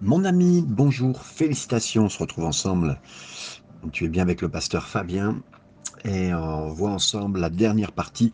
Mon 0.00 0.24
ami, 0.24 0.64
bonjour, 0.64 1.24
félicitations, 1.24 2.04
on 2.04 2.08
se 2.08 2.20
retrouve 2.20 2.44
ensemble. 2.44 3.00
Tu 3.90 4.04
es 4.04 4.08
bien 4.08 4.22
avec 4.22 4.42
le 4.42 4.48
pasteur 4.48 4.86
Fabien 4.86 5.42
et 6.04 6.32
on 6.32 6.68
voit 6.68 6.90
ensemble 6.90 7.40
la 7.40 7.50
dernière 7.50 7.90
partie 7.90 8.32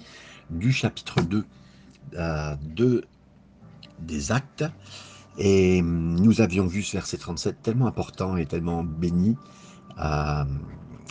du 0.51 0.73
chapitre 0.73 1.23
2 1.23 1.47
euh, 2.17 2.55
de, 2.61 3.07
des 4.01 4.31
actes. 4.31 4.67
Et 5.39 5.81
nous 5.81 6.43
avions 6.43 6.67
vu 6.67 6.83
ce 6.83 6.99
verset 6.99 7.17
37 7.17 7.63
tellement 7.63 7.87
important 7.87 8.37
et 8.37 8.45
tellement 8.45 8.85
béni 8.85 9.39
euh, 9.99 10.45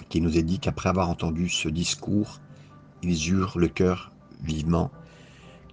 qui 0.09 0.21
nous 0.21 0.37
est 0.37 0.43
dit 0.43 0.59
qu'après 0.59 0.89
avoir 0.89 1.09
entendu 1.09 1.49
ce 1.49 1.67
discours, 1.67 2.41
ils 3.01 3.31
eurent 3.31 3.57
le 3.57 3.69
cœur 3.69 4.11
vivement 4.43 4.91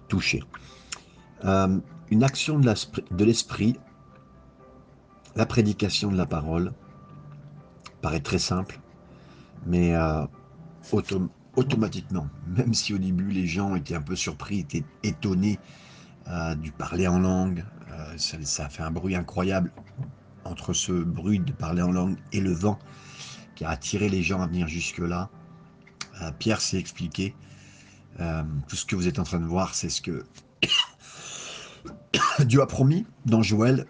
touché. 0.07 0.41
Euh, 1.45 1.77
une 2.09 2.23
action 2.23 2.59
de 2.59 3.23
l'esprit 3.23 3.77
la 5.35 5.45
prédication 5.45 6.11
de 6.11 6.17
la 6.17 6.25
parole 6.25 6.73
paraît 8.01 8.19
très 8.19 8.39
simple, 8.39 8.79
mais 9.65 9.95
euh, 9.95 10.25
automatiquement, 11.55 12.27
même 12.47 12.73
si 12.73 12.93
au 12.93 12.97
début 12.97 13.31
les 13.31 13.47
gens 13.47 13.75
étaient 13.75 13.95
un 13.95 14.01
peu 14.01 14.15
surpris, 14.15 14.59
étaient 14.59 14.83
étonnés 15.03 15.59
euh, 16.27 16.55
du 16.55 16.71
parler 16.71 17.07
en 17.07 17.19
langue, 17.19 17.63
euh, 17.91 18.17
ça, 18.17 18.37
ça, 18.43 18.65
a 18.65 18.69
fait 18.69 18.83
un 18.83 18.91
bruit 18.91 19.15
incroyable 19.15 19.71
entre 20.43 20.73
ce 20.73 20.91
bruit 20.91 21.39
de 21.39 21.51
parler 21.51 21.81
en 21.81 21.91
langue 21.91 22.17
et 22.31 22.41
le 22.41 22.51
vent 22.51 22.79
qui 23.55 23.63
a 23.63 23.69
attiré 23.69 24.09
les 24.09 24.23
gens 24.23 24.41
à 24.41 24.47
venir 24.47 24.67
jusque-là. 24.67 25.29
Pierre 26.37 26.61
s'est 26.61 26.77
expliqué. 26.77 27.35
tout 28.67 28.75
ce 28.75 28.85
que 28.85 28.95
vous 28.95 29.07
êtes 29.07 29.17
en 29.17 29.23
train 29.23 29.39
de 29.39 29.45
voir, 29.45 29.73
c'est 29.73 29.89
ce 29.89 30.01
que 30.01 30.23
Dieu 32.45 32.61
a 32.61 32.67
promis 32.67 33.07
dans 33.25 33.41
Joël 33.41 33.87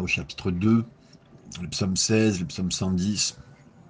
au 0.00 0.06
chapitre 0.06 0.50
2, 0.50 0.84
le 1.60 1.68
psaume 1.68 1.96
16, 1.96 2.40
le 2.40 2.46
psaume 2.46 2.70
110. 2.70 3.38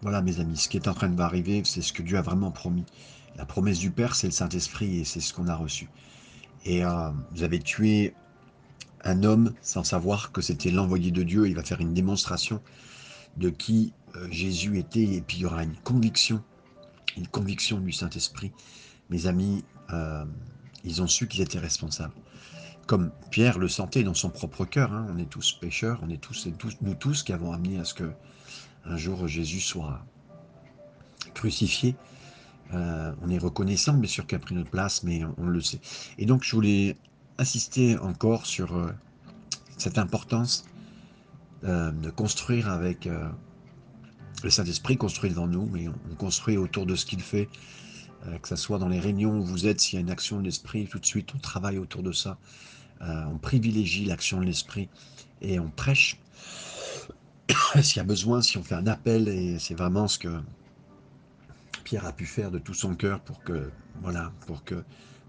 Voilà 0.03 0.23
mes 0.23 0.41
amis, 0.41 0.57
ce 0.57 0.69
qui 0.69 0.77
est 0.77 0.89
en 0.89 0.95
train 0.95 1.09
de 1.09 1.21
arriver, 1.21 1.63
c'est 1.65 1.83
ce 1.83 1.93
que 1.93 2.03
Dieu 2.03 2.17
a 2.17 2.23
vraiment 2.23 2.51
promis. 2.51 2.85
La 3.37 3.45
promesse 3.45 3.79
du 3.79 3.91
Père, 3.91 4.15
c'est 4.15 4.27
le 4.27 4.33
Saint-Esprit 4.33 5.01
et 5.01 5.05
c'est 5.05 5.21
ce 5.21 5.35
qu'on 5.35 5.49
a 5.49 5.55
reçu. 5.55 5.89
Et 6.65 6.85
euh, 6.85 7.11
vous 7.33 7.43
avez 7.43 7.59
tué 7.59 8.15
un 9.05 9.23
homme 9.23 9.55
sans 9.63 9.85
savoir 9.85 10.33
que 10.33 10.41
c'était 10.41 10.71
l'envoyé 10.71 11.11
de 11.11 11.23
Dieu. 11.23 11.49
Il 11.49 11.55
va 11.55 11.63
faire 11.63 11.81
une 11.81 11.95
démonstration 11.95 12.61
de 13.37 13.51
qui 13.51 13.93
euh, 14.17 14.27
Jésus 14.31 14.79
était 14.79 15.05
et 15.05 15.21
puis 15.21 15.39
il 15.39 15.41
y 15.43 15.47
aura 15.47 15.63
une 15.63 15.77
conviction, 15.77 16.43
une 17.17 17.29
conviction 17.29 17.79
du 17.79 17.93
Saint-Esprit. 17.93 18.53
Mes 19.11 19.27
amis, 19.27 19.65
euh, 19.93 20.25
ils 20.85 21.03
ont 21.03 21.07
su 21.07 21.29
qu'ils 21.29 21.43
étaient 21.43 21.59
responsables 21.59 22.15
comme 22.91 23.13
Pierre 23.31 23.61
le 23.61 23.69
sentait 23.69 24.03
dans 24.03 24.15
son 24.15 24.31
propre 24.31 24.65
cœur. 24.65 24.93
Hein. 24.93 25.07
On 25.15 25.17
est 25.17 25.31
tous 25.31 25.53
pécheurs, 25.53 26.01
on 26.03 26.11
est 26.11 26.21
tous, 26.21 26.49
tous, 26.59 26.77
nous 26.81 26.95
tous 26.95 27.23
qui 27.23 27.33
avons 27.33 27.53
amené 27.53 27.79
à 27.79 27.85
ce 27.85 27.95
que 27.95 28.11
un 28.85 28.97
jour 28.97 29.29
Jésus 29.29 29.61
soit 29.61 30.05
crucifié. 31.33 31.95
Euh, 32.75 33.13
on 33.23 33.31
est 33.31 33.39
reconnaissant, 33.39 33.93
bien 33.93 34.11
sûr, 34.11 34.27
qu'il 34.27 34.35
a 34.35 34.41
pris 34.41 34.57
notre 34.57 34.71
place, 34.71 35.05
mais 35.05 35.23
on, 35.39 35.47
le 35.47 35.61
sait. 35.61 35.79
Et 36.19 36.27
donc, 36.27 36.43
je 36.43 36.53
voulais 36.57 36.97
insister 37.39 37.97
encore 37.97 38.45
sur 38.45 38.75
euh, 38.75 38.91
cette 39.79 39.97
importance 39.97 40.65
euh, 41.63 41.93
de 41.93 42.11
construire 42.11 42.69
avec 42.69 43.09
le 44.43 44.51
Saint-Esprit, 44.51 44.97
construit 44.97 45.31
devant 45.31 45.47
nous, 45.47 45.69
mais 45.73 45.87
on, 45.87 46.15
construit 46.17 46.57
autour 46.57 46.87
de 46.87 46.97
ce 46.97 47.07
qu'il 47.07 47.21
fait, 47.21 47.49
que 48.43 48.49
ce 48.49 48.57
soit 48.57 48.81
dans 48.81 48.89
les 48.89 48.99
réunions 48.99 49.39
où 49.39 49.45
vous 49.45 49.69
êtes, 49.69 49.81
s'il 49.81 49.95
y 49.95 49.99
a 49.99 50.01
une 50.01 50.11
action 50.11 50.41
de 50.41 50.45
l'Esprit, 50.45 50.89
tout 50.89 50.99
de 50.99 51.07
suite, 51.07 51.33
on 51.37 51.39
travaille 51.39 51.79
autour 51.79 52.03
de 52.03 52.11
ça. 52.11 52.37
Euh, 53.03 53.25
on 53.33 53.39
privilégie 53.39 54.05
l'action 54.05 54.41
de 54.41 54.45
l'esprit 54.45 54.89
et 55.41 55.59
on 55.59 55.71
prêche 55.71 56.19
s'il 57.83 57.97
y 57.97 58.01
a 58.01 58.05
besoin, 58.05 58.43
si 58.43 58.59
on 58.59 58.63
fait 58.63 58.75
un 58.75 58.87
appel, 58.87 59.29
et 59.29 59.59
c'est 59.59 59.75
vraiment 59.75 60.07
ce 60.07 60.19
que 60.19 60.41
Pierre 61.85 62.07
a 62.07 62.13
pu 62.13 62.27
faire 62.27 62.51
de 62.51 62.59
tout 62.59 62.75
son 62.75 62.95
cœur 62.95 63.21
pour 63.21 63.43
que, 63.43 63.71
voilà, 64.03 64.33
pour 64.47 64.65
que 64.65 64.85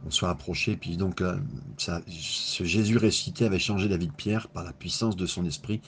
on 0.06 0.12
soit 0.12 0.29
approché. 0.29 0.75
Puis 0.75 0.97
donc, 0.97 1.22
euh, 1.22 1.38
ça, 1.78 2.01
ce 2.07 2.63
Jésus 2.63 2.97
ressuscité 2.97 3.46
avait 3.46 3.59
changé 3.59 3.88
la 3.88 3.97
vie 3.97 4.07
de 4.07 4.13
Pierre 4.13 4.47
par 4.47 4.63
la 4.63 4.73
puissance 4.73 5.16
de 5.16 5.25
son 5.25 5.46
esprit. 5.46 5.81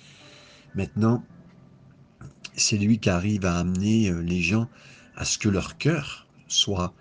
Maintenant, 0.76 1.24
c'est 2.56 2.78
lui 2.78 3.00
qui 3.00 3.10
arrive 3.10 3.46
à 3.46 3.58
amener 3.58 4.10
euh, 4.10 4.22
les 4.22 4.42
gens 4.42 4.68
à 5.16 5.26
ce 5.26 5.38
que 5.38 5.50
leur 5.50 5.78
cœur 5.78 6.28
soit 6.48 6.94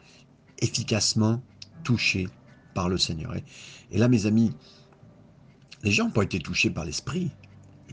efficacement 0.59 1.43
touché 1.85 2.29
par 2.75 2.89
le 2.89 2.99
Seigneur. 2.99 3.35
Et 3.91 3.99
là, 3.99 4.09
mes 4.09 4.27
amis, 4.27 4.53
les 5.83 5.91
gens 5.91 6.05
n'ont 6.05 6.11
pas 6.11 6.23
été 6.23 6.39
touchés 6.39 6.71
par 6.71 6.85
l'esprit, 6.85 7.31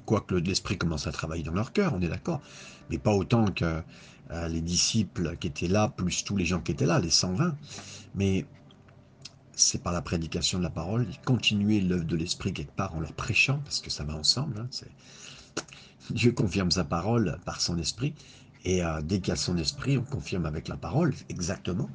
quoique 0.06 0.36
l'esprit 0.36 0.78
commence 0.78 1.08
à 1.08 1.12
travailler 1.12 1.44
dans 1.44 1.54
leur 1.54 1.72
cœur, 1.72 1.94
on 1.94 2.02
est 2.02 2.08
d'accord, 2.08 2.42
mais 2.90 2.98
pas 2.98 3.14
autant 3.14 3.46
que 3.52 3.82
euh, 4.32 4.48
les 4.48 4.62
disciples 4.62 5.36
qui 5.38 5.48
étaient 5.48 5.68
là, 5.68 5.90
plus 5.90 6.24
tous 6.24 6.38
les 6.38 6.46
gens 6.46 6.60
qui 6.62 6.72
étaient 6.72 6.86
là, 6.86 7.00
les 7.00 7.10
120. 7.10 7.56
Mais 8.16 8.46
c'est 9.54 9.84
par 9.84 9.94
la 9.94 10.02
prédication 10.02 10.60
de 10.60 10.64
la 10.64 10.70
parole, 10.70 11.08
continuer 11.26 11.82
l'œuvre 11.82 12.06
de 12.06 12.16
l'esprit 12.16 12.54
quelque 12.54 12.76
part 12.76 12.96
en 12.96 13.00
leur 13.00 13.14
prêchant, 13.14 13.60
parce 13.64 13.82
que 13.82 13.90
ça 13.90 14.04
va 14.04 14.16
ensemble. 14.16 14.60
Hein, 14.60 14.68
Dieu 16.12 16.32
confirme 16.32 16.72
sa 16.72 16.84
parole 16.84 17.40
par 17.46 17.62
son 17.62 17.78
esprit, 17.78 18.14
et 18.66 18.84
euh, 18.84 19.02
dès 19.02 19.20
qu'il 19.20 19.30
y 19.30 19.32
a 19.32 19.36
son 19.36 19.58
esprit, 19.58 19.98
on 19.98 20.04
confirme 20.04 20.46
avec 20.46 20.68
la 20.68 20.78
parole, 20.78 21.14
exactement. 21.30 21.90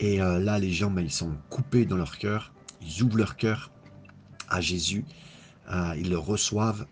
Et 0.00 0.22
euh, 0.22 0.40
là, 0.40 0.58
les 0.58 0.72
gens, 0.72 0.90
ben, 0.90 1.02
ils 1.02 1.12
sont 1.12 1.36
coupés 1.50 1.84
dans 1.84 1.98
leur 1.98 2.16
cœur, 2.16 2.52
ils 2.80 3.02
ouvrent 3.02 3.18
leur 3.18 3.36
cœur 3.36 3.70
à 4.48 4.60
Jésus, 4.62 5.04
euh, 5.70 5.94
ils 5.98 6.08
le 6.08 6.18
reçoivent. 6.18 6.86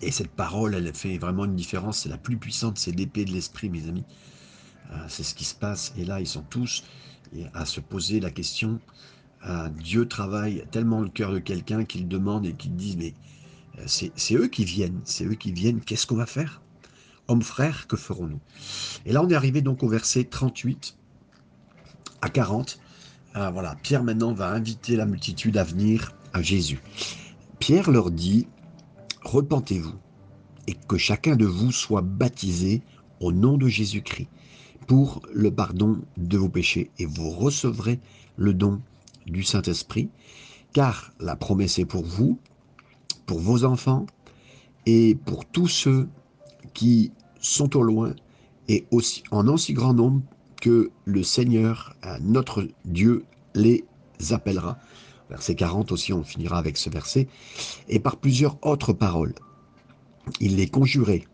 Et 0.00 0.10
cette 0.10 0.30
parole, 0.30 0.74
elle 0.74 0.92
fait 0.94 1.18
vraiment 1.18 1.44
une 1.44 1.54
différence. 1.54 1.98
C'est 1.98 2.08
la 2.08 2.16
plus 2.16 2.38
puissante, 2.38 2.78
c'est 2.78 2.92
l'épée 2.92 3.26
de 3.26 3.30
l'esprit, 3.30 3.68
mes 3.68 3.86
amis. 3.88 4.04
Euh, 4.90 4.96
c'est 5.08 5.22
ce 5.22 5.34
qui 5.34 5.44
se 5.44 5.54
passe. 5.54 5.92
Et 5.98 6.04
là, 6.06 6.18
ils 6.18 6.26
sont 6.26 6.42
tous 6.42 6.82
à 7.54 7.64
se 7.64 7.80
poser 7.80 8.20
la 8.20 8.30
question. 8.30 8.78
Dieu 9.78 10.06
travaille 10.06 10.64
tellement 10.70 11.00
le 11.00 11.08
cœur 11.08 11.32
de 11.32 11.38
quelqu'un 11.38 11.84
qu'il 11.84 12.06
demande 12.06 12.44
et 12.44 12.52
qu'il 12.52 12.76
dit, 12.76 12.96
mais 12.98 13.14
c'est 13.86 14.34
eux 14.34 14.48
qui 14.48 14.66
viennent, 14.66 15.00
c'est 15.04 15.24
eux 15.24 15.34
qui 15.34 15.50
viennent, 15.50 15.80
qu'est-ce 15.80 16.06
qu'on 16.06 16.16
va 16.16 16.26
faire? 16.26 16.60
Hommes 17.28 17.42
frères, 17.42 17.86
que 17.86 17.96
ferons-nous? 17.96 18.40
Et 19.06 19.12
là, 19.12 19.22
on 19.22 19.28
est 19.30 19.34
arrivé 19.34 19.62
donc 19.62 19.82
au 19.82 19.88
verset 19.88 20.24
38 20.24 20.94
à 22.22 22.30
40. 22.30 22.78
Euh, 23.36 23.50
voilà, 23.50 23.76
Pierre 23.82 24.04
maintenant 24.04 24.32
va 24.32 24.50
inviter 24.50 24.96
la 24.96 25.06
multitude 25.06 25.56
à 25.56 25.64
venir 25.64 26.12
à 26.32 26.42
Jésus. 26.42 26.80
Pierre 27.58 27.90
leur 27.90 28.10
dit, 28.10 28.46
repentez-vous 29.22 29.94
et 30.66 30.74
que 30.74 30.96
chacun 30.96 31.36
de 31.36 31.44
vous 31.44 31.72
soit 31.72 32.02
baptisé 32.02 32.82
au 33.20 33.32
nom 33.32 33.56
de 33.56 33.68
Jésus-Christ 33.68 34.28
pour 34.86 35.22
le 35.32 35.50
pardon 35.50 36.00
de 36.16 36.36
vos 36.36 36.48
péchés 36.48 36.90
et 36.98 37.06
vous 37.06 37.30
recevrez 37.30 38.00
le 38.36 38.54
don 38.54 38.80
du 39.26 39.42
Saint-Esprit, 39.44 40.10
car 40.72 41.12
la 41.20 41.36
promesse 41.36 41.78
est 41.78 41.84
pour 41.84 42.04
vous, 42.04 42.38
pour 43.26 43.38
vos 43.38 43.64
enfants 43.64 44.06
et 44.86 45.16
pour 45.24 45.44
tous 45.44 45.68
ceux 45.68 46.08
qui 46.74 47.12
sont 47.40 47.76
au 47.76 47.82
loin 47.82 48.14
et 48.68 48.86
aussi 48.90 49.22
en 49.30 49.46
aussi 49.48 49.72
grand 49.72 49.94
nombre 49.94 50.22
que 50.62 50.92
le 51.04 51.24
Seigneur, 51.24 51.96
notre 52.20 52.68
Dieu, 52.84 53.24
les 53.54 53.84
appellera. 54.30 54.78
Verset 55.28 55.56
40 55.56 55.90
aussi, 55.90 56.12
on 56.12 56.22
finira 56.22 56.56
avec 56.56 56.76
ce 56.76 56.88
verset. 56.88 57.26
Et 57.88 57.98
par 57.98 58.16
plusieurs 58.16 58.64
autres 58.64 58.92
paroles, 58.92 59.34
il 60.40 60.56
les 60.56 60.68
conjurait 60.68 61.26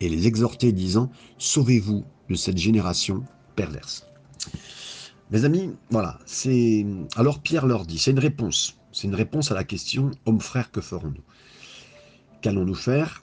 et 0.00 0.08
les 0.08 0.26
exhortait, 0.26 0.72
disant, 0.72 1.12
Sauvez-vous 1.36 2.04
de 2.30 2.34
cette 2.34 2.56
génération 2.56 3.22
perverse. 3.54 4.06
Mes 5.30 5.44
amis, 5.44 5.70
voilà, 5.90 6.18
c'est. 6.24 6.86
Alors 7.16 7.40
Pierre 7.40 7.66
leur 7.66 7.84
dit, 7.84 7.98
c'est 7.98 8.12
une 8.12 8.18
réponse. 8.18 8.78
C'est 8.92 9.06
une 9.06 9.14
réponse 9.14 9.52
à 9.52 9.54
la 9.54 9.62
question 9.62 10.10
Homme 10.24 10.40
frère, 10.40 10.70
que 10.70 10.80
ferons-nous? 10.80 11.22
Qu'allons-nous 12.40 12.74
faire? 12.74 13.22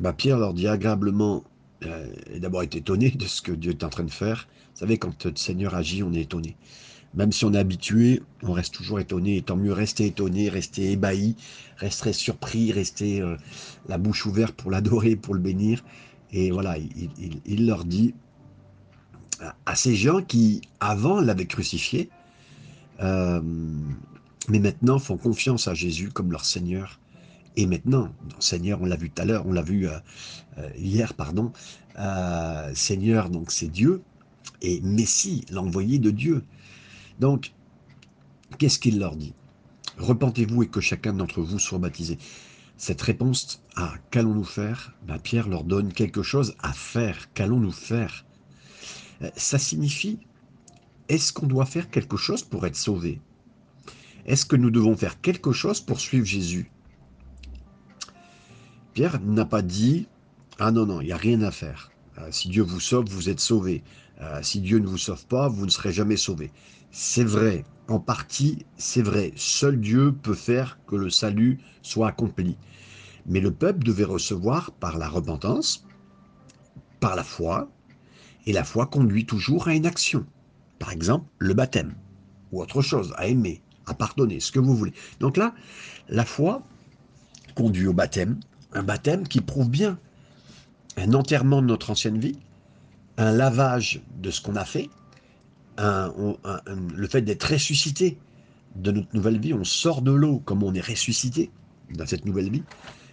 Bah, 0.00 0.12
Pierre 0.12 0.38
leur 0.38 0.52
dit 0.52 0.66
agréablement 0.66 1.44
euh, 1.86 2.06
d'abord 2.38 2.62
été 2.62 2.78
étonné 2.78 3.10
de 3.10 3.26
ce 3.26 3.42
que 3.42 3.52
Dieu 3.52 3.72
est 3.72 3.84
en 3.84 3.88
train 3.88 4.04
de 4.04 4.10
faire. 4.10 4.48
Vous 4.74 4.80
savez, 4.80 4.98
quand 4.98 5.24
le 5.24 5.36
Seigneur 5.36 5.74
agit, 5.74 6.02
on 6.02 6.12
est 6.12 6.22
étonné. 6.22 6.56
Même 7.14 7.30
si 7.30 7.44
on 7.44 7.52
est 7.52 7.58
habitué, 7.58 8.22
on 8.42 8.52
reste 8.52 8.74
toujours 8.74 8.98
étonné. 8.98 9.36
Et 9.36 9.42
tant 9.42 9.56
mieux 9.56 9.72
rester 9.72 10.06
étonné, 10.06 10.48
rester 10.48 10.92
ébahi, 10.92 11.36
rester 11.76 12.12
surpris, 12.12 12.72
rester 12.72 13.20
euh, 13.20 13.36
la 13.88 13.98
bouche 13.98 14.26
ouverte 14.26 14.54
pour 14.54 14.70
l'adorer, 14.70 15.16
pour 15.16 15.34
le 15.34 15.40
bénir. 15.40 15.84
Et 16.32 16.50
voilà, 16.50 16.76
il, 16.78 17.66
leur 17.66 17.84
dit 17.84 18.14
à 19.66 19.76
ces 19.76 19.94
gens 19.94 20.20
qui, 20.20 20.62
avant, 20.80 21.20
l'avaient 21.20 21.46
crucifié, 21.46 22.10
euh, 23.00 23.40
mais 24.48 24.58
maintenant 24.58 24.98
font 24.98 25.16
confiance 25.16 25.68
à 25.68 25.74
Jésus 25.74 26.08
comme 26.08 26.32
leur 26.32 26.44
Seigneur 26.44 26.98
et 27.56 27.66
maintenant, 27.66 28.12
Seigneur, 28.40 28.82
on 28.82 28.86
l'a 28.86 28.96
vu 28.96 29.10
tout 29.10 29.22
à 29.22 29.24
l'heure, 29.24 29.46
on 29.46 29.52
l'a 29.52 29.62
vu 29.62 29.86
euh, 29.88 29.98
euh, 30.58 30.68
hier, 30.76 31.14
pardon, 31.14 31.52
euh, 31.98 32.72
Seigneur, 32.74 33.30
donc 33.30 33.52
c'est 33.52 33.68
Dieu, 33.68 34.02
et 34.60 34.80
Messie, 34.80 35.44
l'envoyé 35.50 35.98
de 35.98 36.10
Dieu. 36.10 36.44
Donc, 37.20 37.52
qu'est-ce 38.58 38.78
qu'il 38.78 38.98
leur 38.98 39.14
dit? 39.16 39.34
Repentez-vous 39.98 40.64
et 40.64 40.68
que 40.68 40.80
chacun 40.80 41.12
d'entre 41.12 41.42
vous 41.42 41.58
soit 41.58 41.78
baptisé. 41.78 42.18
cette 42.76 43.02
réponse 43.02 43.62
à 43.76 43.94
qu'allons-nous 44.10 44.44
faire? 44.44 44.92
Ben, 45.06 45.18
Pierre 45.20 45.48
leur 45.48 45.62
donne 45.62 45.92
quelque 45.92 46.24
chose 46.24 46.56
à 46.60 46.72
faire. 46.72 47.32
Qu'allons-nous 47.32 47.70
faire? 47.70 48.26
Ça 49.36 49.58
signifie, 49.58 50.18
est-ce 51.08 51.32
qu'on 51.32 51.46
doit 51.46 51.66
faire 51.66 51.88
quelque 51.88 52.16
chose 52.16 52.42
pour 52.42 52.66
être 52.66 52.76
sauvé? 52.76 53.20
Est-ce 54.26 54.44
que 54.44 54.56
nous 54.56 54.70
devons 54.70 54.96
faire 54.96 55.20
quelque 55.20 55.52
chose 55.52 55.80
pour 55.80 56.00
suivre 56.00 56.26
Jésus? 56.26 56.72
Pierre 58.94 59.20
n'a 59.20 59.44
pas 59.44 59.62
dit, 59.62 60.06
ah 60.60 60.70
non, 60.70 60.86
non, 60.86 61.00
il 61.00 61.06
n'y 61.06 61.12
a 61.12 61.16
rien 61.16 61.42
à 61.42 61.50
faire. 61.50 61.90
Euh, 62.18 62.28
si 62.30 62.48
Dieu 62.48 62.62
vous 62.62 62.78
sauve, 62.78 63.06
vous 63.08 63.28
êtes 63.28 63.40
sauvé. 63.40 63.82
Euh, 64.20 64.38
si 64.40 64.60
Dieu 64.60 64.78
ne 64.78 64.86
vous 64.86 64.98
sauve 64.98 65.26
pas, 65.26 65.48
vous 65.48 65.66
ne 65.66 65.70
serez 65.70 65.92
jamais 65.92 66.16
sauvé. 66.16 66.52
C'est 66.92 67.24
vrai, 67.24 67.64
en 67.88 67.98
partie, 67.98 68.64
c'est 68.76 69.02
vrai. 69.02 69.32
Seul 69.34 69.80
Dieu 69.80 70.12
peut 70.12 70.34
faire 70.34 70.78
que 70.86 70.94
le 70.94 71.10
salut 71.10 71.58
soit 71.82 72.06
accompli. 72.06 72.56
Mais 73.26 73.40
le 73.40 73.50
peuple 73.50 73.82
devait 73.82 74.04
recevoir 74.04 74.70
par 74.70 74.96
la 74.96 75.08
repentance, 75.08 75.84
par 77.00 77.16
la 77.16 77.24
foi, 77.24 77.68
et 78.46 78.52
la 78.52 78.62
foi 78.62 78.86
conduit 78.86 79.26
toujours 79.26 79.66
à 79.66 79.74
une 79.74 79.86
action. 79.86 80.24
Par 80.78 80.92
exemple, 80.92 81.26
le 81.38 81.54
baptême, 81.54 81.94
ou 82.52 82.62
autre 82.62 82.80
chose, 82.80 83.12
à 83.16 83.26
aimer, 83.26 83.60
à 83.86 83.94
pardonner, 83.94 84.38
ce 84.38 84.52
que 84.52 84.60
vous 84.60 84.76
voulez. 84.76 84.92
Donc 85.18 85.36
là, 85.36 85.52
la 86.08 86.24
foi 86.24 86.62
conduit 87.56 87.88
au 87.88 87.92
baptême, 87.92 88.38
un 88.74 88.82
baptême 88.82 89.26
qui 89.26 89.40
prouve 89.40 89.70
bien 89.70 89.98
un 90.96 91.12
enterrement 91.14 91.62
de 91.62 91.66
notre 91.66 91.90
ancienne 91.90 92.18
vie, 92.18 92.38
un 93.16 93.32
lavage 93.32 94.02
de 94.20 94.30
ce 94.30 94.40
qu'on 94.40 94.56
a 94.56 94.64
fait, 94.64 94.90
le 95.78 97.06
fait 97.08 97.22
d'être 97.22 97.44
ressuscité 97.52 98.18
de 98.76 98.90
notre 98.90 99.14
nouvelle 99.14 99.40
vie, 99.40 99.54
on 99.54 99.64
sort 99.64 100.02
de 100.02 100.12
l'eau 100.12 100.40
comme 100.44 100.62
on 100.62 100.74
est 100.74 100.80
ressuscité 100.80 101.50
dans 101.94 102.06
cette 102.06 102.24
nouvelle 102.24 102.50
vie. 102.50 102.62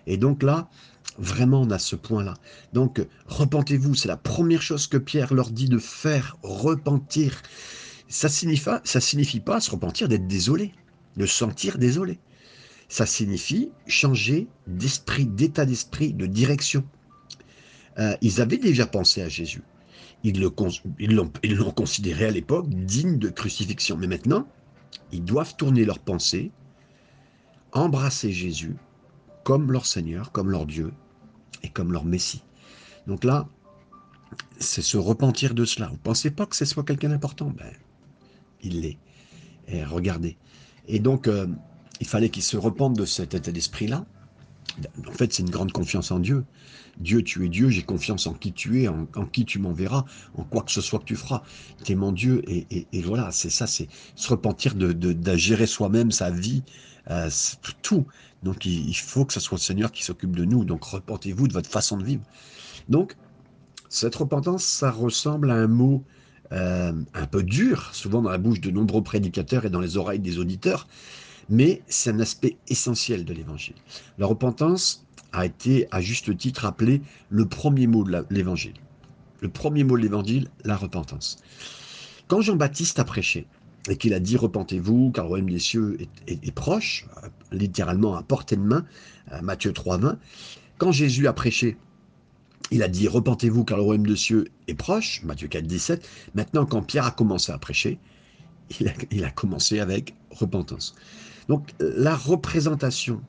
Et 0.08 0.18
donc 0.18 0.44
là, 0.44 0.68
vraiment, 1.18 1.62
on 1.62 1.70
a 1.70 1.80
ce 1.80 1.96
point-là. 1.96 2.34
Donc, 2.74 3.06
repentez-vous, 3.28 3.96
c'est 3.96 4.08
la 4.08 4.18
première 4.18 4.62
chose 4.62 4.88
que 4.88 4.98
Pierre 4.98 5.34
leur 5.34 5.52
dit 5.52 5.70
de 5.70 5.78
faire, 5.78 6.38
repentir. 6.44 7.42
Ça 8.08 8.30
signifie, 8.30 8.70
ça 8.84 9.00
signifie 9.00 9.40
pas 9.40 9.60
se 9.60 9.72
repentir 9.72 10.08
d'être 10.08 10.28
désolé, 10.28 10.74
de 11.18 11.26
se 11.26 11.36
sentir 11.36 11.78
désolé. 11.78 12.20
Ça 12.92 13.06
signifie 13.06 13.72
changer 13.88 14.50
d'esprit, 14.68 15.26
d'état 15.26 15.66
d'esprit, 15.66 16.12
de 16.12 16.26
direction. 16.26 16.84
Euh, 18.00 18.18
ils 18.22 18.42
avaient 18.42 18.58
déjà 18.58 18.86
pensé 18.86 19.22
à 19.22 19.30
Jésus. 19.30 19.64
Ils 20.26 20.42
l'ont 20.42 21.72
considéré 21.72 22.26
à 22.26 22.32
l'époque 22.32 22.68
digne 22.68 23.18
de 23.18 23.30
crucifixion. 23.30 23.96
Mais 23.96 24.08
maintenant, 24.08 24.46
ils 25.14 25.24
doivent 25.24 25.56
tourner 25.56 25.86
leur 25.86 26.00
pensée, 26.00 26.52
embrasser 27.72 28.34
Jésus 28.34 28.76
comme 29.46 29.72
leur 29.72 29.86
Seigneur, 29.86 30.34
comme 30.34 30.52
leur 30.52 30.66
Dieu 30.66 30.92
et 31.64 31.70
comme 31.70 31.94
leur 31.94 32.04
Messie. 32.04 32.44
Donc 33.08 33.24
là, 33.24 33.48
c'est 34.60 34.82
se 34.82 34.98
repentir 34.98 35.54
de 35.54 35.64
cela. 35.64 35.88
Vous 35.88 35.94
ne 35.94 36.00
pensez 36.00 36.30
pas 36.30 36.46
que 36.46 36.58
ce 36.58 36.66
soit 36.66 36.84
quelqu'un 36.84 37.08
d'important? 37.08 37.52
Ben, 37.52 37.72
il 38.62 38.82
l'est. 38.82 38.98
Et 39.70 39.82
regardez. 39.86 40.36
Et 40.90 41.00
donc, 41.00 41.30
euh, 41.30 41.48
il 42.02 42.08
fallait 42.08 42.30
qu'ils 42.30 42.44
se 42.44 42.58
repentent 42.58 42.98
de 42.98 43.06
cet 43.06 43.36
état 43.36 43.52
d'esprit-là. 43.52 44.06
En 45.08 45.12
fait, 45.12 45.32
c'est 45.32 45.44
une 45.44 45.50
grande 45.50 45.72
confiance 45.72 46.12
en 46.12 46.20
Dieu. 46.20 46.44
Dieu, 46.98 47.24
tu 47.24 47.46
es 47.46 47.50
Dieu, 47.50 47.70
j'ai 47.70 47.84
confiance 47.84 48.26
en 48.28 48.34
qui 48.34 48.52
tu 48.52 48.82
es, 48.82 48.88
en, 48.88 49.06
qui 49.32 49.46
tu 49.46 49.60
m'enverras, 49.60 50.06
en 50.36 50.44
quoi 50.44 50.64
que 50.64 50.72
ce 50.72 50.82
soit 50.82 51.00
que 51.00 51.06
tu 51.06 51.16
feras. 51.16 51.44
Tu 51.84 51.92
es 51.92 51.96
mon 51.96 52.12
Dieu, 52.12 52.42
et, 52.48 53.02
voilà, 53.02 53.32
c'est 53.32 53.50
ça, 53.52 53.68
c'est 53.68 53.88
se 54.16 54.30
repentir 54.30 54.76
de, 54.76 55.66
soi-même 55.66 56.12
sa 56.12 56.32
vie, 56.32 56.64
euh, 57.10 57.30
tout. 57.82 58.06
Donc 58.44 58.66
il, 58.66 58.94
faut 58.96 59.26
que 59.26 59.34
ce 59.34 59.40
soit 59.40 59.58
le 59.58 59.62
Seigneur 59.62 59.92
qui 59.92 60.04
s'occupe 60.04 60.36
de 60.36 60.44
nous. 60.44 60.66
Donc 60.66 60.84
repentez-vous 60.84 61.48
de 61.48 61.54
votre 61.54 61.70
façon 61.70 61.98
de 61.98 62.04
vivre. 62.04 62.24
Donc, 62.90 63.16
cette 63.90 64.16
repentance, 64.16 64.64
ça 64.64 64.90
ressemble 64.90 65.52
à 65.52 65.56
un 65.56 65.68
mot 65.68 66.04
euh, 66.52 66.94
un 67.14 67.26
peu 67.28 67.44
dur, 67.44 67.90
souvent 67.94 68.22
dans 68.22 68.32
la 68.32 68.38
bouche 68.38 68.60
de 68.60 68.72
nombreux 68.72 69.04
prédicateurs 69.04 69.66
et 69.66 69.70
dans 69.70 69.80
les 69.80 69.98
oreilles 69.98 70.20
des 70.20 70.40
auditeurs, 70.40 70.88
mais 71.50 71.82
c'est 71.88 72.12
un 72.12 72.20
aspect 72.20 72.58
essentiel 72.68 73.26
de 73.26 73.34
l'évangile. 73.34 73.76
La 74.18 74.26
repentance 74.26 75.06
a 75.34 75.46
été 75.46 75.88
à 75.92 76.02
juste 76.02 76.36
titre 76.38 76.66
appelé 76.66 77.02
le 77.30 77.46
premier 77.46 77.88
mot 77.88 78.04
de 78.04 78.26
l'évangile. 78.30 78.74
Le 79.42 79.50
premier 79.50 79.84
mot 79.84 79.98
de 79.98 80.04
l'évangile, 80.04 80.50
la 80.64 80.76
repentance. 80.76 81.38
Quand 82.28 82.42
Jean-Baptiste 82.42 83.00
a 83.00 83.04
prêché 83.04 83.48
et 83.90 83.98
qu'il 83.98 84.14
a 84.14 84.20
dit 84.20 84.38
repentez-vous 84.38 85.12
car 85.12 85.26
le 85.26 85.30
royaume 85.30 85.50
des 85.50 85.60
cieux 85.60 85.98
est, 86.28 86.52
proche, 86.52 87.08
littéralement 87.52 88.16
à 88.16 88.24
portée 88.24 88.56
de 88.56 88.62
main, 88.62 88.86
Matthieu 89.42 89.72
3.20, 89.72 90.18
quand 90.78 90.92
Jésus 90.92 91.28
a 91.28 91.34
prêché 91.34 91.78
il 92.72 92.84
a 92.84 92.88
dit 92.88 93.08
repentez-vous 93.08 93.66
car 93.66 93.78
le 93.78 93.84
royaume 93.84 94.08
des 94.08 94.16
cieux 94.16 94.48
est 94.68 94.74
proche, 94.74 95.22
Matthieu 95.24 95.50
4, 95.50 95.68
17. 95.68 96.08
Maintenant, 96.36 96.66
quand 96.66 96.82
Pierre 96.82 97.06
a 97.06 97.12
commencé 97.12 97.52
à 97.52 97.58
prêcher, 97.58 98.00
il 99.12 99.26
a 99.26 99.32
commencé 99.32 99.80
avec 99.80 100.16
repentance. 100.32 100.96
Donc 101.52 101.74
la 101.82 102.16
représentation 102.16 103.22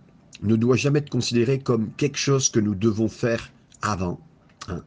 ne 0.43 0.55
doit 0.55 0.77
jamais 0.77 1.01
être 1.01 1.11
considérée 1.11 1.59
comme 1.59 1.91
quelque 1.95 2.19
chose 2.19 2.51
que 2.51 2.61
nous 2.61 2.77
devons 2.77 3.09
faire 3.09 3.51
avant. 3.83 4.21
Hein. 4.69 4.85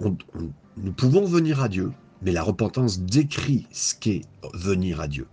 nous 0.00 0.92
pouvons 0.92 1.26
venir 1.26 1.62
à 1.62 1.68
Dieu, 1.68 1.92
mais 2.22 2.32
la 2.32 2.42
repentance 2.42 2.98
décrit 2.98 3.68
ce 3.70 3.94
qu'est 3.94 4.22
venir 4.52 5.00
à 5.00 5.06
Dieu. 5.06 5.28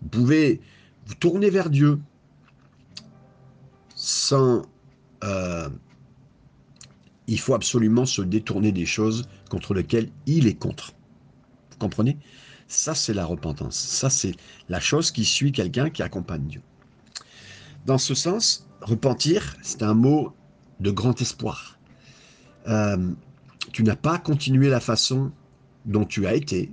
Vous 0.00 0.08
pouvez 0.08 0.62
vous 1.04 1.14
tourner 1.16 1.50
vers 1.50 1.68
Dieu 1.68 2.00
sans... 3.94 4.62
Euh, 5.22 5.68
il 7.26 7.40
faut 7.40 7.52
absolument 7.52 8.06
se 8.06 8.22
détourner 8.22 8.72
des 8.72 8.86
choses 8.86 9.28
contre 9.50 9.74
lesquelles 9.74 10.08
il 10.24 10.46
est 10.46 10.58
contre. 10.58 10.94
Vous 11.72 11.78
comprenez? 11.78 12.16
Ça, 12.68 12.94
c'est 12.94 13.14
la 13.14 13.24
repentance. 13.24 13.76
Ça, 13.76 14.10
c'est 14.10 14.34
la 14.68 14.80
chose 14.80 15.10
qui 15.10 15.24
suit 15.24 15.52
quelqu'un 15.52 15.90
qui 15.90 16.02
accompagne 16.02 16.46
Dieu. 16.46 16.62
Dans 17.86 17.98
ce 17.98 18.14
sens, 18.14 18.66
repentir, 18.80 19.56
c'est 19.62 19.82
un 19.82 19.94
mot 19.94 20.34
de 20.80 20.90
grand 20.90 21.20
espoir. 21.20 21.78
Euh, 22.66 23.12
tu 23.72 23.82
n'as 23.82 23.96
pas 23.96 24.18
continué 24.18 24.68
la 24.68 24.80
façon 24.80 25.32
dont 25.84 26.04
tu 26.04 26.26
as 26.26 26.34
été. 26.34 26.72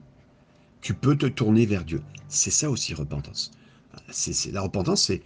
Tu 0.81 0.93
peux 0.93 1.17
te 1.17 1.25
tourner 1.25 1.65
vers 1.65 1.83
Dieu. 1.83 2.01
C'est 2.27 2.51
ça 2.51 2.69
aussi, 2.69 2.93
repentance. 2.93 3.51
C'est, 4.09 4.51
la 4.51 4.61
repentance, 4.61 5.03
c'est 5.05 5.21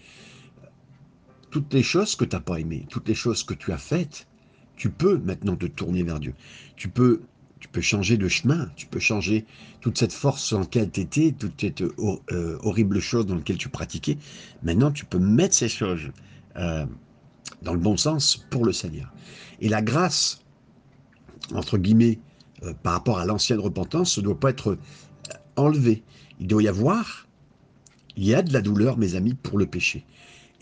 toutes 1.51 1.73
les 1.73 1.83
choses 1.83 2.15
que 2.15 2.25
tu 2.25 2.35
n'as 2.35 2.41
pas 2.41 2.59
aimées, 2.59 2.85
toutes 2.89 3.07
les 3.07 3.15
choses 3.15 3.43
que 3.43 3.53
tu 3.53 3.71
as 3.71 3.77
faites, 3.77 4.27
tu 4.75 4.89
peux 4.89 5.17
maintenant 5.19 5.55
te 5.55 5.67
tourner 5.67 6.03
vers 6.03 6.19
Dieu. 6.19 6.33
Tu 6.75 6.89
peux 6.89 7.21
tu 7.59 7.67
peux 7.67 7.81
changer 7.81 8.17
de 8.17 8.27
chemin, 8.27 8.69
tu 8.75 8.85
peux 8.85 8.99
changer 8.99 9.45
toute 9.81 9.97
cette 9.97 10.13
force 10.13 10.51
en 10.53 10.59
laquelle 10.59 10.91
tu 10.91 11.01
étais, 11.01 11.31
toute 11.31 11.59
cette 11.59 11.81
euh, 11.81 12.59
horrible 12.61 12.99
chose 12.99 13.25
dans 13.25 13.35
laquelle 13.35 13.57
tu 13.57 13.69
pratiquais. 13.69 14.17
Maintenant, 14.63 14.91
tu 14.91 15.05
peux 15.05 15.19
mettre 15.19 15.55
ces 15.55 15.69
choses 15.69 16.11
euh, 16.57 16.85
dans 17.61 17.73
le 17.73 17.79
bon 17.79 17.97
sens 17.97 18.45
pour 18.49 18.65
le 18.65 18.73
Seigneur. 18.73 19.11
Et 19.61 19.69
la 19.69 19.81
grâce, 19.81 20.41
entre 21.53 21.77
guillemets, 21.77 22.19
euh, 22.63 22.73
par 22.83 22.93
rapport 22.93 23.19
à 23.19 23.25
l'ancienne 23.25 23.59
repentance, 23.59 24.17
ne 24.17 24.23
doit 24.23 24.39
pas 24.39 24.49
être 24.49 24.77
enlevée. 25.55 26.03
Il 26.39 26.47
doit 26.47 26.63
y 26.63 26.67
avoir, 26.67 27.27
il 28.17 28.25
y 28.25 28.35
a 28.35 28.41
de 28.41 28.51
la 28.53 28.61
douleur, 28.61 28.97
mes 28.97 29.15
amis, 29.15 29.33
pour 29.33 29.57
le 29.57 29.65
péché. 29.65 30.05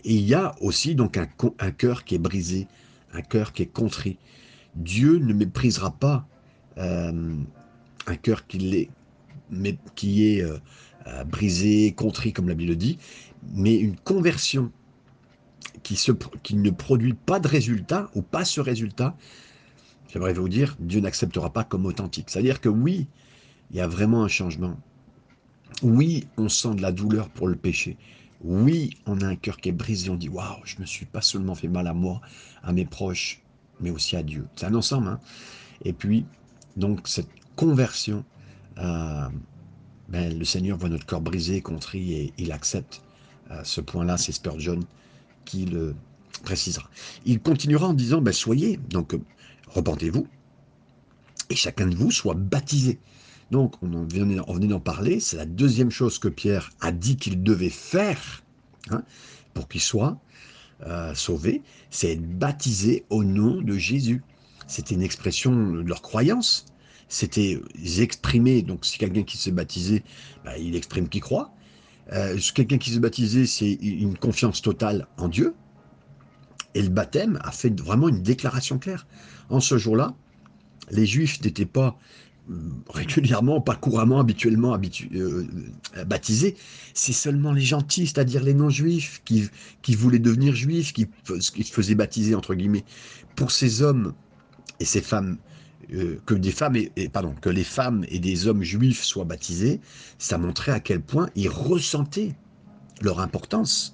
Et 0.04 0.14
il 0.14 0.22
y 0.22 0.34
a 0.34 0.54
aussi 0.60 0.94
donc 0.94 1.16
un, 1.16 1.28
un 1.58 1.70
cœur 1.70 2.04
qui 2.04 2.14
est 2.14 2.18
brisé, 2.18 2.68
un 3.12 3.22
cœur 3.22 3.52
qui 3.52 3.62
est 3.62 3.72
contrit. 3.72 4.18
Dieu 4.76 5.18
ne 5.18 5.32
méprisera 5.32 5.90
pas 5.92 6.26
un 6.76 8.16
cœur 8.16 8.46
qui 8.46 8.76
est, 8.76 8.90
mais 9.50 9.78
qui 9.94 10.26
est 10.28 10.42
euh, 10.42 10.58
euh, 11.06 11.24
brisé, 11.24 11.92
contrit, 11.92 12.32
comme 12.32 12.48
la 12.48 12.54
Bible 12.54 12.76
dit, 12.76 12.98
mais 13.54 13.76
une 13.76 13.96
conversion 13.96 14.72
qui, 15.82 16.56
ne 16.56 16.70
produit 16.70 17.14
pas 17.14 17.40
de 17.40 17.48
résultat 17.48 18.10
ou 18.14 18.22
pas 18.22 18.44
ce 18.44 18.60
résultat, 18.60 19.16
j'aimerais 20.08 20.32
vous 20.32 20.48
dire, 20.48 20.76
Dieu 20.80 21.00
n'acceptera 21.00 21.52
pas 21.52 21.64
comme 21.64 21.84
authentique. 21.84 22.30
C'est-à-dire 22.30 22.60
que 22.60 22.70
oui, 22.70 23.06
il 23.70 23.76
y 23.76 23.80
a 23.80 23.86
vraiment 23.86 24.24
un 24.24 24.28
changement. 24.28 24.78
Oui, 25.82 26.26
on 26.38 26.48
sent 26.48 26.76
de 26.76 26.82
la 26.82 26.92
douleur 26.92 27.28
pour 27.28 27.48
le 27.48 27.56
péché. 27.56 27.98
Oui, 28.40 28.96
on 29.06 29.20
a 29.20 29.26
un 29.26 29.36
cœur 29.36 29.58
qui 29.58 29.70
est 29.70 29.72
brisé. 29.72 30.08
On 30.10 30.16
dit 30.16 30.28
Waouh, 30.28 30.60
je 30.64 30.76
me 30.78 30.86
suis 30.86 31.06
pas 31.06 31.20
seulement 31.20 31.54
fait 31.54 31.68
mal 31.68 31.86
à 31.86 31.94
moi, 31.94 32.20
à 32.62 32.72
mes 32.72 32.84
proches, 32.84 33.42
mais 33.80 33.90
aussi 33.90 34.16
à 34.16 34.22
Dieu. 34.22 34.46
C'est 34.56 34.66
un 34.66 34.74
ensemble. 34.74 35.08
Hein 35.08 35.20
Et 35.84 35.92
puis, 35.92 36.24
donc 36.76 37.06
cette 37.06 37.28
conversion, 37.56 38.24
euh, 38.78 39.28
ben, 40.08 40.38
le 40.38 40.44
Seigneur 40.44 40.76
voit 40.76 40.88
notre 40.88 41.06
corps 41.06 41.20
brisé, 41.20 41.60
contrit 41.60 42.12
et 42.14 42.32
il 42.38 42.52
accepte. 42.52 43.02
Euh, 43.50 43.60
ce 43.64 43.80
point-là, 43.80 44.16
c'est 44.16 44.32
Spurgeon 44.32 44.80
qui 45.44 45.66
le 45.66 45.94
précisera. 46.42 46.88
Il 47.24 47.40
continuera 47.40 47.88
en 47.88 47.94
disant, 47.94 48.20
ben, 48.20 48.32
soyez, 48.32 48.78
donc 48.90 49.16
repentez-vous, 49.68 50.26
et 51.50 51.56
chacun 51.56 51.86
de 51.86 51.94
vous 51.94 52.10
soit 52.10 52.34
baptisé. 52.34 52.98
Donc 53.50 53.74
on, 53.82 53.92
en 53.92 54.04
venait, 54.04 54.68
d'en 54.68 54.80
parler, 54.80 55.20
c'est 55.20 55.36
la 55.36 55.46
deuxième 55.46 55.90
chose 55.90 56.18
que 56.18 56.28
Pierre 56.28 56.70
a 56.80 56.92
dit 56.92 57.16
qu'il 57.16 57.42
devait 57.42 57.70
faire 57.70 58.42
hein, 58.90 59.02
pour 59.52 59.68
qu'il 59.68 59.80
soit 59.80 60.18
euh, 60.86 61.14
sauvés, 61.14 61.62
c'est 61.90 62.12
être 62.12 62.38
baptisé 62.38 63.04
au 63.10 63.22
nom 63.22 63.60
de 63.60 63.76
Jésus. 63.76 64.22
C'était 64.66 64.94
une 64.94 65.02
expression 65.02 65.52
de 65.52 65.88
leur 65.88 66.02
croyance. 66.02 66.66
C'était 67.08 67.60
exprimer, 68.00 68.62
donc 68.62 68.84
si 68.84 68.98
quelqu'un 68.98 69.22
qui 69.22 69.36
s'est 69.36 69.50
baptisé, 69.50 70.02
bah, 70.44 70.56
il 70.58 70.74
exprime 70.74 71.08
qu'il 71.08 71.20
croit. 71.20 71.54
Euh, 72.12 72.38
quelqu'un 72.54 72.78
qui 72.78 72.90
s'est 72.90 72.98
baptisé, 72.98 73.46
c'est 73.46 73.72
une 73.72 74.16
confiance 74.16 74.62
totale 74.62 75.06
en 75.16 75.28
Dieu. 75.28 75.54
Et 76.74 76.82
le 76.82 76.88
baptême 76.88 77.38
a 77.42 77.52
fait 77.52 77.78
vraiment 77.80 78.08
une 78.08 78.22
déclaration 78.22 78.78
claire. 78.78 79.06
En 79.48 79.60
ce 79.60 79.78
jour-là, 79.78 80.14
les 80.90 81.06
Juifs 81.06 81.40
n'étaient 81.42 81.66
pas 81.66 81.96
euh, 82.50 82.54
régulièrement, 82.90 83.60
pas 83.60 83.76
couramment, 83.76 84.18
habituellement 84.18 84.76
euh, 85.14 85.46
baptisés. 86.06 86.56
C'est 86.92 87.12
seulement 87.12 87.52
les 87.52 87.62
gentils, 87.62 88.06
c'est-à-dire 88.06 88.42
les 88.42 88.54
non-juifs, 88.54 89.22
qui, 89.24 89.48
qui, 89.82 89.94
voulaient 89.94 90.18
devenir 90.18 90.54
juifs, 90.54 90.92
qui, 90.92 91.06
qui, 91.26 91.62
se 91.62 91.72
faisaient 91.72 91.94
baptiser, 91.94 92.34
entre 92.34 92.54
guillemets. 92.54 92.84
Pour 93.36 93.50
ces 93.50 93.82
hommes 93.82 94.14
et 94.80 94.84
ces 94.84 95.00
femmes, 95.00 95.38
euh, 95.92 96.20
que 96.26 96.34
des 96.34 96.50
femmes 96.50 96.76
et, 96.76 97.08
pardon, 97.08 97.34
que 97.40 97.48
les 97.48 97.64
femmes 97.64 98.04
et 98.08 98.18
des 98.18 98.46
hommes 98.46 98.62
juifs 98.62 99.02
soient 99.02 99.24
baptisés, 99.24 99.80
ça 100.18 100.38
montrait 100.38 100.72
à 100.72 100.80
quel 100.80 101.00
point 101.00 101.28
ils 101.34 101.48
ressentaient 101.48 102.34
leur 103.02 103.20
importance 103.20 103.92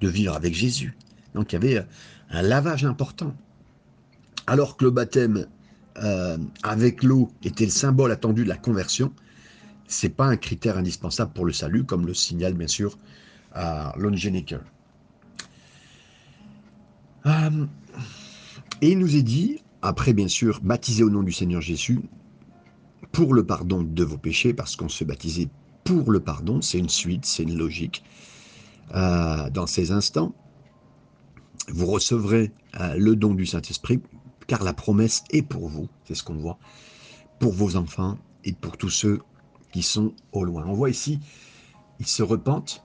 de 0.00 0.08
vivre 0.08 0.34
avec 0.34 0.54
Jésus. 0.54 0.96
Donc 1.34 1.52
il 1.52 1.56
y 1.56 1.56
avait 1.56 1.86
un 2.30 2.42
lavage 2.42 2.84
important. 2.84 3.34
Alors 4.46 4.76
que 4.76 4.84
le 4.84 4.90
baptême 4.90 5.46
euh, 5.98 6.38
avec 6.62 7.02
l'eau 7.02 7.30
était 7.44 7.64
le 7.64 7.70
symbole 7.70 8.10
attendu 8.12 8.44
de 8.44 8.48
la 8.48 8.56
conversion, 8.56 9.12
c'est 9.86 10.08
pas 10.08 10.26
un 10.26 10.36
critère 10.36 10.78
indispensable 10.78 11.32
pour 11.32 11.44
le 11.44 11.52
salut, 11.52 11.84
comme 11.84 12.06
le 12.06 12.14
signale 12.14 12.54
bien 12.54 12.68
sûr 12.68 12.96
à 13.52 13.92
euh, 17.26 17.66
et 18.80 18.92
il 18.92 18.98
nous 18.98 19.16
est 19.16 19.22
dit, 19.22 19.60
après 19.82 20.12
bien 20.12 20.28
sûr, 20.28 20.60
baptisé 20.62 21.02
au 21.02 21.10
nom 21.10 21.22
du 21.22 21.32
Seigneur 21.32 21.60
Jésus, 21.60 22.00
pour 23.12 23.34
le 23.34 23.44
pardon 23.44 23.82
de 23.82 24.04
vos 24.04 24.18
péchés, 24.18 24.54
parce 24.54 24.76
qu'on 24.76 24.88
se 24.88 25.04
baptisait 25.04 25.48
pour 25.84 26.10
le 26.10 26.20
pardon, 26.20 26.60
c'est 26.60 26.78
une 26.78 26.88
suite, 26.88 27.24
c'est 27.24 27.42
une 27.42 27.56
logique. 27.56 28.04
Euh, 28.94 29.50
dans 29.50 29.66
ces 29.66 29.92
instants, 29.92 30.34
vous 31.68 31.86
recevrez 31.86 32.52
le 32.96 33.14
don 33.14 33.34
du 33.34 33.46
Saint-Esprit 33.46 34.00
car 34.46 34.64
la 34.64 34.74
promesse 34.74 35.22
est 35.30 35.42
pour 35.42 35.68
vous, 35.68 35.88
c'est 36.04 36.16
ce 36.16 36.24
qu'on 36.24 36.34
voit, 36.34 36.58
pour 37.38 37.52
vos 37.52 37.76
enfants 37.76 38.18
et 38.44 38.52
pour 38.52 38.76
tous 38.76 38.90
ceux 38.90 39.20
qui 39.72 39.82
sont 39.82 40.12
au 40.32 40.44
loin. 40.44 40.64
On 40.66 40.72
voit 40.72 40.90
ici, 40.90 41.20
ils 42.00 42.06
se 42.06 42.24
repentent, 42.24 42.84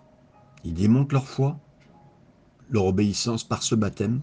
ils 0.63 0.75
démontrent 0.75 1.15
leur 1.15 1.27
foi, 1.27 1.59
leur 2.69 2.85
obéissance 2.85 3.43
par 3.43 3.63
ce 3.63 3.73
baptême, 3.73 4.21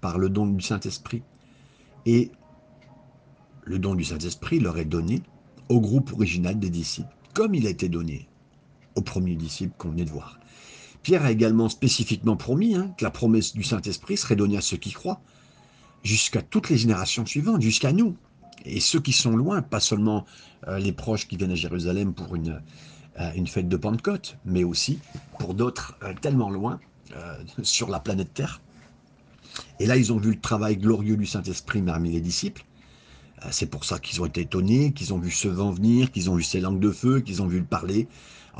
par 0.00 0.18
le 0.18 0.28
don 0.28 0.46
du 0.46 0.60
Saint-Esprit, 0.60 1.22
et 2.06 2.30
le 3.64 3.78
don 3.78 3.94
du 3.94 4.04
Saint-Esprit 4.04 4.60
leur 4.60 4.78
est 4.78 4.84
donné 4.84 5.22
au 5.68 5.80
groupe 5.80 6.12
original 6.12 6.58
des 6.58 6.70
disciples, 6.70 7.14
comme 7.34 7.54
il 7.54 7.66
a 7.66 7.70
été 7.70 7.88
donné 7.88 8.28
aux 8.94 9.02
premiers 9.02 9.34
disciples 9.34 9.74
qu'on 9.76 9.90
venait 9.90 10.04
de 10.04 10.10
voir. 10.10 10.38
Pierre 11.02 11.24
a 11.24 11.32
également 11.32 11.68
spécifiquement 11.68 12.36
promis 12.36 12.74
hein, 12.74 12.94
que 12.96 13.04
la 13.04 13.10
promesse 13.10 13.52
du 13.52 13.62
Saint-Esprit 13.62 14.16
serait 14.16 14.36
donnée 14.36 14.56
à 14.56 14.60
ceux 14.60 14.76
qui 14.76 14.92
croient, 14.92 15.20
jusqu'à 16.02 16.42
toutes 16.42 16.70
les 16.70 16.78
générations 16.78 17.26
suivantes, 17.26 17.60
jusqu'à 17.60 17.92
nous. 17.92 18.16
Et 18.64 18.80
ceux 18.80 19.00
qui 19.00 19.12
sont 19.12 19.36
loin, 19.36 19.62
pas 19.62 19.80
seulement 19.80 20.24
euh, 20.66 20.78
les 20.78 20.92
proches 20.92 21.28
qui 21.28 21.36
viennent 21.36 21.52
à 21.52 21.56
Jérusalem 21.56 22.14
pour 22.14 22.34
une, 22.34 22.62
euh, 23.20 23.46
fête 23.46 23.68
de 23.68 23.76
Pentecôte, 23.76 24.38
mais 24.44 24.64
aussi 24.64 25.00
pour 25.38 25.54
d'autres 25.54 25.96
euh, 26.02 26.14
tellement 26.20 26.50
loin 26.50 26.80
sur 27.62 27.88
la 27.88 28.00
planète 28.00 28.34
Terre. 28.34 28.60
Et 29.80 29.86
là, 29.86 29.96
ils 29.96 30.12
ont 30.12 30.18
vu 30.18 30.30
le 30.30 30.40
travail 30.40 30.76
glorieux 30.76 31.16
du 31.16 31.26
Saint-Esprit 31.26 31.82
parmi 31.82 32.12
les 32.12 32.20
disciples. 32.20 32.64
C'est 33.50 33.66
pour 33.66 33.84
ça 33.84 33.98
qu'ils 33.98 34.20
ont 34.22 34.26
été 34.26 34.40
étonnés, 34.40 34.92
qu'ils 34.92 35.12
ont 35.12 35.18
vu 35.18 35.30
ce 35.30 35.46
vent 35.46 35.70
venir, 35.70 36.10
qu'ils 36.10 36.30
ont 36.30 36.36
vu 36.36 36.42
ces 36.42 36.60
langues 36.60 36.80
de 36.80 36.90
feu, 36.90 37.20
qu'ils 37.20 37.42
ont 37.42 37.46
vu 37.46 37.58
le 37.58 37.66
parler. 37.66 38.08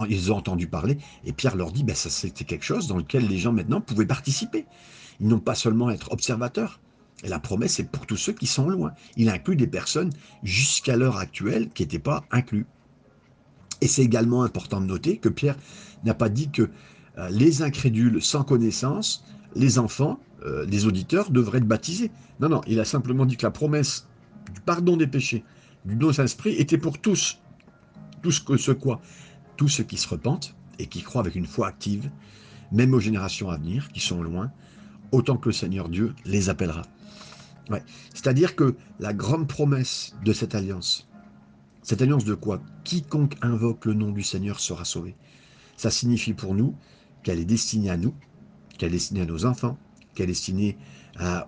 Ils 0.09 0.31
ont 0.31 0.37
entendu 0.37 0.67
parler. 0.67 0.99
Et 1.25 1.33
Pierre 1.33 1.57
leur 1.57 1.73
dit, 1.73 1.83
ben, 1.83 1.97
ça 1.97 2.11
c'était 2.11 2.45
quelque 2.45 2.65
chose 2.65 2.87
dans 2.87 2.99
lequel 2.99 3.27
les 3.27 3.39
gens 3.39 3.53
maintenant 3.53 3.81
pouvaient 3.81 4.07
participer. 4.07 4.67
Ils 5.21 5.29
n'ont 5.29 5.41
pas 5.41 5.55
seulement 5.55 5.91
être 5.91 6.13
observateurs, 6.13 6.79
et 7.25 7.29
la 7.29 7.39
promesse 7.39 7.81
est 7.81 7.91
pour 7.91 8.07
tous 8.07 8.17
ceux 8.17 8.33
qui 8.33 8.47
sont 8.47 8.69
loin. 8.69 8.93
Il 9.17 9.31
inclut 9.31 9.57
des 9.57 9.67
personnes 9.67 10.11
jusqu'à 10.43 10.97
l'heure 10.97 11.17
actuelle 11.17 11.71
qui 11.71 11.83
n'étaient 11.83 11.99
pas 11.99 12.25
inclus. 12.31 12.67
Et 13.81 13.89
c'est 13.89 14.03
également 14.03 14.43
important 14.43 14.81
de 14.81 14.87
noter 14.87 15.17
que 15.19 15.29
Pierre 15.29 15.57
n'a 16.05 16.15
pas 16.15 16.29
dit 16.29 16.51
que 16.51 16.71
euh, 17.19 17.31
les 17.31 17.63
incrédules 17.63 18.23
sans 18.23 18.45
connaissance, 18.45 19.25
les 19.55 19.79
enfants, 19.79 20.19
euh, 20.45 20.67
les 20.67 20.87
auditeurs 20.87 21.31
devraient 21.31 21.59
être 21.59 21.69
baptisés. 21.69 22.11
Non, 22.41 22.49
non, 22.49 22.61
il 22.67 22.81
a 22.81 22.85
simplement 22.85 23.27
dit 23.27 23.37
que 23.37 23.47
la 23.47 23.51
promesse 23.51 24.07
du 24.55 24.61
pardon 24.61 24.97
des 24.97 25.07
péchés, 25.07 25.45
du 25.85 25.97
don 25.97 26.13
Saint-Esprit 26.13 26.55
était 26.55 26.79
pour 26.79 26.99
tous. 26.99 27.39
Que 28.23 28.57
ce 28.57 28.73
quoi 28.73 29.01
Tous 29.57 29.69
ceux 29.69 29.85
qui 29.85 29.97
se 29.97 30.09
repentent 30.09 30.57
et 30.81 30.87
qui 30.87 31.03
croient 31.03 31.21
avec 31.21 31.37
une 31.37 31.47
foi 31.47 31.69
active, 31.69 32.11
même 32.73 32.93
aux 32.93 32.99
générations 32.99 33.51
à 33.51 33.57
venir, 33.57 33.89
qui 33.93 34.01
sont 34.01 34.21
loin, 34.21 34.51
autant 35.13 35.37
que 35.37 35.49
le 35.49 35.53
Seigneur 35.53 35.89
Dieu 35.89 36.13
les 36.25 36.49
appellera. 36.49 36.83
C'est-à-dire 38.15 38.57
que 38.57 38.75
la 38.99 39.13
grande 39.13 39.49
promesse 39.49 40.17
de 40.25 40.33
cette 40.33 40.55
alliance, 40.55 41.09
cette 41.83 42.03
alliance 42.03 42.25
de 42.25 42.35
quoi? 42.35 42.61
Quiconque 42.85 43.37
invoque 43.43 43.85
le 43.85 43.95
nom 43.95 44.11
du 44.11 44.23
Seigneur 44.23 44.59
sera 44.59 44.85
sauvé. 44.85 45.15
Ça 45.77 45.91
signifie 45.91 46.33
pour 46.33 46.55
nous 46.55 46.75
qu'elle 47.23 47.39
est 47.39 47.45
destinée 47.45 47.91
à 47.91 47.97
nous, 47.97 48.15
qu'elle 48.77 48.91
est 48.91 48.93
destinée 48.93 49.23
à 49.23 49.27
nos 49.27 49.45
enfants, 49.45 49.79
qu'elle 50.15 50.25
est 50.25 50.33
destinée 50.33 50.77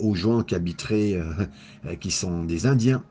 aux 0.00 0.14
gens 0.14 0.42
qui 0.42 0.54
habiteraient, 0.54 1.14
euh, 1.14 1.94
qui 1.96 2.10
sont 2.10 2.44
des 2.44 2.66
Indiens, 2.66 3.02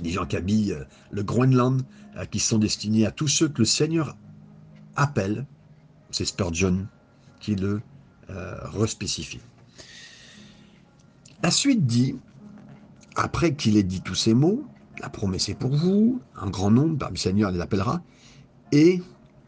des 0.00 0.10
gens 0.10 0.26
qui 0.26 0.36
habitent 0.36 0.72
euh, 0.72 0.84
le 1.10 1.22
Groenland, 1.22 1.82
euh, 2.16 2.24
qui 2.24 2.40
sont 2.40 2.58
destinés 2.58 3.06
à 3.06 3.10
tous 3.10 3.28
ceux 3.28 3.48
que 3.48 3.58
le 3.58 3.64
Seigneur 3.64 4.16
appelle. 4.96 5.46
C'est 6.10 6.24
Spurgeon 6.24 6.86
qui 7.38 7.54
le 7.54 7.80
respécifie. 8.28 9.40
La 11.42 11.50
suite 11.50 11.84
dit, 11.84 12.16
après 13.16 13.54
qu'il 13.54 13.76
ait 13.76 13.82
dit 13.82 14.02
tous 14.02 14.14
ces 14.14 14.34
mots, 14.34 14.64
la 15.00 15.08
promesse 15.08 15.48
est 15.48 15.54
pour 15.54 15.74
vous, 15.74 16.20
un 16.36 16.48
grand 16.48 16.70
nombre 16.70 16.96
parmi 16.98 17.16
le 17.16 17.20
Seigneur 17.20 17.50
les 17.50 17.60
appellera, 17.60 18.02
et 18.70 19.02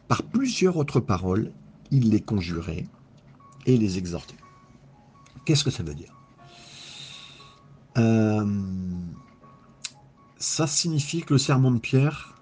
par 0.09 0.25
plusieurs 0.25 0.79
autres 0.79 0.99
paroles, 0.99 1.53
il 1.93 2.11
les 2.11 2.21
conjurait 2.21 2.87
et 3.67 3.77
les 3.77 3.99
exhortait. 3.99 4.37
Qu'est-ce 5.45 5.65
que 5.65 5.71
ça 5.71 5.83
veut 5.83 5.95
dire? 5.95 6.15
Euh, 7.99 8.47
Ça 10.39 10.67
signifie 10.67 11.23
que 11.23 11.35
le 11.35 11.39
sermon 11.39 11.73
de 11.73 11.79
Pierre, 11.79 12.35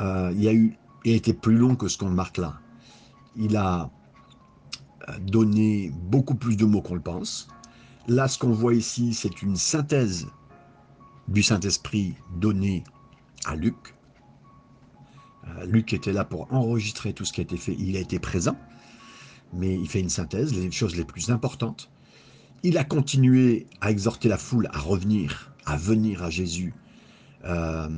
euh, 0.00 0.32
il, 0.36 0.48
a 0.48 0.52
eu, 0.52 0.76
été 1.04 1.32
plus 1.32 1.56
long 1.56 1.76
que 1.76 1.88
ce 1.88 1.98
qu'on 1.98 2.10
marque 2.10 2.38
là. 2.38 2.58
Il 3.36 3.56
a 3.56 3.90
euh, 5.08 5.18
donné 5.20 5.90
beaucoup 5.94 6.34
plus 6.34 6.56
de 6.56 6.64
mots 6.64 6.82
qu'on 6.82 6.94
le 6.94 7.00
pense. 7.00 7.48
Là, 8.08 8.28
ce 8.28 8.38
qu'on 8.38 8.52
voit 8.52 8.74
ici, 8.74 9.14
c'est 9.14 9.42
une 9.42 9.56
synthèse 9.56 10.26
du 11.28 11.42
Saint-Esprit 11.42 12.14
donnée 12.36 12.82
à 13.44 13.54
Luc. 13.54 13.94
Luc 15.64 15.92
était 15.92 16.12
là 16.12 16.24
pour 16.24 16.52
enregistrer 16.52 17.12
tout 17.12 17.24
ce 17.24 17.32
qui 17.32 17.40
a 17.40 17.44
été 17.44 17.56
fait. 17.56 17.74
Il 17.78 17.96
a 17.96 18.00
été 18.00 18.18
présent, 18.18 18.56
mais 19.52 19.74
il 19.74 19.88
fait 19.88 20.00
une 20.00 20.10
synthèse, 20.10 20.54
les 20.54 20.70
choses 20.70 20.96
les 20.96 21.04
plus 21.04 21.30
importantes. 21.30 21.90
Il 22.62 22.78
a 22.78 22.84
continué 22.84 23.66
à 23.80 23.90
exhorter 23.90 24.28
la 24.28 24.38
foule 24.38 24.68
à 24.72 24.78
revenir, 24.78 25.52
à 25.66 25.76
venir 25.76 26.22
à 26.22 26.30
Jésus 26.30 26.74
euh, 27.44 27.88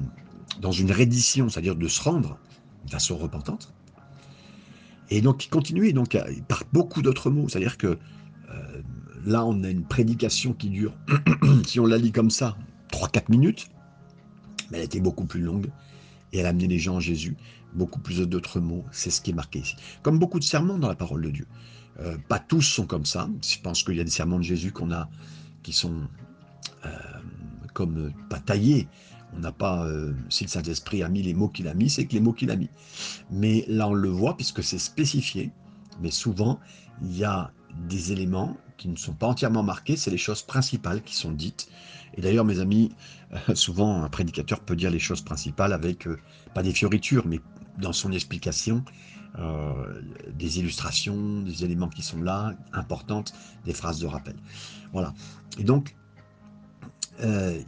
dans 0.61 0.73
une 0.73 0.93
reddition, 0.93 1.49
c'est-à-dire 1.49 1.77
de 1.77 1.89
se 1.89 2.03
rendre 2.03 2.39
de 2.85 2.91
façon 2.91 3.17
repentante. 3.17 3.73
Et 5.11 5.21
donc 5.21 5.45
il 5.45 5.49
continuait 5.49 5.93
donc, 5.93 6.17
par 6.49 6.63
beaucoup 6.73 7.03
d'autres 7.03 7.31
mots, 7.31 7.49
c'est-à-dire 7.49 7.77
que 7.77 7.99
euh, 8.51 8.83
là, 9.25 9.45
on 9.45 9.63
a 9.65 9.69
une 9.69 9.85
prédication 9.85 10.53
qui 10.53 10.71
dure, 10.71 10.95
si 11.67 11.81
on 11.81 11.87
la 11.87 11.99
lit 11.99 12.13
comme 12.13 12.31
ça, 12.31 12.57
3-4 12.93 13.31
minutes, 13.31 13.69
mais 14.71 14.79
elle 14.79 14.85
était 14.85 15.01
beaucoup 15.01 15.25
plus 15.25 15.41
longue 15.41 15.71
et 16.33 16.39
elle 16.39 16.47
a 16.47 16.51
amené 16.51 16.67
les 16.67 16.79
gens 16.79 16.97
à 16.97 17.01
Jésus. 17.01 17.37
Beaucoup 17.75 18.01
plus 18.01 18.21
d'autres 18.21 18.61
mots, 18.61 18.85
c'est 18.93 19.11
ce 19.11 19.21
qui 19.21 19.31
est 19.31 19.35
marqué 19.35 19.61
ici. 19.61 19.77
Comme 20.03 20.19
beaucoup 20.19 20.39
de 20.39 20.45
sermons 20.45 20.79
dans 20.79 20.89
la 20.89 20.95
parole 20.95 21.23
de 21.23 21.31
Dieu. 21.31 21.47
Euh, 22.01 22.17
pas 22.29 22.39
tous 22.39 22.63
sont 22.63 22.87
comme 22.87 23.07
ça. 23.07 23.29
Je 23.47 23.59
pense 23.61 23.83
qu'il 23.83 23.97
y 23.97 24.01
a 24.01 24.05
des 24.05 24.11
sermons 24.11 24.39
de 24.39 24.45
Jésus 24.45 24.73
qu'on 24.73 24.91
a 24.93 25.09
qui 25.63 25.73
sont 25.73 26.09
euh, 26.85 26.89
comme 27.75 28.13
pas 28.29 28.41
taillés. 28.41 28.89
On 29.35 29.41
n'a 29.41 29.53
pas, 29.53 29.87
euh, 29.87 30.13
si 30.29 30.45
le 30.45 30.49
Saint-Esprit 30.49 31.03
a 31.03 31.09
mis 31.09 31.23
les 31.23 31.33
mots 31.33 31.49
qu'il 31.49 31.69
a 31.69 31.75
mis, 31.75 31.89
c'est 31.89 32.07
que 32.07 32.13
les 32.13 32.21
mots 32.21 32.33
qu'il 32.33 32.51
a 32.51 32.57
mis. 32.57 32.69
Mais 33.31 33.65
là, 33.69 33.89
on 33.89 33.95
le 33.95 34.09
voit 34.09 34.37
puisque 34.37 34.63
c'est 34.63 34.79
spécifié. 34.79 35.51
Mais 36.03 36.11
souvent, 36.11 36.61
il 37.03 37.17
y 37.17 37.25
a 37.25 37.53
des 37.89 38.13
éléments 38.13 38.57
qui 38.77 38.89
ne 38.89 38.97
sont 38.97 39.15
pas 39.15 39.27
entièrement 39.27 39.63
marqués, 39.63 39.97
c'est 39.97 40.11
les 40.11 40.19
choses 40.19 40.43
principales 40.43 41.03
qui 41.03 41.15
sont 41.15 41.33
dites. 41.33 41.69
Et 42.15 42.21
d'ailleurs, 42.21 42.45
mes 42.45 42.61
amis, 42.61 42.91
euh, 43.33 43.55
souvent 43.55 44.03
un 44.03 44.09
prédicateur 44.09 44.61
peut 44.61 44.77
dire 44.77 44.91
les 44.91 44.99
choses 44.99 45.23
principales 45.23 45.73
avec, 45.73 46.07
euh, 46.07 46.19
pas 46.55 46.63
des 46.63 46.73
fioritures, 46.73 47.27
mais 47.27 47.41
dans 47.79 47.93
son 47.93 48.13
explication, 48.13 48.85
des 50.35 50.59
illustrations, 50.59 51.41
des 51.41 51.65
éléments 51.65 51.89
qui 51.89 52.03
sont 52.03 52.21
là, 52.21 52.55
importantes, 52.75 53.33
des 53.65 53.73
phrases 53.73 53.99
de 53.99 54.07
rappel. 54.07 54.37
Voilà. 54.93 55.15
Et 55.59 55.65
donc, 55.65 55.97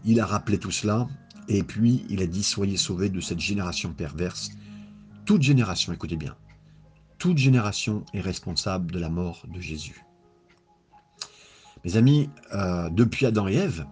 il 0.04 0.20
a 0.20 0.26
rappelé 0.26 0.58
tout 0.58 0.70
cela, 0.70 1.08
et 1.48 1.62
puis 1.62 2.04
il 2.10 2.20
a 2.22 2.26
dit, 2.26 2.42
soyez 2.42 2.76
sauvés 2.76 3.08
de 3.08 3.18
cette 3.20 3.40
génération 3.40 3.94
perverse. 3.94 4.50
Toute 5.24 5.40
génération, 5.40 5.94
écoutez 5.94 6.16
bien, 6.16 6.36
toute 7.18 7.38
génération 7.38 8.04
est 8.12 8.20
responsable 8.20 8.92
de 8.92 8.98
la 8.98 9.08
mort 9.08 9.46
de 9.48 9.58
Jésus. 9.58 10.04
Mes 11.84 11.96
amis, 11.96 12.30
euh, 12.52 12.88
depuis 12.88 13.26
Adam 13.26 13.46
et 13.46 13.54
Ève, 13.54 13.86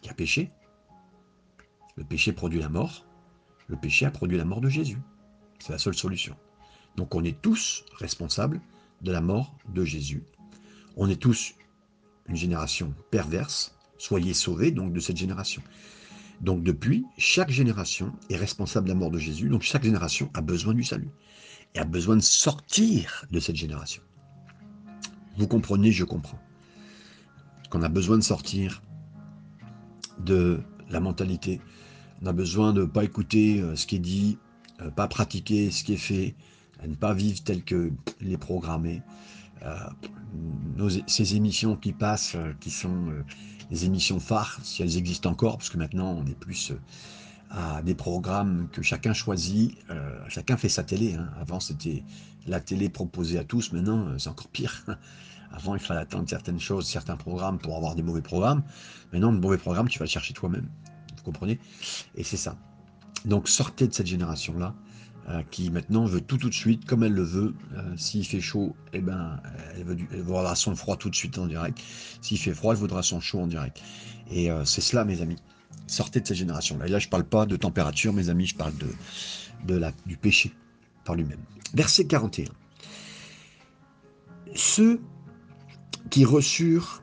qui 0.00 0.10
a 0.10 0.14
péché, 0.14 0.52
le 1.96 2.04
péché 2.04 2.32
produit 2.32 2.60
la 2.60 2.68
mort, 2.68 3.04
le 3.66 3.76
péché 3.76 4.06
a 4.06 4.10
produit 4.10 4.36
la 4.36 4.44
mort 4.44 4.60
de 4.60 4.68
Jésus. 4.68 4.98
C'est 5.58 5.72
la 5.72 5.78
seule 5.78 5.94
solution. 5.94 6.36
Donc 6.96 7.14
on 7.14 7.24
est 7.24 7.40
tous 7.40 7.84
responsables 7.98 8.60
de 9.02 9.10
la 9.10 9.20
mort 9.20 9.56
de 9.68 9.84
Jésus. 9.84 10.22
On 10.96 11.08
est 11.08 11.20
tous 11.20 11.54
une 12.28 12.36
génération 12.36 12.94
perverse. 13.10 13.76
Soyez 13.98 14.34
sauvés 14.34 14.70
donc 14.70 14.92
de 14.92 15.00
cette 15.00 15.16
génération. 15.16 15.62
Donc 16.40 16.62
depuis, 16.62 17.04
chaque 17.18 17.50
génération 17.50 18.12
est 18.30 18.36
responsable 18.36 18.86
de 18.86 18.92
la 18.92 18.98
mort 18.98 19.10
de 19.10 19.18
Jésus. 19.18 19.48
Donc 19.48 19.62
chaque 19.62 19.84
génération 19.84 20.30
a 20.34 20.40
besoin 20.40 20.74
du 20.74 20.84
salut 20.84 21.10
et 21.74 21.80
a 21.80 21.84
besoin 21.84 22.16
de 22.16 22.22
sortir 22.22 23.24
de 23.30 23.40
cette 23.40 23.56
génération. 23.56 24.02
Vous 25.38 25.48
comprenez, 25.48 25.90
je 25.90 26.04
comprends. 26.04 26.38
Qu'on 27.70 27.82
a 27.82 27.88
besoin 27.88 28.18
de 28.18 28.22
sortir 28.22 28.82
de 30.20 30.60
la 30.90 31.00
mentalité. 31.00 31.60
On 32.22 32.26
a 32.26 32.32
besoin 32.32 32.72
de 32.72 32.82
ne 32.82 32.86
pas 32.86 33.04
écouter 33.04 33.60
euh, 33.60 33.74
ce 33.76 33.86
qui 33.86 33.96
est 33.96 34.00
dit, 34.00 34.38
euh, 34.80 34.90
pas 34.90 35.08
pratiquer 35.08 35.70
ce 35.70 35.82
qui 35.82 35.94
est 35.94 35.98
fait, 35.98 36.34
ne 36.86 36.94
pas 36.94 37.14
vivre 37.14 37.42
tel 37.42 37.64
que 37.64 37.90
les 38.20 38.36
programmés. 38.36 39.02
Euh, 39.62 39.74
ces 41.06 41.36
émissions 41.36 41.76
qui 41.76 41.92
passent, 41.92 42.36
qui 42.60 42.70
sont 42.70 43.12
les 43.70 43.84
émissions 43.86 44.20
phares, 44.20 44.58
si 44.62 44.82
elles 44.82 44.98
existent 44.98 45.30
encore, 45.30 45.56
parce 45.56 45.70
que 45.70 45.78
maintenant 45.78 46.12
on 46.12 46.26
est 46.26 46.38
plus 46.38 46.72
à 47.54 47.82
des 47.82 47.94
programmes 47.94 48.68
que 48.72 48.82
chacun 48.82 49.12
choisit, 49.12 49.76
euh, 49.90 50.18
chacun 50.28 50.56
fait 50.56 50.68
sa 50.68 50.82
télé. 50.82 51.14
Hein. 51.14 51.28
Avant, 51.40 51.60
c'était 51.60 52.02
la 52.46 52.60
télé 52.60 52.88
proposée 52.88 53.38
à 53.38 53.44
tous, 53.44 53.72
maintenant, 53.72 54.08
euh, 54.08 54.18
c'est 54.18 54.28
encore 54.28 54.48
pire. 54.48 54.84
Avant, 55.56 55.74
il 55.74 55.80
fallait 55.80 56.00
attendre 56.00 56.28
certaines 56.28 56.58
choses, 56.58 56.86
certains 56.86 57.16
programmes 57.16 57.58
pour 57.58 57.76
avoir 57.76 57.94
des 57.94 58.02
mauvais 58.02 58.22
programmes. 58.22 58.62
Maintenant, 59.12 59.32
de 59.32 59.38
mauvais 59.38 59.58
programmes, 59.58 59.88
tu 59.88 59.98
vas 59.98 60.04
le 60.04 60.10
chercher 60.10 60.34
toi-même. 60.34 60.68
Vous 61.16 61.22
comprenez? 61.22 61.60
Et 62.16 62.24
c'est 62.24 62.36
ça. 62.36 62.56
Donc, 63.24 63.48
sortez 63.48 63.86
de 63.86 63.94
cette 63.94 64.08
génération-là, 64.08 64.74
euh, 65.28 65.42
qui 65.50 65.70
maintenant 65.70 66.04
veut 66.06 66.20
tout 66.20 66.38
tout 66.38 66.48
de 66.48 66.54
suite, 66.54 66.84
comme 66.86 67.04
elle 67.04 67.12
le 67.14 67.22
veut. 67.22 67.54
S'il 67.96 68.26
fait 68.26 68.40
chaud, 68.40 68.74
eh 68.92 69.00
ben, 69.00 69.40
elle, 69.76 69.84
veut 69.84 69.96
elle 70.12 70.22
voudra 70.22 70.56
son 70.56 70.74
froid 70.74 70.96
tout 70.96 71.08
de 71.08 71.14
suite 71.14 71.38
en 71.38 71.46
direct. 71.46 71.80
S'il 72.20 72.38
fait 72.38 72.52
froid, 72.52 72.74
elle 72.74 72.80
voudra 72.80 73.02
son 73.02 73.20
chaud 73.20 73.40
en 73.40 73.46
direct. 73.46 73.80
Et 74.30 74.48
c'est 74.64 74.80
cela, 74.80 75.04
mes 75.04 75.22
amis. 75.22 75.38
Sortez 75.86 76.20
de 76.20 76.26
cette 76.26 76.36
génération-là. 76.36 76.86
Et 76.86 76.90
là, 76.90 76.98
je 76.98 77.06
ne 77.06 77.10
parle 77.10 77.24
pas 77.24 77.46
de 77.46 77.56
température, 77.56 78.12
mes 78.12 78.28
amis, 78.28 78.46
je 78.46 78.56
parle 78.56 78.76
de, 78.76 78.88
de 79.66 79.76
la, 79.76 79.92
du 80.06 80.16
péché 80.16 80.52
par 81.04 81.14
lui-même. 81.14 81.40
Verset 81.74 82.06
41. 82.06 82.46
Ceux 84.54 85.00
qui 86.10 86.24
reçurent 86.24 87.02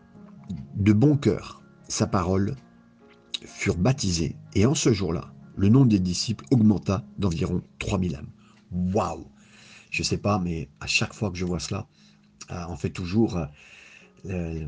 de 0.75 0.93
bon 0.93 1.17
cœur 1.17 1.61
sa 1.87 2.07
parole 2.07 2.55
furent 3.45 3.77
baptisés, 3.77 4.35
et 4.55 4.65
en 4.65 4.75
ce 4.75 4.93
jour-là, 4.93 5.33
le 5.57 5.69
nombre 5.69 5.87
des 5.87 5.99
disciples 5.99 6.45
augmenta 6.51 7.03
d'environ 7.17 7.61
3000 7.79 8.15
âmes. 8.15 8.29
Waouh 8.71 9.27
Je 9.89 10.01
ne 10.01 10.05
sais 10.05 10.17
pas, 10.17 10.39
mais 10.39 10.69
à 10.79 10.87
chaque 10.87 11.13
fois 11.13 11.31
que 11.31 11.37
je 11.37 11.45
vois 11.45 11.59
cela, 11.59 11.87
euh, 12.51 12.63
on 12.69 12.77
fait 12.77 12.89
toujours 12.89 13.39
euh, 14.25 14.67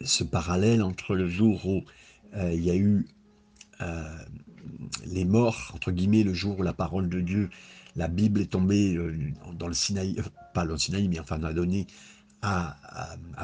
ce 0.00 0.24
parallèle 0.24 0.82
entre 0.82 1.14
le 1.14 1.28
jour 1.28 1.66
où 1.66 1.82
euh, 2.34 2.52
il 2.52 2.64
y 2.64 2.70
a 2.70 2.76
eu 2.76 3.06
les 5.04 5.24
morts, 5.24 5.72
entre 5.74 5.90
guillemets, 5.90 6.22
le 6.22 6.32
jour 6.32 6.60
où 6.60 6.62
la 6.62 6.72
parole 6.72 7.08
de 7.08 7.20
Dieu, 7.20 7.50
la 7.96 8.06
Bible 8.06 8.40
est 8.40 8.52
tombée 8.52 8.96
dans 9.58 9.66
le 9.66 9.74
Sinaï, 9.74 10.16
pas 10.54 10.64
dans 10.64 10.74
le 10.74 10.78
Sinaï, 10.78 11.08
mais 11.08 11.18
enfin, 11.18 11.38
on 11.40 11.44
a 11.44 11.52
donné 11.52 11.88
à, 12.42 12.76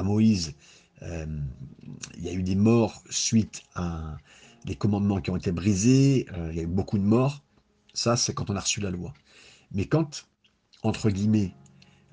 Moïse. 0.03 0.55
il 1.01 2.23
y 2.23 2.29
a 2.29 2.33
eu 2.33 2.43
des 2.43 2.55
morts 2.55 3.01
suite 3.09 3.63
à 3.75 4.17
des 4.65 4.75
commandements 4.75 5.21
qui 5.21 5.31
ont 5.31 5.37
été 5.37 5.51
brisés, 5.51 6.27
il 6.51 6.55
y 6.55 6.59
a 6.59 6.63
eu 6.63 6.67
beaucoup 6.67 6.97
de 6.97 7.03
morts. 7.03 7.43
Ça, 7.93 8.15
c'est 8.15 8.33
quand 8.33 8.49
on 8.49 8.55
a 8.55 8.59
reçu 8.59 8.81
la 8.81 8.91
loi. 8.91 9.13
Mais 9.71 9.85
quand, 9.85 10.27
entre 10.83 11.09
guillemets, 11.09 11.53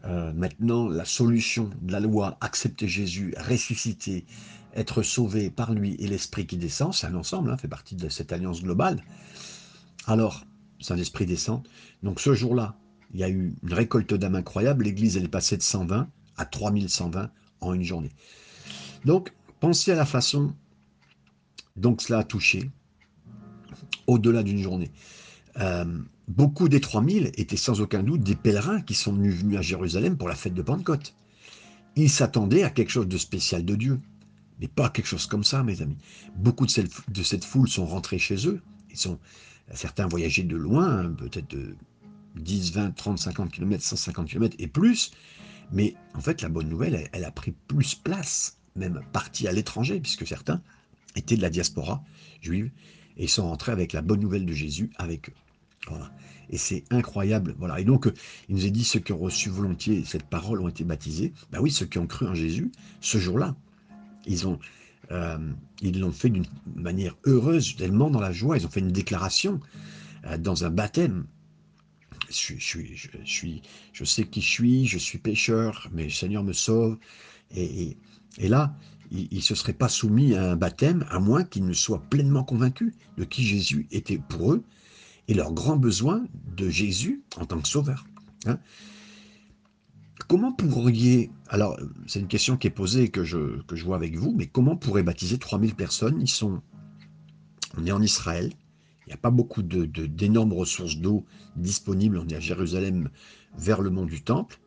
maintenant, 0.04 0.88
la 0.88 1.04
solution 1.04 1.70
de 1.82 1.92
la 1.92 2.00
loi, 2.00 2.38
accepter 2.40 2.88
Jésus, 2.88 3.34
ressusciter, 3.36 4.24
être 4.74 5.02
sauvé 5.02 5.50
par 5.50 5.72
lui 5.72 5.96
et 5.98 6.06
l'Esprit 6.06 6.46
qui 6.46 6.56
descend, 6.56 6.94
c'est 6.94 7.06
un 7.06 7.14
ensemble, 7.14 7.50
hein, 7.50 7.56
fait 7.56 7.68
partie 7.68 7.96
de 7.96 8.08
cette 8.08 8.32
alliance 8.32 8.62
globale. 8.62 9.02
Alors, 10.06 10.44
Saint-Esprit 10.80 11.26
descend. 11.26 11.66
Donc 12.02 12.20
ce 12.20 12.34
jour-là, 12.34 12.76
il 13.12 13.20
y 13.20 13.24
a 13.24 13.28
eu 13.28 13.54
une 13.62 13.72
récolte 13.72 14.14
d'âmes 14.14 14.34
incroyable. 14.34 14.84
L'Église, 14.84 15.16
elle 15.16 15.24
est 15.24 15.28
passée 15.28 15.56
de 15.56 15.62
120 15.62 16.08
à 16.36 16.44
3120 16.44 17.30
en 17.60 17.74
une 17.74 17.82
journée. 17.82 18.10
Donc, 19.04 19.32
pensez 19.60 19.92
à 19.92 19.94
la 19.94 20.06
façon 20.06 20.54
dont 21.76 21.96
cela 21.98 22.20
a 22.20 22.24
touché 22.24 22.70
au-delà 24.06 24.42
d'une 24.42 24.62
journée. 24.62 24.90
Euh, 25.58 25.84
beaucoup 26.28 26.68
des 26.68 26.80
3000 26.80 27.32
étaient 27.34 27.56
sans 27.56 27.80
aucun 27.80 28.02
doute 28.02 28.22
des 28.22 28.36
pèlerins 28.36 28.82
qui 28.82 28.94
sont 28.94 29.12
venus, 29.12 29.58
à 29.58 29.62
Jérusalem 29.62 30.16
pour 30.16 30.28
la 30.28 30.34
fête 30.34 30.54
de 30.54 30.62
Pentecôte. 30.62 31.14
Ils 31.96 32.10
s'attendaient 32.10 32.62
à 32.62 32.70
quelque 32.70 32.90
chose 32.90 33.08
de 33.08 33.18
spécial 33.18 33.64
de 33.64 33.74
Dieu 33.74 34.00
mais 34.60 34.68
pas 34.68 34.88
quelque 34.88 35.06
chose 35.06 35.26
comme 35.26 35.44
ça, 35.44 35.62
mes 35.62 35.82
amis. 35.82 35.96
Beaucoup 36.36 36.66
de 36.66 36.70
cette, 36.70 37.44
foule 37.44 37.68
sont 37.68 37.86
rentrés 37.86 38.18
chez 38.18 38.46
eux. 38.48 38.62
Ils 38.90 38.96
sont, 38.96 39.18
certains 39.72 40.06
voyagé 40.06 40.42
de 40.42 40.56
loin, 40.56 41.12
peut-être 41.12 41.50
de 41.50 41.76
10, 42.36 42.72
20, 42.72 42.90
30, 42.92 43.18
50 43.18 43.52
km, 43.52 43.82
150 43.82 44.28
km 44.28 44.56
et 44.58 44.66
plus. 44.66 45.12
Mais 45.72 45.94
en 46.14 46.20
fait, 46.20 46.42
la 46.42 46.48
bonne 46.48 46.68
nouvelle, 46.68 47.08
elle, 47.12 47.24
a 47.24 47.30
pris 47.30 47.52
plus 47.66 47.94
place, 47.94 48.58
même 48.76 49.00
partie 49.12 49.48
à 49.48 49.52
l'étranger, 49.52 50.00
puisque 50.00 50.26
certains 50.26 50.62
étaient 51.16 51.36
de 51.36 51.42
la 51.42 51.50
diaspora 51.50 52.02
juive 52.40 52.70
et 53.16 53.26
sont 53.26 53.48
rentrés 53.48 53.72
avec 53.72 53.92
la 53.92 54.02
bonne 54.02 54.20
nouvelle 54.20 54.46
de 54.46 54.52
Jésus 54.52 54.90
avec 54.96 55.30
eux. 55.30 55.34
Et 56.50 56.58
c'est 56.58 56.84
incroyable. 56.90 57.54
Voilà. 57.58 57.80
Et 57.80 57.84
donc, 57.84 58.10
il 58.48 58.54
nous 58.54 58.66
est 58.66 58.70
dit 58.70 58.84
ceux 58.84 59.00
qui 59.00 59.12
ont 59.12 59.18
reçu 59.18 59.48
volontiers 59.48 60.04
cette 60.04 60.24
parole 60.24 60.60
ont 60.60 60.68
été 60.68 60.84
baptisés. 60.84 61.32
Ben 61.50 61.60
oui, 61.60 61.70
ceux 61.70 61.86
qui 61.86 61.98
ont 61.98 62.06
cru 62.06 62.26
en 62.26 62.34
Jésus, 62.34 62.70
ce 63.00 63.18
jour-là, 63.18 63.56
ils 64.26 64.46
ont, 64.46 64.58
euh, 65.10 65.38
ils 65.82 65.98
l'ont 65.98 66.12
fait 66.12 66.30
d'une 66.30 66.46
manière 66.74 67.16
heureuse, 67.24 67.76
tellement 67.76 68.10
dans 68.10 68.20
la 68.20 68.32
joie. 68.32 68.56
Ils 68.58 68.66
ont 68.66 68.70
fait 68.70 68.80
une 68.80 68.92
déclaration 68.92 69.60
euh, 70.26 70.38
dans 70.38 70.64
un 70.64 70.70
baptême. 70.70 71.26
Je, 72.28 72.54
suis, 73.24 73.62
je 73.92 74.04
sais 74.04 74.24
qui 74.24 74.40
je 74.40 74.48
suis, 74.48 74.86
je 74.86 74.98
suis 74.98 75.18
pécheur, 75.18 75.88
mais 75.92 76.04
le 76.04 76.10
Seigneur 76.10 76.42
me 76.42 76.52
sauve. 76.52 76.98
Et, 77.54 77.96
et, 78.38 78.48
là, 78.48 78.76
ils 79.10 79.28
ne 79.32 79.40
se 79.40 79.54
seraient 79.54 79.72
pas 79.72 79.88
soumis 79.88 80.34
à 80.34 80.52
un 80.52 80.56
baptême, 80.56 81.06
à 81.10 81.20
moins 81.20 81.44
qu'ils 81.44 81.64
ne 81.64 81.72
soient 81.72 82.02
pleinement 82.10 82.44
convaincus 82.44 82.94
de 83.16 83.24
qui 83.24 83.44
Jésus 83.44 83.86
était 83.90 84.18
pour 84.18 84.52
eux 84.52 84.64
et 85.28 85.34
leur 85.34 85.52
grand 85.52 85.76
besoin 85.76 86.24
de 86.56 86.68
Jésus 86.68 87.22
en 87.36 87.46
tant 87.46 87.60
que 87.60 87.68
sauveur. 87.68 88.06
Hein. 88.46 88.58
Comment 90.28 90.52
pourriez, 90.52 91.30
alors 91.48 91.78
c'est 92.06 92.20
une 92.20 92.28
question 92.28 92.56
qui 92.56 92.66
est 92.66 92.70
posée 92.70 93.04
et 93.04 93.08
que 93.10 93.22
je, 93.22 93.60
que 93.62 93.76
je 93.76 93.84
vois 93.84 93.96
avec 93.96 94.16
vous, 94.16 94.34
mais 94.36 94.46
comment 94.46 94.76
pourrait 94.76 95.02
baptiser 95.02 95.38
3000 95.38 95.74
personnes? 95.74 96.20
Ils 96.20 96.28
sont, 96.28 96.62
On 97.76 97.86
est 97.86 97.92
en 97.92 98.02
Israël, 98.02 98.52
il 99.06 99.10
n'y 99.10 99.14
a 99.14 99.18
pas 99.18 99.30
beaucoup 99.30 99.62
d'énormes 99.62 100.52
ressources 100.52 100.96
d'eau 100.96 101.24
disponibles, 101.54 102.18
on 102.18 102.28
est 102.28 102.34
à 102.34 102.40
Jérusalem 102.40 103.08
vers 103.56 103.80
le 103.80 103.90
mont 103.90 104.04
du 104.04 104.22
Temple, 104.22 104.58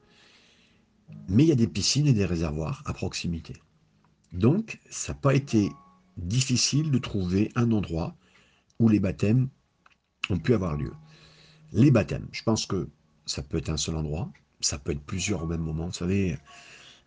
mais 1.27 1.43
il 1.43 1.49
y 1.49 1.51
a 1.51 1.55
des 1.55 1.67
piscines 1.67 2.07
et 2.07 2.13
des 2.13 2.25
réservoirs 2.25 2.81
à 2.85 2.93
proximité. 2.93 3.53
Donc, 4.31 4.79
ça 4.89 5.13
n'a 5.13 5.19
pas 5.19 5.33
été 5.33 5.69
difficile 6.17 6.91
de 6.91 6.97
trouver 6.99 7.51
un 7.55 7.71
endroit 7.71 8.15
où 8.79 8.87
les 8.87 8.99
baptêmes 8.99 9.49
ont 10.29 10.37
pu 10.37 10.53
avoir 10.53 10.77
lieu. 10.77 10.93
Les 11.73 11.91
baptêmes, 11.91 12.27
je 12.31 12.43
pense 12.43 12.65
que 12.65 12.89
ça 13.25 13.43
peut 13.43 13.57
être 13.57 13.69
un 13.69 13.77
seul 13.77 13.95
endroit, 13.95 14.31
ça 14.61 14.77
peut 14.77 14.91
être 14.91 15.01
plusieurs 15.01 15.43
au 15.43 15.47
même 15.47 15.61
moment. 15.61 15.87
Vous 15.87 15.93
savez, 15.93 16.37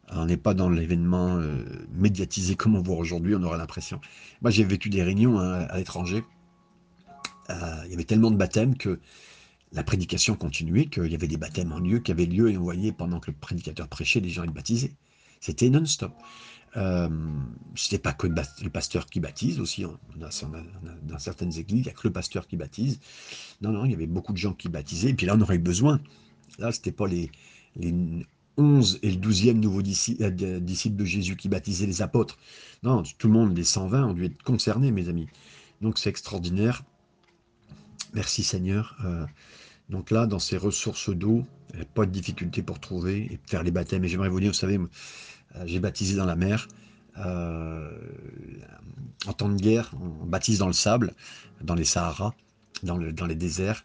on 0.09 0.27
n'est 0.27 0.37
pas 0.37 0.55
dans 0.55 0.69
l'événement 0.69 1.37
euh, 1.39 1.65
médiatisé 1.93 2.57
comme 2.57 2.77
on 2.77 2.83
voit 2.83 2.97
aujourd'hui, 2.97 3.35
on 3.35 3.43
aurait 3.43 3.59
l'impression. 3.59 4.01
Moi, 4.43 4.51
j'ai 4.51 4.65
vécu 4.65 4.91
des 4.91 5.03
réunions 5.03 5.39
hein, 5.39 5.67
à 5.71 5.79
l'étranger. 5.79 6.25
Euh, 7.53 7.83
il 7.85 7.91
y 7.91 7.95
avait 7.95 8.05
tellement 8.05 8.31
de 8.31 8.37
baptêmes 8.37 8.77
que 8.77 9.01
la 9.73 9.83
prédication 9.83 10.35
continuait, 10.35 10.87
qu'il 10.87 11.11
y 11.11 11.15
avait 11.15 11.29
des 11.29 11.37
baptêmes 11.37 11.73
en 11.73 11.79
lieu 11.79 11.99
qui 12.01 12.11
avaient 12.11 12.27
lieu 12.27 12.51
et 12.51 12.57
on 12.57 12.63
voyait 12.63 12.93
pendant 12.93 13.21
que 13.21 13.31
le 13.31 13.37
prédicateur 13.37 13.89
prêchait, 13.89 14.21
les 14.21 14.29
gens 14.29 14.43
étaient 14.43 14.53
baptisés. 14.53 14.93
C'était 15.41 15.71
non-stop. 15.71 16.13
Euh, 16.77 17.09
ce 17.75 17.95
n'est 17.95 17.99
pas 17.99 18.13
que 18.13 18.27
le 18.27 18.71
pasteur 18.71 19.07
qui 19.07 19.21
baptise 19.21 19.61
aussi. 19.61 19.85
dans 20.17 21.19
certaines 21.19 21.59
églises, 21.59 21.81
il 21.81 21.85
n'y 21.85 21.91
a 21.91 21.93
que 21.93 22.07
le 22.07 22.13
pasteur 22.13 22.47
qui 22.47 22.57
baptise. 22.57 23.01
Non, 23.61 23.71
non, 23.73 23.85
il 23.85 23.91
y 23.91 23.95
avait 23.95 24.07
beaucoup 24.07 24.33
de 24.33 24.39
gens 24.39 24.55
qui 24.55 24.69
baptisaient. 24.69 25.11
Et 25.11 25.15
puis 25.15 25.27
là, 25.27 25.35
on 25.37 25.41
aurait 25.41 25.57
eu 25.57 25.61
besoin 25.61 26.01
Là, 26.59 26.73
c'était 26.73 26.93
pas 26.93 27.07
les, 27.07 27.31
les 27.77 27.95
11 28.57 28.99
et 29.03 29.11
le 29.11 29.17
12e 29.17 29.55
nouveau 29.55 29.81
euh, 29.81 30.61
disciple 30.61 30.97
de 30.97 31.05
Jésus 31.05 31.37
qui 31.37 31.49
baptisait 31.49 31.87
les 31.87 32.03
apôtres. 32.03 32.39
Non, 32.83 33.03
tout 33.19 33.29
le 33.29 33.33
monde, 33.33 33.57
les 33.57 33.65
120, 33.65 34.07
ont 34.07 34.13
dû 34.13 34.27
être 34.27 34.43
concernés, 34.43 34.91
mes 34.91 35.09
amis. 35.09 35.29
Donc 35.81 35.99
c'est 35.99 36.11
extraordinaire. 36.11 36.83
Merci 38.13 38.43
Seigneur. 38.43 38.97
Euh, 39.05 39.25
donc 39.89 40.11
là, 40.11 40.27
dans 40.27 40.39
ces 40.39 40.57
ressources 40.57 41.11
d'eau, 41.11 41.45
pas 41.95 42.07
de 42.07 42.11
difficulté 42.11 42.63
pour 42.63 42.81
trouver 42.81 43.33
et 43.33 43.41
faire 43.47 43.63
les 43.63 43.71
baptêmes. 43.71 44.05
Et 44.05 44.09
j'aimerais 44.09 44.29
vous 44.29 44.41
dire, 44.41 44.51
vous 44.51 44.59
savez, 44.59 44.79
euh, 44.79 45.63
j'ai 45.67 45.81
baptisé 45.81 46.17
dans 46.17 46.27
la 46.27 46.37
mer. 46.37 46.69
en 47.17 47.89
temps 49.37 49.49
de 49.49 49.61
guerre, 49.61 49.91
on 50.01 50.27
baptise 50.27 50.59
dans 50.59 50.67
le 50.67 50.73
sable, 50.73 51.15
dans 51.63 51.75
les 51.75 51.85
Sahara, 51.85 52.35
dans, 52.83 52.97
le, 52.97 53.13
dans 53.13 53.27
les 53.27 53.35
déserts. 53.35 53.85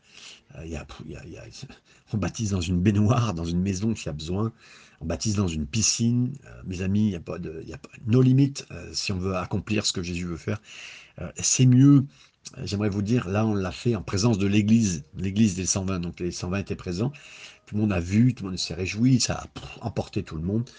Y 0.63 0.75
a, 0.75 0.85
on 2.13 2.17
baptise 2.17 2.51
dans 2.51 2.61
une 2.61 2.81
baignoire, 2.81 3.33
dans 3.33 3.45
une 3.45 3.61
maison 3.61 3.95
s'il 3.95 4.07
y 4.07 4.09
a 4.09 4.13
besoin. 4.13 4.51
On 5.01 5.05
baptise 5.05 5.35
dans 5.35 5.47
une 5.47 5.65
piscine. 5.65 6.33
Euh, 6.45 6.61
mes 6.65 6.81
amis, 6.81 7.01
il 7.01 7.09
n'y 7.09 7.15
a 7.15 7.19
pas 7.19 7.39
de, 7.39 7.63
nos 8.05 8.21
limites 8.21 8.65
euh, 8.71 8.89
si 8.93 9.11
on 9.11 9.19
veut 9.19 9.35
accomplir 9.35 9.85
ce 9.85 9.93
que 9.93 10.01
Jésus 10.01 10.25
veut 10.25 10.37
faire. 10.37 10.61
Euh, 11.21 11.31
c'est 11.37 11.65
mieux. 11.65 12.05
J'aimerais 12.63 12.89
vous 12.89 13.01
dire, 13.01 13.27
là, 13.27 13.45
on 13.45 13.53
l'a 13.53 13.71
fait 13.71 13.95
en 13.95 14.01
présence 14.01 14.37
de 14.37 14.47
l'Église, 14.47 15.03
l'Église 15.17 15.55
des 15.55 15.65
120. 15.65 15.99
Donc 15.99 16.19
les 16.19 16.31
120 16.31 16.59
étaient 16.59 16.75
présents. 16.75 17.11
Tout 17.65 17.75
le 17.75 17.81
monde 17.81 17.93
a 17.93 17.99
vu, 17.99 18.33
tout 18.33 18.43
le 18.43 18.51
monde 18.51 18.59
s'est 18.59 18.73
réjoui, 18.73 19.19
ça 19.19 19.35
a 19.35 19.47
emporté 19.85 20.23
tout 20.23 20.35
le 20.35 20.43
monde. 20.43 20.69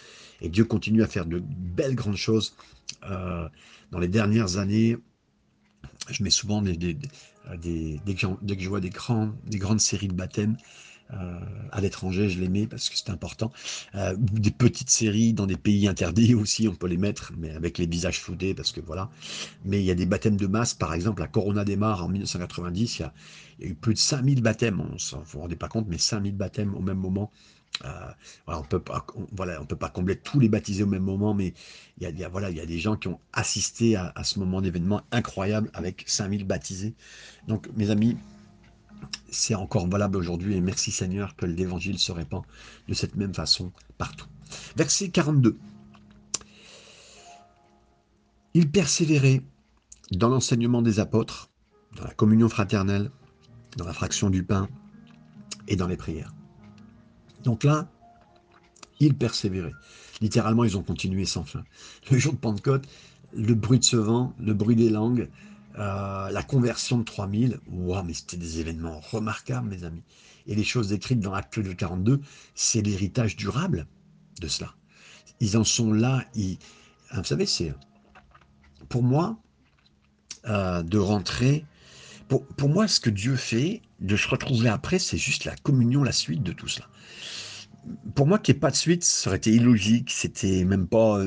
Et 0.41 0.49
Dieu 0.49 0.65
continue 0.65 1.03
à 1.03 1.07
faire 1.07 1.27
de 1.27 1.43
belles 1.45 1.95
grandes 1.95 2.17
choses. 2.17 2.57
dans 3.03 3.99
les 3.99 4.09
dernières 4.09 4.57
années, 4.57 4.97
je 6.11 6.23
mets 6.23 6.31
souvent 6.31 6.63
des, 6.63 6.77
dès, 6.77 6.99
que 8.15 8.63
je 8.63 8.69
vois 8.69 8.81
des 8.81 8.91
grandes 8.91 9.81
séries 9.81 10.09
de 10.09 10.15
baptêmes, 10.15 10.57
euh, 11.15 11.39
à 11.73 11.81
l'étranger, 11.81 12.29
je 12.29 12.39
les 12.39 12.49
mets 12.49 12.67
parce 12.67 12.89
que 12.91 12.97
c'est 12.97 13.11
important. 13.11 13.51
Euh, 13.95 14.15
des 14.19 14.51
petites 14.51 14.91
séries 14.91 15.33
dans 15.33 15.47
des 15.47 15.57
pays 15.57 15.89
interdits 15.89 16.35
aussi, 16.35 16.69
on 16.69 16.75
peut 16.75 16.87
les 16.87 16.97
mettre, 16.97 17.33
mais 17.39 17.51
avec 17.51 17.79
les 17.79 17.87
visages 17.87 18.21
floudés, 18.21 18.55
parce 18.55 18.73
que 18.73 18.81
voilà. 18.81 19.11
Mais 19.65 19.81
il 19.81 19.85
y 19.85 19.91
a 19.91 19.95
des 19.95 20.07
baptêmes 20.07 20.37
de 20.37 20.47
masse, 20.47 20.75
par 20.75 20.95
exemple, 20.95 21.21
la 21.21 21.29
Corona 21.29 21.65
démarre 21.65 22.05
en 22.05 22.09
1990, 22.09 22.99
il 22.99 23.03
y 23.03 23.05
a, 23.05 23.13
eu 23.61 23.75
plus 23.75 23.95
de 23.95 23.99
5000 23.99 24.43
baptêmes, 24.43 24.81
on 24.81 24.93
ne 24.93 25.25
vous 25.25 25.41
rendez 25.41 25.57
pas 25.57 25.69
compte, 25.69 25.87
mais 25.89 25.99
5000 25.99 26.37
baptêmes 26.37 26.75
au 26.75 26.81
même 26.81 26.99
moment. 26.99 27.31
Euh, 27.85 27.89
voilà, 28.47 28.61
on 28.61 28.65
peut 28.65 28.81
pas, 28.81 29.07
voilà, 29.33 29.61
on 29.61 29.67
peut 29.67 29.77
pas 29.77 29.91
combler 29.91 30.17
tous 30.17 30.41
les 30.41 30.49
baptisés 30.49 30.83
au 30.83 30.87
même 30.87 31.03
moment, 31.03 31.35
mais 31.35 31.55
il 32.01 32.19
y 32.19 32.25
a, 32.25 32.29
voilà, 32.29 32.51
il 32.51 32.57
y 32.57 32.61
a 32.61 32.67
des 32.67 32.79
gens 32.79 32.97
qui 32.97 33.09
ont 33.09 33.21
assisté 33.33 33.95
à, 33.95 34.13
à 34.15 34.25
ce 34.25 34.39
moment 34.39 34.61
d'événement 34.61 35.03
incroyable 35.13 35.71
avec 35.75 36.05
5000 36.07 36.45
baptisés. 36.45 36.95
Donc, 37.47 37.69
mes 37.77 37.91
amis, 37.91 38.17
c'est 39.31 39.55
encore 39.55 39.89
valable 39.89 40.17
aujourd'hui 40.17 40.57
et 40.57 40.61
merci 40.61 40.91
Seigneur 40.91 41.37
que 41.37 41.47
l'évangile 41.47 41.99
se 41.99 42.13
répand 42.13 42.43
de 42.89 42.95
cette 42.95 43.17
même 43.17 43.35
façon 43.35 43.73
partout. 43.99 44.27
Verset 44.77 45.11
42. 45.11 45.59
Il 48.55 48.71
persévérait 48.71 49.43
dans 50.13 50.29
l'enseignement 50.29 50.83
des 50.83 51.01
apôtres, 51.01 51.51
dans 51.97 52.05
la 52.05 52.15
communion 52.15 52.49
fraternelle, 52.49 53.11
dans 53.77 53.85
la 53.85 53.93
fraction 53.93 54.31
du 54.31 54.43
pain 54.43 54.69
et 55.69 55.77
dans 55.77 55.87
les 55.87 55.97
prières. 55.97 56.35
Donc 57.45 57.65
là, 57.65 57.89
il 59.01 59.15
persévérait. 59.15 59.75
Littéralement, 60.21 60.65
ils 60.65 60.77
ont 60.77 60.83
continué 60.83 61.25
sans 61.25 61.45
fin. 61.45 61.63
Le 62.11 62.19
jour 62.19 62.33
de 62.33 62.39
Pentecôte, 62.39 62.89
le 63.33 63.55
bruit 63.55 63.79
de 63.79 63.85
ce 63.85 63.97
vent, 63.97 64.35
le 64.41 64.55
bruit 64.55 64.75
des 64.75 64.91
langues, 64.91 65.29
euh, 65.79 66.31
la 66.31 66.43
conversion 66.43 66.99
de 66.99 67.05
3000, 67.05 67.61
wow, 67.69 68.03
mais 68.03 68.13
c'était 68.13 68.37
des 68.37 68.59
événements 68.59 68.99
remarquables, 68.99 69.69
mes 69.69 69.85
amis. 69.85 70.03
Et 70.47 70.55
les 70.55 70.65
choses 70.65 70.89
décrites 70.89 71.21
dans 71.21 71.35
Acte 71.35 71.61
de 71.61 71.73
42, 71.73 72.21
c'est 72.55 72.81
l'héritage 72.81 73.37
durable 73.37 73.87
de 74.41 74.49
cela. 74.49 74.75
Ils 75.41 75.57
en 75.57 75.65
sont 75.65 75.93
là. 75.93 76.25
Ils... 76.35 76.59
Vous 77.13 77.23
savez, 77.23 77.47
c'est 77.47 77.75
pour 78.89 79.03
moi 79.03 79.39
euh, 80.47 80.83
de 80.83 80.99
rentrer. 80.99 81.65
Pour, 82.27 82.45
pour, 82.45 82.69
moi, 82.69 82.89
ce 82.89 82.99
que 82.99 83.11
Dieu 83.11 83.37
fait, 83.37 83.83
de 84.01 84.17
se 84.17 84.29
retrouver 84.29 84.69
après, 84.69 84.99
c'est 84.99 85.17
juste 85.17 85.45
la 85.45 85.55
communion, 85.57 86.03
la 86.03 86.13
suite 86.13 86.43
de 86.43 86.53
tout 86.53 86.69
cela. 86.69 86.89
Pour 88.15 88.27
moi, 88.27 88.39
qu'il 88.39 88.55
n'y 88.55 88.59
ait 88.59 88.61
pas 88.61 88.71
de 88.71 88.77
suite, 88.77 89.05
ça 89.05 89.31
aurait 89.31 89.37
été 89.37 89.53
illogique. 89.53 90.11
C'était 90.11 90.65
même 90.65 90.89
pas. 90.89 91.23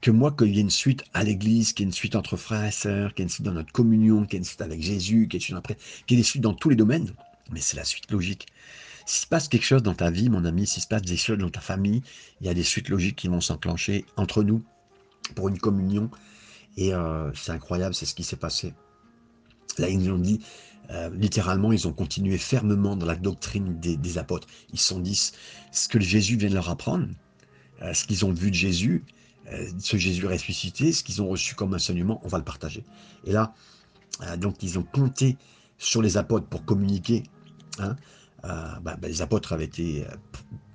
Que 0.00 0.10
moi, 0.10 0.32
qu'il 0.32 0.54
y 0.54 0.58
ait 0.58 0.62
une 0.62 0.70
suite 0.70 1.04
à 1.12 1.22
l'église, 1.22 1.72
qu'il 1.72 1.84
y 1.84 1.86
ait 1.86 1.90
une 1.90 1.94
suite 1.94 2.16
entre 2.16 2.36
frères 2.36 2.64
et 2.64 2.70
sœurs, 2.70 3.12
qu'il 3.12 3.20
y 3.20 3.22
ait 3.22 3.26
une 3.26 3.30
suite 3.30 3.46
dans 3.46 3.52
notre 3.52 3.72
communion, 3.72 4.24
qu'il 4.24 4.34
y 4.34 4.36
ait 4.36 4.38
une 4.38 4.44
suite 4.44 4.62
avec 4.62 4.82
Jésus, 4.82 5.28
qu'il 5.28 5.40
y 5.40 5.44
ait 5.44 6.16
une 6.16 6.24
suite 6.24 6.42
dans 6.42 6.54
tous 6.54 6.70
les 6.70 6.76
domaines, 6.76 7.12
mais 7.50 7.60
c'est 7.60 7.76
la 7.76 7.84
suite 7.84 8.10
logique. 8.10 8.46
S'il 9.06 9.22
se 9.22 9.26
passe 9.28 9.48
quelque 9.48 9.64
chose 9.64 9.82
dans 9.82 9.94
ta 9.94 10.10
vie, 10.10 10.28
mon 10.30 10.44
ami, 10.44 10.66
s'il 10.66 10.82
se 10.82 10.88
passe 10.88 11.02
des 11.02 11.16
choses 11.16 11.38
dans 11.38 11.50
ta 11.50 11.60
famille, 11.60 12.02
il 12.40 12.46
y 12.46 12.50
a 12.50 12.54
des 12.54 12.64
suites 12.64 12.88
logiques 12.88 13.16
qui 13.16 13.28
vont 13.28 13.40
s'enclencher 13.40 14.04
entre 14.16 14.42
nous 14.42 14.64
pour 15.34 15.48
une 15.48 15.58
communion. 15.58 16.10
Et 16.76 16.92
euh, 16.92 17.32
c'est 17.34 17.52
incroyable, 17.52 17.94
c'est 17.94 18.04
ce 18.06 18.14
qui 18.14 18.24
s'est 18.24 18.36
passé. 18.36 18.74
Là, 19.78 19.88
ils 19.88 19.98
nous 19.98 20.12
ont 20.12 20.18
dit, 20.18 20.40
euh, 20.90 21.08
littéralement, 21.14 21.72
ils 21.72 21.86
ont 21.86 21.92
continué 21.92 22.36
fermement 22.36 22.96
dans 22.96 23.06
la 23.06 23.14
doctrine 23.14 23.78
des, 23.78 24.18
apôtres. 24.18 24.48
Ils 24.72 24.78
se 24.78 24.88
sont 24.88 25.00
dit 25.00 25.32
ce 25.72 25.88
que 25.88 26.00
Jésus 26.00 26.36
vient 26.36 26.48
de 26.48 26.54
leur 26.54 26.68
apprendre, 26.68 27.06
euh, 27.82 27.94
ce 27.94 28.04
qu'ils 28.06 28.24
ont 28.24 28.32
vu 28.32 28.50
de 28.50 28.56
Jésus, 28.56 29.04
ce 29.78 29.96
Jésus 29.96 30.26
ressuscité, 30.26 30.92
ce 30.92 31.04
qu'ils 31.04 31.22
ont 31.22 31.28
reçu 31.28 31.54
comme 31.54 31.74
enseignement, 31.74 32.20
on 32.24 32.28
va 32.28 32.38
le 32.38 32.44
partager. 32.44 32.84
Et 33.24 33.32
là, 33.32 33.54
euh, 34.22 34.36
donc 34.36 34.62
ils 34.62 34.78
ont 34.78 34.82
compté 34.82 35.36
sur 35.78 36.02
les 36.02 36.16
apôtres 36.16 36.46
pour 36.46 36.64
communiquer. 36.64 37.24
Hein. 37.78 37.96
Euh, 38.44 38.78
bah, 38.80 38.96
bah, 39.00 39.08
les 39.08 39.22
apôtres 39.22 39.52
avaient 39.52 39.64
été 39.64 40.04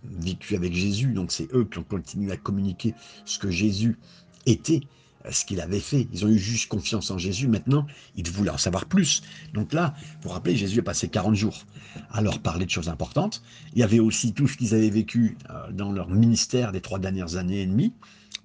vécus 0.04 0.58
avec 0.58 0.74
Jésus, 0.74 1.14
donc 1.14 1.32
c'est 1.32 1.54
eux 1.54 1.66
qui 1.66 1.78
ont 1.78 1.84
continué 1.84 2.32
à 2.32 2.38
communiquer 2.38 2.94
ce 3.26 3.40
que 3.40 3.50
Jésus 3.50 3.98
était, 4.46 4.82
ce 5.30 5.46
qu'il 5.46 5.62
avait 5.62 5.80
fait. 5.80 6.08
Ils 6.12 6.26
ont 6.26 6.30
eu 6.30 6.40
juste 6.40 6.68
confiance 6.68 7.12
en 7.12 7.18
Jésus. 7.18 7.48
Maintenant, 7.48 7.86
ils 8.16 8.30
voulaient 8.30 8.50
en 8.50 8.58
savoir 8.58 8.86
plus. 8.86 9.22
Donc 9.54 9.74
là, 9.74 9.94
vous 9.98 10.24
vous 10.24 10.30
rappelez, 10.30 10.56
Jésus 10.56 10.80
a 10.80 10.84
passé 10.84 11.08
40 11.08 11.36
jours 11.36 11.66
à 12.12 12.22
leur 12.22 12.40
parler 12.40 12.66
de 12.66 12.72
choses 12.72 12.90
importantes. 12.90 13.44
Il 13.74 13.80
y 13.80 13.84
avait 13.84 14.00
aussi 14.00 14.34
tout 14.34 14.48
ce 14.48 14.58
qu'ils 14.58 14.74
avaient 14.74 14.90
vécu 14.90 15.38
dans 15.72 15.92
leur 15.92 16.10
ministère 16.10 16.72
des 16.72 16.82
trois 16.82 17.00
dernières 17.00 17.36
années 17.36 17.62
et 17.62 17.68
demie. 17.68 17.94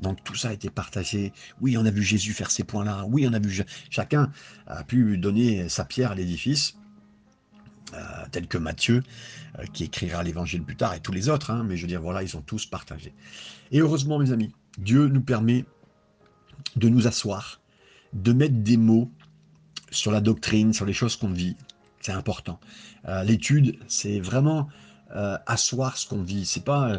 Donc 0.00 0.22
tout 0.24 0.34
ça 0.34 0.48
a 0.48 0.52
été 0.52 0.70
partagé. 0.70 1.32
Oui, 1.60 1.76
on 1.78 1.86
a 1.86 1.90
vu 1.90 2.02
Jésus 2.02 2.32
faire 2.32 2.50
ces 2.50 2.64
points-là. 2.64 3.04
Oui, 3.08 3.26
on 3.28 3.32
a 3.32 3.38
vu 3.38 3.64
chacun 3.90 4.30
a 4.66 4.84
pu 4.84 5.16
donner 5.16 5.68
sa 5.68 5.84
pierre 5.84 6.12
à 6.12 6.14
l'édifice. 6.14 6.76
Euh, 7.94 7.98
tel 8.32 8.48
que 8.48 8.58
Matthieu, 8.58 9.04
euh, 9.60 9.64
qui 9.72 9.84
écrira 9.84 10.24
l'évangile 10.24 10.64
plus 10.64 10.74
tard, 10.74 10.94
et 10.94 11.00
tous 11.00 11.12
les 11.12 11.28
autres, 11.28 11.52
hein, 11.52 11.64
mais 11.64 11.76
je 11.76 11.82
veux 11.82 11.88
dire, 11.88 12.02
voilà, 12.02 12.24
ils 12.24 12.36
ont 12.36 12.40
tous 12.40 12.66
partagé. 12.66 13.14
Et 13.70 13.78
heureusement, 13.78 14.18
mes 14.18 14.32
amis, 14.32 14.52
Dieu 14.76 15.06
nous 15.06 15.20
permet 15.20 15.64
de 16.74 16.88
nous 16.88 17.06
asseoir, 17.06 17.60
de 18.12 18.32
mettre 18.32 18.56
des 18.56 18.76
mots 18.76 19.08
sur 19.92 20.10
la 20.10 20.20
doctrine, 20.20 20.72
sur 20.72 20.84
les 20.84 20.92
choses 20.92 21.14
qu'on 21.14 21.30
vit. 21.30 21.56
C'est 22.00 22.10
important. 22.10 22.58
Euh, 23.06 23.22
l'étude, 23.22 23.78
c'est 23.86 24.18
vraiment 24.18 24.68
asseoir 25.46 25.96
ce 25.96 26.08
qu'on 26.08 26.22
vit. 26.22 26.44
C'est 26.44 26.64
pas 26.64 26.90
euh, 26.90 26.98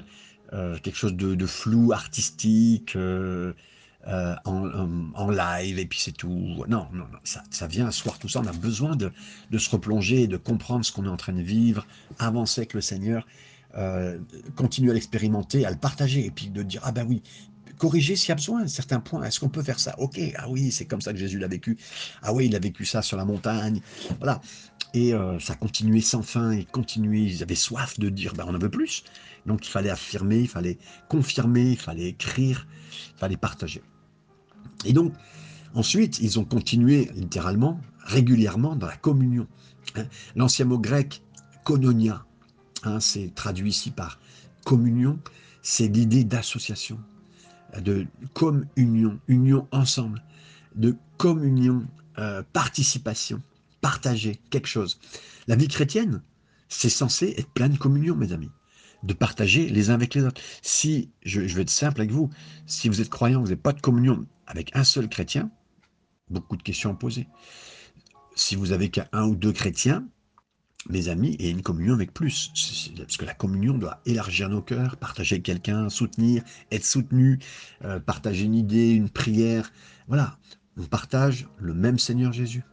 quelque 0.51 0.95
chose 0.95 1.15
de, 1.15 1.45
flou, 1.45 1.91
artistique, 1.93 2.95
euh, 2.95 3.53
euh, 4.07 4.35
en, 4.45 5.29
live, 5.29 5.79
et 5.79 5.85
puis 5.85 5.99
c'est 5.99 6.13
tout. 6.13 6.63
Non, 6.67 6.87
non, 6.93 7.05
ça, 7.23 7.43
ça, 7.51 7.67
vient 7.67 7.87
asseoir 7.87 8.17
tout 8.19 8.29
ça. 8.29 8.39
On 8.39 8.47
a 8.47 8.53
besoin 8.53 8.95
de, 8.95 9.11
se 9.57 9.69
replonger, 9.69 10.27
de 10.27 10.37
comprendre 10.37 10.85
ce 10.85 10.91
qu'on 10.91 11.05
est 11.05 11.09
en 11.09 11.17
train 11.17 11.33
de 11.33 11.41
vivre, 11.41 11.85
avancer 12.19 12.61
avec 12.61 12.73
le 12.73 12.81
Seigneur, 12.81 13.27
continuer 14.55 14.91
à 14.91 14.93
l'expérimenter, 14.93 15.65
à 15.65 15.71
le 15.71 15.77
partager, 15.77 16.25
et 16.25 16.31
puis 16.31 16.49
de 16.49 16.63
dire, 16.63 16.81
ah 16.83 16.91
ben 16.91 17.05
oui, 17.07 17.21
corriger 17.77 18.15
s'il 18.15 18.29
y 18.29 18.31
a 18.31 18.35
besoin 18.35 18.63
à 18.63 18.67
certains 18.67 18.99
points. 18.99 19.23
Est-ce 19.23 19.39
qu'on 19.39 19.49
peut 19.49 19.63
faire 19.63 19.79
ça? 19.79 19.95
Ok, 19.99 20.19
ah 20.37 20.49
oui, 20.49 20.71
c'est 20.71 20.85
comme 20.85 21.01
ça 21.01 21.13
que 21.13 21.19
Jésus 21.19 21.39
l'a 21.39 21.47
vécu. 21.47 21.77
Ah 22.21 22.33
oui, 22.33 22.47
il 22.47 22.55
a 22.55 22.59
vécu 22.59 22.85
ça 22.85 23.01
sur 23.01 23.17
la 23.17 23.25
montagne. 23.25 23.81
Voilà. 24.17 24.41
Et 24.93 25.13
ça 25.39 25.53
continuait 25.53 26.01
sans 26.01 26.23
fin, 26.23 26.51
et 26.51 26.65
continuait, 26.65 27.23
ils 27.23 27.43
avaient 27.43 27.55
soif 27.55 27.99
de 27.99 28.09
dire, 28.09 28.33
ben, 28.33 28.45
on 28.47 28.55
en 28.55 28.57
veut 28.57 28.71
plus. 28.71 29.03
Donc 29.45 29.65
il 29.65 29.69
fallait 29.69 29.89
affirmer, 29.89 30.39
il 30.41 30.47
fallait 30.47 30.77
confirmer, 31.07 31.71
il 31.71 31.77
fallait 31.77 32.09
écrire, 32.09 32.67
il 33.15 33.19
fallait 33.19 33.37
partager. 33.37 33.81
Et 34.85 34.93
donc, 34.93 35.13
ensuite, 35.73 36.19
ils 36.19 36.39
ont 36.39 36.45
continué 36.45 37.09
littéralement, 37.15 37.79
régulièrement 37.99 38.75
dans 38.75 38.87
la 38.87 38.97
communion. 38.97 39.47
Hein. 39.95 40.05
L'ancien 40.35 40.65
mot 40.65 40.79
grec, 40.79 41.21
kononia, 41.63 42.25
hein, 42.83 42.99
c'est 42.99 43.33
traduit 43.35 43.69
ici 43.69 43.91
par 43.91 44.19
communion, 44.65 45.19
c'est 45.61 45.87
l'idée 45.87 46.23
d'association, 46.23 46.99
de 47.81 48.05
communion, 48.33 49.19
union 49.27 49.67
ensemble, 49.71 50.23
de 50.75 50.95
communion, 51.17 51.85
euh, 52.19 52.43
participation, 52.53 53.41
partager 53.81 54.39
quelque 54.49 54.67
chose. 54.67 54.99
La 55.47 55.55
vie 55.55 55.67
chrétienne, 55.67 56.21
c'est 56.69 56.89
censé 56.89 57.35
être 57.37 57.49
pleine 57.49 57.73
de 57.73 57.77
communion, 57.77 58.15
mes 58.15 58.33
amis 58.33 58.49
de 59.03 59.13
partager 59.13 59.69
les 59.69 59.89
uns 59.89 59.93
avec 59.93 60.15
les 60.15 60.23
autres. 60.23 60.41
Si, 60.61 61.11
je, 61.23 61.41
vais 61.41 61.61
être 61.61 61.69
simple 61.69 62.01
avec 62.01 62.11
vous, 62.11 62.29
si 62.65 62.89
vous 62.89 63.01
êtes 63.01 63.09
croyant, 63.09 63.39
vous 63.39 63.47
n'avez 63.47 63.55
pas 63.55 63.73
de 63.73 63.81
communion 63.81 64.25
avec 64.47 64.75
un 64.75 64.83
seul 64.83 65.09
chrétien, 65.09 65.51
beaucoup 66.29 66.57
de 66.57 66.63
questions 66.63 66.91
à 66.91 66.95
poser. 66.95 67.27
Si 68.35 68.55
vous 68.55 68.71
avez 68.71 68.89
qu'un 68.89 69.23
ou 69.23 69.35
deux 69.35 69.51
chrétiens, 69.51 70.07
mes 70.89 71.09
amis, 71.09 71.35
et 71.39 71.49
une 71.49 71.63
communion 71.63 71.93
avec 71.93 72.13
plus. 72.13 72.51
Parce 72.97 73.17
que 73.17 73.25
la 73.25 73.33
communion 73.33 73.77
doit 73.77 73.99
élargir 74.05 74.47
nos 74.47 74.61
cœurs, 74.61 74.95
partager 74.97 75.41
quelqu'un, 75.41 75.89
soutenir, 75.89 76.43
être 76.71 76.85
soutenu, 76.85 77.39
euh, 77.83 77.99
partager 77.99 78.45
une 78.45 78.55
idée, 78.55 78.91
une 78.91 79.09
prière. 79.09 79.71
Voilà, 80.07 80.37
on 80.77 80.83
partage 80.83 81.47
le 81.57 81.73
même 81.73 81.99
Seigneur 81.99 82.31
Jésus. 82.31 82.63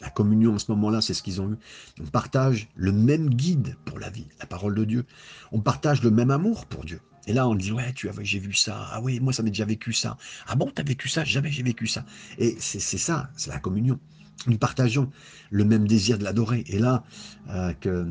La 0.00 0.10
communion 0.10 0.54
en 0.54 0.58
ce 0.58 0.70
moment-là, 0.70 1.00
c'est 1.00 1.14
ce 1.14 1.22
qu'ils 1.22 1.40
ont 1.40 1.52
eu. 1.52 1.56
On 2.00 2.06
partage 2.06 2.68
le 2.76 2.92
même 2.92 3.30
guide 3.30 3.76
pour 3.84 3.98
la 3.98 4.10
vie, 4.10 4.26
la 4.38 4.46
parole 4.46 4.74
de 4.74 4.84
Dieu. 4.84 5.04
On 5.52 5.60
partage 5.60 6.02
le 6.02 6.10
même 6.10 6.30
amour 6.30 6.66
pour 6.66 6.84
Dieu. 6.84 7.00
Et 7.26 7.32
là, 7.32 7.46
on 7.46 7.54
dit, 7.54 7.72
ouais, 7.72 7.92
tu 7.92 8.08
as, 8.08 8.12
j'ai 8.22 8.38
vu 8.38 8.54
ça. 8.54 8.88
Ah 8.90 9.00
oui, 9.02 9.20
moi, 9.20 9.32
ça 9.32 9.42
m'est 9.42 9.50
déjà 9.50 9.66
vécu 9.66 9.92
ça. 9.92 10.16
Ah 10.46 10.56
bon, 10.56 10.70
tu 10.74 10.80
as 10.80 10.84
vécu 10.84 11.08
ça? 11.08 11.24
Jamais 11.24 11.50
j'ai 11.50 11.62
vécu 11.62 11.86
ça. 11.86 12.04
Et 12.38 12.56
c'est 12.58 12.80
ça, 12.80 13.30
c'est 13.36 13.50
la 13.50 13.58
communion. 13.58 14.00
Nous 14.46 14.56
partageons 14.56 15.10
le 15.50 15.64
même 15.64 15.86
désir 15.86 16.16
de 16.16 16.24
l'adorer. 16.24 16.64
Et 16.68 16.78
là, 16.78 17.04
euh, 17.50 17.72
que 17.74 18.06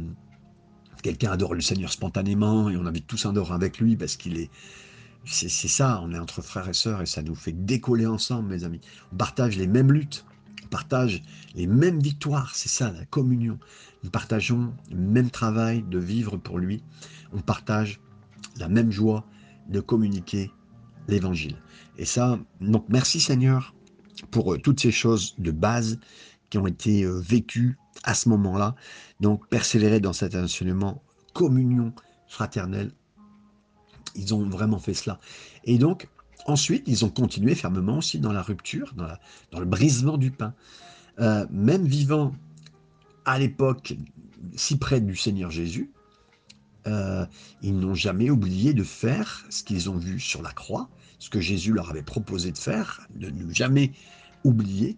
quelqu'un 1.02 1.32
adore 1.32 1.56
le 1.56 1.62
Seigneur 1.62 1.92
spontanément 1.92 2.70
et 2.70 2.78
on 2.78 2.86
envie 2.86 3.02
tous 3.02 3.26
adorer 3.26 3.54
avec 3.54 3.80
lui 3.80 3.96
parce 3.96 4.18
qu'il 4.18 4.38
est. 4.38 4.52
C'est 5.26 5.50
ça, 5.50 6.00
on 6.04 6.14
est 6.14 6.20
entre 6.20 6.42
frères 6.42 6.70
et 6.70 6.74
sœurs 6.74 7.02
et 7.02 7.06
ça 7.06 7.22
nous 7.22 7.36
fait 7.36 7.52
décoller 7.52 8.06
ensemble, 8.06 8.48
mes 8.50 8.64
amis. 8.64 8.80
On 9.12 9.18
partage 9.18 9.58
les 9.58 9.68
mêmes 9.68 9.92
luttes, 9.92 10.26
on 10.68 10.70
partage 10.70 11.24
les 11.56 11.66
mêmes 11.66 12.02
victoires, 12.02 12.54
c'est 12.54 12.68
ça 12.68 12.92
la 12.92 13.06
communion. 13.06 13.58
Nous 14.04 14.10
partageons 14.10 14.74
le 14.92 14.98
même 14.98 15.30
travail 15.30 15.82
de 15.82 15.98
vivre 15.98 16.36
pour 16.36 16.60
lui. 16.60 16.84
On 17.32 17.40
partage 17.40 18.02
la 18.58 18.68
même 18.68 18.92
joie 18.92 19.26
de 19.70 19.80
communiquer 19.80 20.52
l'évangile. 21.08 21.56
Et 21.98 22.04
ça, 22.04 22.38
donc 22.60 22.86
merci 22.90 23.22
Seigneur 23.22 23.74
pour 24.30 24.54
euh, 24.54 24.58
toutes 24.58 24.82
ces 24.82 24.92
choses 24.92 25.36
de 25.38 25.52
base 25.52 26.00
qui 26.50 26.58
ont 26.58 26.68
été 26.68 27.04
euh, 27.04 27.18
vécues 27.18 27.78
à 28.04 28.14
ce 28.14 28.28
moment-là. 28.28 28.76
Donc 29.22 29.48
persévérer 29.48 30.02
dans 30.02 30.12
cet 30.12 30.36
enseignement, 30.36 31.02
communion 31.34 31.94
fraternelle. 32.28 32.92
Ils 34.16 34.34
ont 34.34 34.44
vraiment 34.50 34.80
fait 34.80 34.94
cela. 34.94 35.18
Et 35.64 35.78
donc, 35.78 36.10
ensuite, 36.48 36.84
ils 36.88 37.06
ont 37.06 37.10
continué 37.10 37.56
fermement 37.56 38.00
aussi 38.00 38.20
dans 38.20 38.34
la 38.34 38.42
rupture, 38.42 38.94
dans, 38.96 39.60
le 39.60 39.66
brisement 39.66 40.18
du 40.18 40.32
pain. 40.32 40.54
Euh, 41.20 41.46
même 41.52 41.86
vivant 41.86 42.34
à 43.26 43.38
l'époque 43.38 43.94
si 44.56 44.78
près 44.78 45.02
du 45.02 45.16
Seigneur 45.16 45.52
Jésus, 45.52 45.92
ils 47.62 47.78
n'ont 47.78 47.96
jamais 47.96 48.30
oublié 48.30 48.74
de 48.74 48.84
faire 48.84 49.46
ce 49.50 49.62
qu'ils 49.62 49.90
ont 49.90 49.98
vu 49.98 50.22
sur 50.22 50.42
la 50.42 50.52
croix, 50.52 50.90
ce 51.20 51.30
que 51.30 51.42
Jésus 51.42 51.74
leur 51.74 51.90
avait 51.90 52.02
proposé 52.02 52.52
de 52.52 52.58
faire, 52.58 53.08
de 53.16 53.30
ne 53.30 53.54
jamais 53.54 53.92
oublier. 54.46 54.96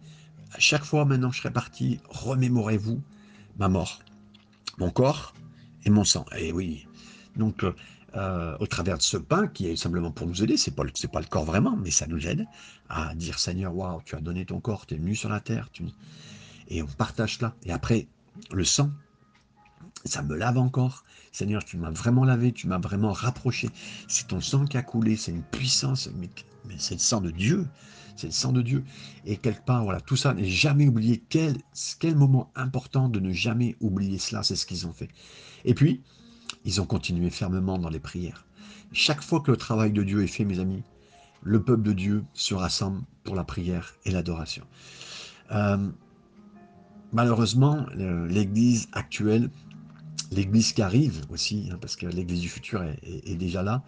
À 0.53 0.59
chaque 0.59 0.83
fois 0.83 1.05
maintenant 1.05 1.31
je 1.31 1.39
serai 1.39 1.51
parti, 1.51 1.99
remémorez-vous 2.09 3.01
ma 3.57 3.69
mort, 3.69 3.99
mon 4.77 4.91
corps 4.91 5.33
et 5.85 5.89
mon 5.89 6.03
sang. 6.03 6.25
Et 6.37 6.51
oui, 6.51 6.87
donc 7.35 7.65
euh, 8.15 8.57
au 8.59 8.67
travers 8.67 8.97
de 8.97 9.03
ce 9.03 9.17
pain 9.17 9.47
qui 9.47 9.67
est 9.67 9.75
simplement 9.75 10.11
pour 10.11 10.27
nous 10.27 10.43
aider, 10.43 10.57
c'est 10.57 10.71
pas 10.71 10.83
pas 11.11 11.19
le 11.19 11.27
corps 11.27 11.45
vraiment, 11.45 11.75
mais 11.77 11.91
ça 11.91 12.07
nous 12.07 12.27
aide 12.27 12.45
à 12.89 13.13
dire 13.15 13.39
Seigneur, 13.39 13.75
waouh, 13.75 14.01
tu 14.05 14.15
as 14.15 14.21
donné 14.21 14.45
ton 14.45 14.59
corps, 14.59 14.85
tu 14.85 14.95
es 14.95 14.97
venu 14.97 15.15
sur 15.15 15.29
la 15.29 15.39
terre, 15.39 15.69
tu... 15.71 15.83
et 16.67 16.81
on 16.81 16.87
partage 16.87 17.37
cela. 17.37 17.53
Et 17.63 17.71
après 17.71 18.07
le 18.51 18.63
sang, 18.63 18.91
ça 20.05 20.21
me 20.21 20.35
lave 20.35 20.57
encore. 20.57 21.03
Seigneur, 21.31 21.63
tu 21.63 21.77
m'as 21.77 21.91
vraiment 21.91 22.25
lavé, 22.25 22.51
tu 22.51 22.67
m'as 22.67 22.79
vraiment 22.79 23.11
rapproché. 23.11 23.69
C'est 24.07 24.27
ton 24.27 24.41
sang 24.41 24.65
qui 24.65 24.77
a 24.77 24.81
coulé, 24.81 25.15
c'est 25.15 25.31
une 25.31 25.43
puissance, 25.43 26.09
mais, 26.17 26.29
c'est 26.77 26.95
le 26.95 26.99
sang 26.99 27.21
de 27.21 27.31
Dieu. 27.31 27.67
C'est 28.15 28.27
le 28.27 28.33
sang 28.33 28.51
de 28.51 28.61
Dieu. 28.61 28.83
Et 29.25 29.37
quelque 29.37 29.63
part, 29.63 29.83
voilà, 29.83 30.01
tout 30.01 30.17
ça, 30.17 30.33
n'est 30.33 30.43
jamais 30.43 30.87
oublié. 30.87 31.23
Quel, 31.29 31.57
quel 31.99 32.15
moment 32.15 32.51
important 32.55 33.07
de 33.07 33.19
ne 33.19 33.31
jamais 33.31 33.77
oublier 33.79 34.17
cela, 34.17 34.43
c'est 34.43 34.57
ce 34.57 34.65
qu'ils 34.65 34.87
ont 34.87 34.93
fait. 34.93 35.09
Et 35.63 35.73
puis, 35.73 36.01
ils 36.65 36.81
ont 36.81 36.85
continué 36.85 37.29
fermement 37.29 37.77
dans 37.77 37.89
les 37.89 37.99
prières. 37.99 38.45
Chaque 38.91 39.21
fois 39.21 39.41
que 39.41 39.51
le 39.51 39.57
travail 39.57 39.91
de 39.91 40.03
Dieu 40.03 40.23
est 40.23 40.27
fait, 40.27 40.45
mes 40.45 40.59
amis, 40.59 40.83
le 41.41 41.61
peuple 41.61 41.83
de 41.83 41.93
Dieu 41.93 42.23
se 42.33 42.53
rassemble 42.53 43.01
pour 43.23 43.35
la 43.35 43.43
prière 43.43 43.95
et 44.05 44.11
l'adoration. 44.11 44.65
Euh, 45.51 45.89
malheureusement, 47.13 47.85
l'Église 47.95 48.87
actuelle 48.91 49.49
l'Église 50.31 50.73
qui 50.73 50.81
arrive 50.81 51.21
aussi, 51.29 51.69
hein, 51.71 51.77
parce 51.79 51.95
que 51.95 52.05
l'Église 52.05 52.41
du 52.41 52.49
futur 52.49 52.83
est, 52.83 53.35
déjà 53.35 53.63
là, 53.63 53.83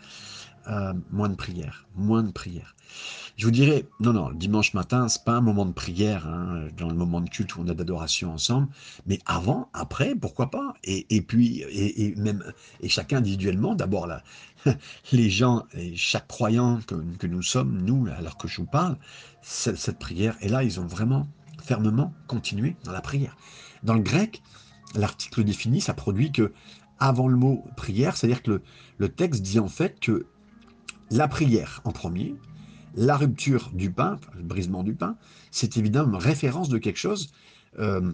euh, 0.68 0.94
moins 1.12 1.30
de 1.30 1.36
prières, 1.36 1.86
moins 1.96 2.24
de 2.24 2.32
prières. 2.32 2.76
Je 3.38 3.46
vous 3.46 3.52
dirais, 3.52 3.88
non, 4.00 4.14
non, 4.14 4.30
le 4.30 4.36
dimanche 4.36 4.74
matin, 4.74 5.08
c'est 5.08 5.24
pas 5.24 5.34
un 5.34 5.42
moment 5.42 5.66
de 5.66 5.72
prière, 5.72 6.28
hein, 6.28 6.68
dans 6.78 6.90
le 6.90 6.94
moment 6.94 7.22
de 7.22 7.30
culte 7.30 7.56
où 7.56 7.62
on 7.62 7.68
a 7.68 7.74
d'adoration 7.74 8.34
ensemble, 8.34 8.68
mais 9.06 9.20
avant, 9.26 9.70
après, 9.74 10.14
pourquoi 10.14 10.52
pas? 10.52 10.74
Et, 10.84 11.22
puis, 11.22 11.64
et, 11.72 12.14
même, 12.16 12.44
et 12.82 12.90
chacun 12.90 13.18
individuellement, 13.18 13.74
d'abord 13.74 14.08
les 15.12 15.30
gens, 15.30 15.64
et 15.74 15.96
chaque 15.96 16.28
croyant 16.28 16.80
que, 16.86 17.28
nous 17.28 17.42
sommes, 17.42 17.82
nous, 17.82 18.08
alors 18.16 18.38
que 18.38 18.48
je 18.48 18.58
vous 18.58 18.68
parle, 18.68 18.98
cette, 19.42 19.98
prière, 19.98 20.36
et 20.42 20.50
là, 20.50 20.64
ils 20.64 20.80
ont 20.80 20.86
vraiment 20.86 21.28
fermement 21.64 22.14
continué 22.28 22.76
dans 22.84 22.92
la 22.92 23.02
prière. 23.02 23.38
Dans 23.84 23.96
le 23.96 24.02
grec, 24.02 24.44
l'article 24.94 25.44
défini, 25.44 25.82
ça 25.82 25.94
produit 25.94 26.32
que 26.32 26.54
avant 27.00 27.28
le 27.28 27.36
mot 27.36 27.66
prière, 27.76 28.16
c'est-à-dire 28.16 28.44
que 28.44 28.62
le, 28.98 29.10
texte 29.10 29.42
dit 29.42 29.60
en 29.60 29.68
fait 29.68 30.00
que 30.00 30.28
la 31.12 31.28
prière 31.28 31.82
en 31.84 31.92
premier, 31.92 32.36
la 32.96 33.16
rupture 33.16 33.70
du 33.74 33.92
pain, 33.92 34.20
le 34.36 34.44
brisement 34.44 34.84
du 34.84 34.94
pain, 34.96 35.18
c'est 35.52 35.78
évidemment 35.78 36.18
une 36.18 36.24
référence 36.24 36.70
de 36.70 36.78
quelque 36.78 36.98
chose 37.00 37.32
euh, 37.80 38.12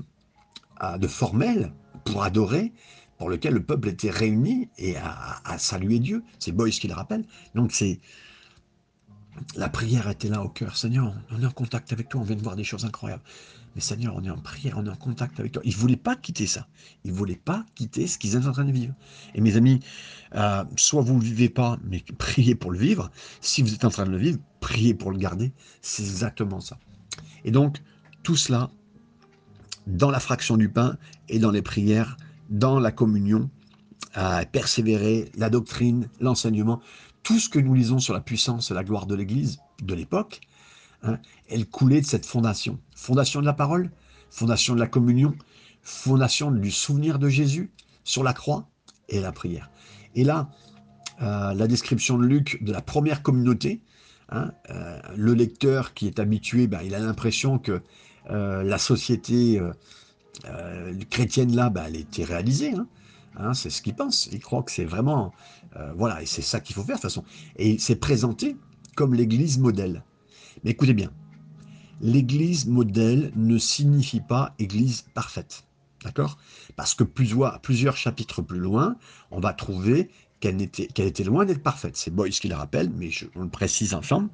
de 0.98 1.08
formel 1.08 1.74
pour 2.06 2.24
adorer, 2.24 2.74
pour 3.18 3.30
lequel 3.30 3.54
le 3.54 3.64
peuple 3.64 3.88
était 3.90 4.12
réuni 4.12 4.70
et 4.78 4.96
à, 4.98 5.58
saluer 5.58 6.00
Dieu. 6.00 6.24
C'est 6.40 6.52
Boyce 6.52 6.80
qui 6.80 6.88
le 6.88 6.94
rappelle. 6.94 7.26
Donc 7.56 7.72
c'est 7.72 8.00
la 9.56 9.70
prière 9.70 10.10
était 10.10 10.30
là 10.30 10.44
au 10.44 10.50
cœur. 10.50 10.78
Seigneur, 10.78 11.14
on 11.32 11.42
est 11.42 11.46
en 11.46 11.52
contact 11.52 11.94
avec 11.94 12.10
toi, 12.10 12.22
on 12.22 12.24
vient 12.24 12.36
de 12.36 12.42
voir 12.42 12.56
des 12.56 12.64
choses 12.64 12.86
incroyables. 12.86 13.24
Mais 13.78 13.82
Seigneur, 13.82 14.16
on 14.16 14.24
est 14.24 14.30
en 14.32 14.40
prière, 14.40 14.74
on 14.80 14.88
est 14.88 14.90
en 14.90 14.96
contact 14.96 15.40
avec 15.40 15.52
toi. 15.52 15.62
Ils 15.64 15.76
ne 15.76 15.80
voulaient 15.80 15.98
pas 15.98 16.16
quitter 16.16 16.48
ça. 16.48 16.68
Ils 17.04 17.12
ne 17.12 17.16
voulaient 17.16 17.36
pas 17.36 17.64
quitter 17.76 18.08
ce 18.08 18.18
qu'ils 18.18 18.36
étaient 18.36 18.48
en 18.48 18.52
train 18.52 18.66
de 18.66 18.72
vivre. 18.72 18.96
Et 19.36 19.40
mes 19.40 19.56
amis, 19.56 19.82
euh, 20.34 20.64
soit 20.78 21.04
vous 21.04 21.14
ne 21.14 21.20
le 21.20 21.26
vivez 21.26 21.48
pas, 21.48 21.78
mais 21.84 22.04
priez 22.18 22.56
pour 22.56 22.72
le 22.72 22.80
vivre. 22.80 23.12
Si 23.40 23.62
vous 23.62 23.76
êtes 23.76 23.86
en 23.86 23.92
train 23.92 24.06
de 24.08 24.10
le 24.10 24.18
vivre, 24.18 24.40
priez 24.62 24.96
pour 24.96 25.12
le 25.12 25.20
garder. 25.20 25.54
C'est 25.84 26.02
exactement 26.02 26.60
ça. 26.60 26.80
Et 27.46 27.52
donc, 27.52 27.78
tout 28.24 28.36
cela, 28.36 28.72
dans 29.86 30.10
la 30.10 30.20
fraction 30.20 30.58
du 30.58 30.70
pain 30.70 30.98
et 31.30 31.38
dans 31.38 31.52
les 31.52 31.62
prières, 31.62 32.18
dans 32.50 32.80
la 32.80 32.92
communion, 32.92 33.48
à 34.16 34.44
persévérer, 34.48 35.32
la 35.38 35.52
doctrine, 35.52 36.10
l'enseignement, 36.20 36.82
tout 37.22 37.38
ce 37.38 37.48
que 37.48 37.60
nous 37.60 37.76
lisons 37.76 38.00
sur 38.00 38.16
la 38.16 38.22
puissance 38.22 38.72
et 38.72 38.74
la 38.74 38.84
gloire 38.84 39.06
de 39.06 39.14
l'Église 39.14 39.60
de 39.84 39.94
l'époque, 39.94 40.42
Hein, 41.08 41.20
elle 41.48 41.66
coulait 41.66 42.02
de 42.02 42.06
cette 42.06 42.26
fondation. 42.26 42.80
Fondation 42.96 43.42
de 43.42 43.46
la 43.46 43.54
parole, 43.54 43.92
fondation 44.30 44.76
de 44.76 44.80
la 44.80 44.88
communion, 44.88 45.34
fondation 45.82 46.52
du 46.52 46.72
souvenir 46.72 47.18
de 47.20 47.30
Jésus 47.30 47.72
sur 48.04 48.24
la 48.24 48.34
croix 48.34 48.68
et 49.10 49.22
la 49.22 49.32
prière. 49.32 49.70
Et 50.16 50.24
là, 50.24 50.50
euh, 51.22 51.54
la 51.54 51.68
description 51.68 52.18
de 52.18 52.26
Luc 52.26 52.64
de 52.64 52.72
la 52.72 52.82
première 52.82 53.24
communauté, 53.24 53.82
hein, 54.30 54.52
euh, 54.70 55.00
le 55.16 55.34
lecteur 55.34 55.94
qui 55.94 56.08
est 56.08 56.20
habitué, 56.20 56.68
ben, 56.68 56.82
il 56.84 56.94
a 56.94 57.00
l'impression 57.00 57.58
que 57.58 57.82
euh, 58.30 58.64
la 58.64 58.78
société 58.78 59.62
chrétienne 61.10 61.56
là, 61.56 61.70
ben, 61.70 61.86
elle 61.88 61.96
était 61.96 62.24
réalisée. 62.24 62.74
Hein. 63.38 63.54
c'est 63.54 63.70
ce 63.70 63.82
qu'il 63.82 63.96
pense. 63.96 64.28
Il 64.32 64.40
croit 64.40 64.64
que 64.64 64.72
c'est 64.72 64.86
vraiment... 64.86 65.34
voilà, 65.96 66.22
et 66.22 66.26
c'est 66.26 66.42
ça 66.42 66.60
qu'il 66.60 66.76
faut 66.76 66.84
faire 66.84 66.98
de 66.98 67.02
toute 67.02 67.10
façon. 67.10 67.24
Et 67.56 67.78
c'est 67.80 67.96
présenté 67.96 68.58
comme 68.96 69.14
l'Église 69.14 69.58
modèle. 69.60 70.04
Mais 70.64 70.72
écoutez 70.72 70.94
bien, 70.94 71.12
l'église 72.02 72.66
modèle 72.68 73.32
ne 73.36 73.58
signifie 73.58 74.22
pas 74.22 74.54
église 74.60 75.06
parfaite. 75.14 75.64
D'accord? 76.04 76.38
Parce 76.76 76.94
que 76.94 77.04
plusieurs, 77.04 77.60
plusieurs 77.60 77.98
chapitres 77.98 78.42
plus 78.42 78.60
loin, 78.60 78.96
on 79.32 79.40
va 79.40 79.54
trouver 79.54 80.10
qu'elle 80.40 80.62
était, 80.62 81.24
loin 81.24 81.46
d'être 81.46 81.64
parfaite. 81.64 81.98
C'est 81.98 82.14
Boyce 82.14 82.40
qui 82.40 82.48
le 82.48 82.56
rappelle, 82.56 82.92
mais 82.96 83.10
on 83.36 83.44
le 83.44 83.50
précise 83.50 83.94
ensemble. 83.94 84.30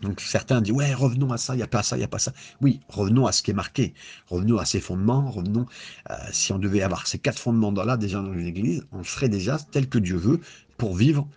Donc 0.00 0.20
certains 0.20 0.60
disent, 0.60 0.74
ouais, 0.74 0.94
revenons 0.94 1.32
à 1.32 1.38
ça, 1.38 1.54
il 1.54 1.58
n'y 1.58 1.62
a 1.62 1.68
pas 1.68 1.82
ça, 1.82 1.96
il 1.96 2.00
n'y 2.00 2.04
a 2.04 2.08
pas 2.08 2.18
ça. 2.18 2.32
Oui, 2.60 2.80
revenons 2.88 3.26
à 3.26 3.32
ce 3.32 3.42
qui 3.42 3.50
est 3.50 3.54
marqué. 3.54 3.94
Revenons 4.28 4.58
à 4.58 4.64
ces 4.64 4.80
fondements, 4.80 5.30
revenons, 5.30 5.66
euh, 6.10 6.14
si 6.32 6.52
on 6.52 6.58
devait 6.58 6.82
avoir 6.82 7.06
ces 7.06 7.18
quatre 7.18 7.38
fondements-là 7.38 7.96
déjà 7.96 8.20
dans 8.20 8.32
une 8.32 8.46
église, 8.46 8.84
on 8.92 9.04
ferait 9.04 9.28
déjà 9.28 9.58
tel 9.58 9.88
que 9.88 9.98
Dieu 9.98 10.16
veut 10.16 10.40
pour 10.76 10.96
vivre 10.96 11.28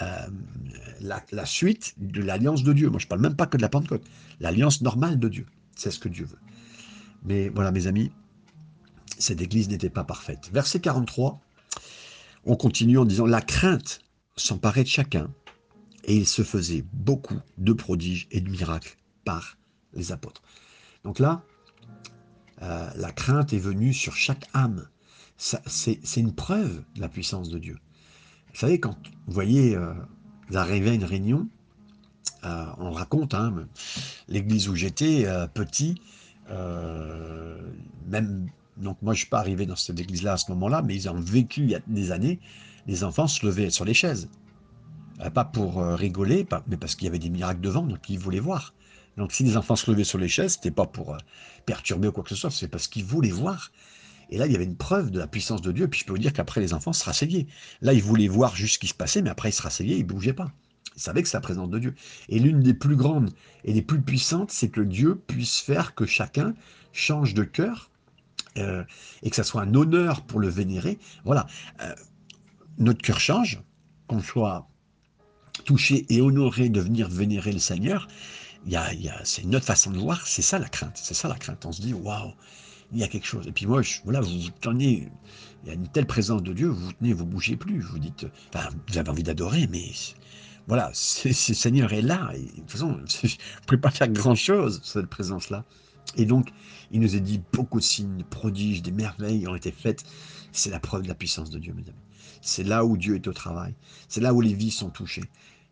euh, 0.00 0.26
la, 1.00 1.46
suite 1.46 1.94
de 1.98 2.22
l'alliance 2.22 2.62
de 2.62 2.72
Dieu. 2.72 2.88
Moi, 2.88 2.98
je 2.98 3.06
ne 3.06 3.08
parle 3.08 3.20
même 3.20 3.36
pas 3.36 3.46
que 3.46 3.56
de 3.56 3.62
la 3.62 3.68
Pentecôte. 3.68 4.04
L'alliance 4.40 4.80
normale 4.80 5.18
de 5.18 5.28
Dieu. 5.28 5.46
C'est 5.76 5.90
ce 5.90 5.98
que 5.98 6.08
Dieu 6.08 6.24
veut. 6.24 6.38
Mais 7.24 7.48
voilà, 7.50 7.72
mes 7.72 7.86
amis, 7.86 8.10
cette 9.18 9.40
église 9.40 9.68
n'était 9.68 9.90
pas 9.90 10.04
parfaite. 10.04 10.50
Verset 10.52 10.80
43, 10.80 11.40
on 12.44 12.56
continue 12.56 12.98
en 12.98 13.04
disant 13.04 13.26
La 13.26 13.40
crainte 13.40 14.00
s'emparait 14.36 14.84
de 14.84 14.88
chacun, 14.88 15.30
et 16.04 16.16
il 16.16 16.26
se 16.26 16.42
faisait 16.42 16.84
beaucoup 16.92 17.38
de 17.58 17.72
prodiges 17.72 18.26
et 18.30 18.40
de 18.40 18.50
miracles 18.50 18.96
par 19.24 19.56
les 19.92 20.10
apôtres. 20.10 20.42
Donc 21.04 21.18
là, 21.18 21.44
euh, 22.62 22.90
la 22.96 23.12
crainte 23.12 23.52
est 23.52 23.58
venue 23.58 23.92
sur 23.92 24.16
chaque 24.16 24.48
âme. 24.54 24.88
c'est 25.36 26.00
une 26.16 26.34
preuve 26.34 26.82
de 26.94 27.00
la 27.00 27.08
puissance 27.08 27.48
de 27.50 27.58
Dieu. 27.58 27.78
Vous 28.52 28.60
savez, 28.60 28.78
quand 28.78 28.96
vous 29.26 29.32
voyez, 29.32 29.74
euh, 29.76 29.94
vous 30.48 30.58
à 30.58 30.68
une 30.68 31.04
réunion, 31.04 31.48
euh, 32.44 32.66
on 32.78 32.90
raconte, 32.90 33.34
hein, 33.34 33.66
l'église 34.28 34.68
où 34.68 34.74
j'étais, 34.74 35.24
euh, 35.26 35.46
petit, 35.46 36.00
même, 38.08 38.46
donc 38.76 39.00
moi 39.00 39.14
je 39.14 39.20
ne 39.20 39.20
suis 39.20 39.28
pas 39.28 39.38
arrivé 39.38 39.64
dans 39.64 39.76
cette 39.76 39.98
église-là 39.98 40.34
à 40.34 40.36
ce 40.36 40.50
moment-là, 40.50 40.82
mais 40.82 40.94
ils 40.94 41.08
ont 41.08 41.18
vécu 41.18 41.62
il 41.62 41.70
y 41.70 41.74
a 41.74 41.80
des 41.86 42.12
années, 42.12 42.40
les 42.86 43.04
enfants 43.04 43.26
se 43.26 43.46
levaient 43.46 43.70
sur 43.70 43.86
les 43.86 43.94
chaises. 43.94 44.28
pas 45.32 45.44
pour 45.44 45.82
rigoler, 45.82 46.46
mais 46.66 46.76
parce 46.76 46.94
qu'il 46.94 47.06
y 47.06 47.08
avait 47.08 47.18
des 47.18 47.30
miracles 47.30 47.60
devant, 47.60 47.84
donc 47.84 48.10
ils 48.10 48.18
voulaient 48.18 48.40
voir. 48.40 48.74
Donc 49.16 49.32
si 49.32 49.44
les 49.44 49.56
enfants 49.56 49.76
se 49.76 49.90
levaient 49.90 50.04
sur 50.04 50.18
les 50.18 50.28
chaises, 50.28 50.54
c'était 50.54 50.70
pas 50.70 50.86
pour 50.86 51.16
perturber 51.64 52.08
ou 52.08 52.12
quoi 52.12 52.22
que 52.22 52.30
ce 52.30 52.36
soit, 52.36 52.50
c'est 52.50 52.68
parce 52.68 52.86
qu'ils 52.86 53.04
voulaient 53.04 53.30
voir. 53.30 53.70
Et 54.32 54.38
là, 54.38 54.46
il 54.46 54.52
y 54.52 54.56
avait 54.56 54.64
une 54.64 54.78
preuve 54.78 55.10
de 55.10 55.18
la 55.18 55.26
puissance 55.26 55.60
de 55.60 55.70
Dieu. 55.72 55.88
Puis 55.88 56.00
je 56.00 56.06
peux 56.06 56.12
vous 56.12 56.18
dire 56.18 56.32
qu'après, 56.32 56.62
les 56.62 56.72
enfants 56.72 56.94
se 56.94 57.04
rasseyaient. 57.04 57.46
Là, 57.82 57.92
ils 57.92 58.02
voulaient 58.02 58.28
voir 58.28 58.56
juste 58.56 58.74
ce 58.74 58.78
qui 58.78 58.86
se 58.86 58.94
passait, 58.94 59.20
mais 59.20 59.28
après, 59.28 59.50
ils 59.50 59.52
se 59.52 59.60
rasseyaient, 59.60 59.96
ils 59.96 60.04
ne 60.04 60.08
bougeaient 60.08 60.32
pas. 60.32 60.50
Ils 60.96 61.02
savaient 61.02 61.22
que 61.22 61.28
c'est 61.28 61.36
la 61.36 61.42
présence 61.42 61.68
de 61.68 61.78
Dieu. 61.78 61.94
Et 62.30 62.38
l'une 62.38 62.60
des 62.60 62.72
plus 62.72 62.96
grandes 62.96 63.30
et 63.64 63.74
des 63.74 63.82
plus 63.82 64.00
puissantes, 64.00 64.50
c'est 64.50 64.70
que 64.70 64.80
Dieu 64.80 65.16
puisse 65.26 65.58
faire 65.58 65.94
que 65.94 66.06
chacun 66.06 66.54
change 66.94 67.34
de 67.34 67.44
cœur 67.44 67.90
euh, 68.56 68.82
et 69.22 69.28
que 69.28 69.36
ça 69.36 69.44
soit 69.44 69.60
un 69.60 69.74
honneur 69.74 70.22
pour 70.22 70.40
le 70.40 70.48
vénérer. 70.48 70.98
Voilà. 71.26 71.46
Euh, 71.82 71.94
notre 72.78 73.02
cœur 73.02 73.20
change, 73.20 73.60
qu'on 74.06 74.22
soit 74.22 74.66
touché 75.66 76.06
et 76.08 76.22
honoré 76.22 76.70
de 76.70 76.80
venir 76.80 77.06
vénérer 77.10 77.52
le 77.52 77.58
Seigneur. 77.58 78.08
Il 78.64 78.72
y 78.72 78.76
a, 78.76 78.90
c'est 79.24 79.42
une 79.42 79.54
autre 79.56 79.66
façon 79.66 79.90
de 79.90 79.98
voir. 79.98 80.26
C'est 80.26 80.40
ça 80.40 80.58
la 80.58 80.70
crainte. 80.70 80.96
C'est 80.96 81.14
ça 81.14 81.28
la 81.28 81.36
crainte. 81.36 81.66
On 81.66 81.72
se 81.72 81.82
dit, 81.82 81.92
waouh, 81.92 82.32
il 82.92 82.98
y 82.98 83.02
a 83.02 83.08
quelque 83.08 83.26
chose. 83.26 83.46
Et 83.46 83.52
puis 83.52 83.66
moi, 83.66 83.82
voilà, 84.04 84.20
vous 84.20 84.38
vous 84.38 84.50
tenez, 84.60 85.08
il 85.62 85.68
y 85.68 85.70
a 85.70 85.74
une 85.74 85.88
telle 85.88 86.06
présence 86.06 86.42
de 86.42 86.52
Dieu, 86.52 86.68
vous 86.68 86.86
vous 86.86 86.92
tenez, 86.92 87.12
vous 87.12 87.26
bougez 87.26 87.56
plus. 87.56 87.80
Vous 87.80 87.98
dites, 87.98 88.26
enfin, 88.54 88.68
vous 88.88 88.98
avez 88.98 89.10
envie 89.10 89.22
d'adorer, 89.22 89.66
mais 89.68 89.90
voilà, 90.66 90.90
ce 90.94 91.32
Seigneur 91.32 91.92
est 91.92 92.02
là. 92.02 92.32
De 92.34 92.60
toute 92.60 92.70
façon, 92.70 93.00
je 93.22 93.26
ne 93.26 93.66
pouvez 93.66 93.80
pas 93.80 93.90
faire 93.90 94.08
grand-chose, 94.08 94.80
cette 94.84 95.06
présence-là. 95.06 95.64
Et 96.16 96.26
donc, 96.26 96.52
il 96.90 97.00
nous 97.00 97.16
a 97.16 97.18
dit 97.18 97.40
beaucoup 97.52 97.78
de 97.78 97.84
signes, 97.84 98.18
de 98.18 98.24
prodiges, 98.24 98.82
des 98.82 98.92
merveilles 98.92 99.46
ont 99.46 99.54
été 99.54 99.72
faites. 99.72 100.04
C'est 100.52 100.70
la 100.70 100.80
preuve 100.80 101.02
de 101.02 101.08
la 101.08 101.14
puissance 101.14 101.48
de 101.48 101.58
Dieu, 101.58 101.72
mesdames. 101.72 101.94
C'est 102.42 102.64
là 102.64 102.84
où 102.84 102.96
Dieu 102.96 103.14
est 103.14 103.28
au 103.28 103.32
travail. 103.32 103.74
C'est 104.08 104.20
là 104.20 104.34
où 104.34 104.40
les 104.40 104.52
vies 104.52 104.72
sont 104.72 104.90
touchées. 104.90 105.24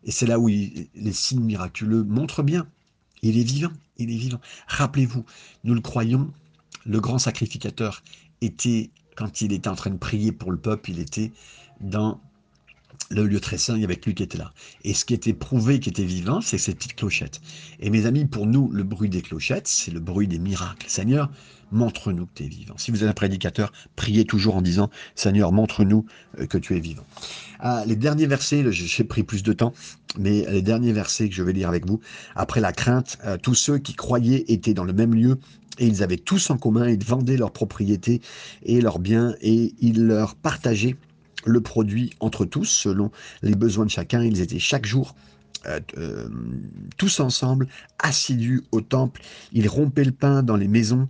Et 0.03 0.11
c'est 0.11 0.25
là 0.25 0.39
où 0.39 0.47
les 0.47 0.89
signes 1.11 1.43
miraculeux 1.43 2.03
montrent 2.03 2.41
bien. 2.41 2.65
Il 3.21 3.37
est 3.37 3.43
vivant, 3.43 3.71
il 3.97 4.09
est 4.09 4.17
vivant. 4.17 4.39
Rappelez-vous, 4.67 5.25
nous 5.63 5.75
le 5.75 5.81
croyons, 5.81 6.33
le 6.85 6.99
grand 6.99 7.19
sacrificateur 7.19 8.03
était, 8.41 8.91
quand 9.15 9.41
il 9.41 9.53
était 9.53 9.69
en 9.69 9.75
train 9.75 9.91
de 9.91 9.97
prier 9.97 10.31
pour 10.31 10.51
le 10.51 10.57
peuple, 10.57 10.91
il 10.91 10.99
était 10.99 11.31
dans 11.79 12.21
le 13.09 13.25
lieu 13.25 13.39
très 13.39 13.57
saint, 13.57 13.75
il 13.75 13.81
y 13.81 13.85
avait 13.85 13.99
lui 14.05 14.13
qui 14.13 14.23
était 14.23 14.37
là. 14.37 14.53
Et 14.83 14.93
ce 14.93 15.05
qui 15.05 15.13
était 15.13 15.33
prouvé, 15.33 15.79
qui 15.79 15.89
était 15.89 16.05
vivant, 16.05 16.41
c'est 16.41 16.57
ces 16.57 16.73
petites 16.73 16.95
clochettes. 16.95 17.41
Et 17.79 17.89
mes 17.89 18.05
amis, 18.05 18.25
pour 18.25 18.45
nous, 18.45 18.69
le 18.71 18.83
bruit 18.83 19.09
des 19.09 19.21
clochettes, 19.21 19.67
c'est 19.67 19.91
le 19.91 19.99
bruit 19.99 20.27
des 20.27 20.39
miracles. 20.39 20.85
Seigneur, 20.87 21.29
montre-nous 21.71 22.25
que 22.25 22.31
tu 22.35 22.43
es 22.43 22.47
vivant. 22.47 22.75
Si 22.77 22.91
vous 22.91 23.03
êtes 23.03 23.09
un 23.09 23.13
prédicateur, 23.13 23.71
priez 23.95 24.25
toujours 24.25 24.55
en 24.55 24.61
disant, 24.61 24.89
Seigneur, 25.15 25.51
montre-nous 25.51 26.05
euh, 26.39 26.45
que 26.45 26.57
tu 26.57 26.75
es 26.75 26.79
vivant. 26.79 27.05
Ah, 27.59 27.83
les 27.85 27.95
derniers 27.95 28.27
versets, 28.27 28.63
j'ai 28.71 29.03
pris 29.03 29.23
plus 29.23 29.43
de 29.43 29.53
temps, 29.53 29.73
mais 30.17 30.45
les 30.49 30.61
derniers 30.61 30.93
versets 30.93 31.29
que 31.29 31.35
je 31.35 31.43
vais 31.43 31.53
lire 31.53 31.69
avec 31.69 31.85
vous, 31.85 31.99
après 32.35 32.59
la 32.59 32.71
crainte, 32.71 33.17
euh, 33.25 33.37
tous 33.37 33.55
ceux 33.55 33.77
qui 33.77 33.93
croyaient 33.93 34.45
étaient 34.47 34.73
dans 34.73 34.83
le 34.83 34.93
même 34.93 35.13
lieu 35.13 35.37
et 35.79 35.87
ils 35.87 36.03
avaient 36.03 36.17
tous 36.17 36.49
en 36.49 36.57
commun, 36.57 36.89
ils 36.89 37.03
vendaient 37.03 37.37
leurs 37.37 37.51
propriétés 37.51 38.21
et 38.63 38.81
leurs 38.81 38.99
biens 38.99 39.35
et 39.41 39.73
ils 39.79 40.05
leur 40.05 40.35
partageaient 40.35 40.97
le 41.45 41.61
produit 41.61 42.11
entre 42.19 42.45
tous 42.45 42.65
selon 42.65 43.11
les 43.41 43.55
besoins 43.55 43.85
de 43.85 43.91
chacun. 43.91 44.23
Ils 44.23 44.41
étaient 44.41 44.59
chaque 44.59 44.85
jour 44.85 45.15
euh, 45.67 45.79
euh, 45.97 46.27
tous 46.97 47.19
ensemble, 47.19 47.67
assidus 47.99 48.63
au 48.71 48.81
temple. 48.81 49.21
Ils 49.51 49.67
rompaient 49.67 50.03
le 50.03 50.11
pain 50.11 50.41
dans 50.41 50.55
les 50.55 50.67
maisons 50.67 51.07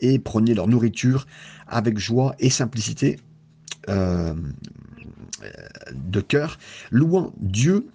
et 0.00 0.18
prenaient 0.18 0.54
leur 0.54 0.66
nourriture 0.66 1.26
avec 1.68 1.98
joie 1.98 2.34
et 2.40 2.50
simplicité 2.50 3.20
euh, 3.88 4.34
de 5.92 6.20
cœur, 6.20 6.58
louant 6.90 7.32
Dieu 7.38 7.86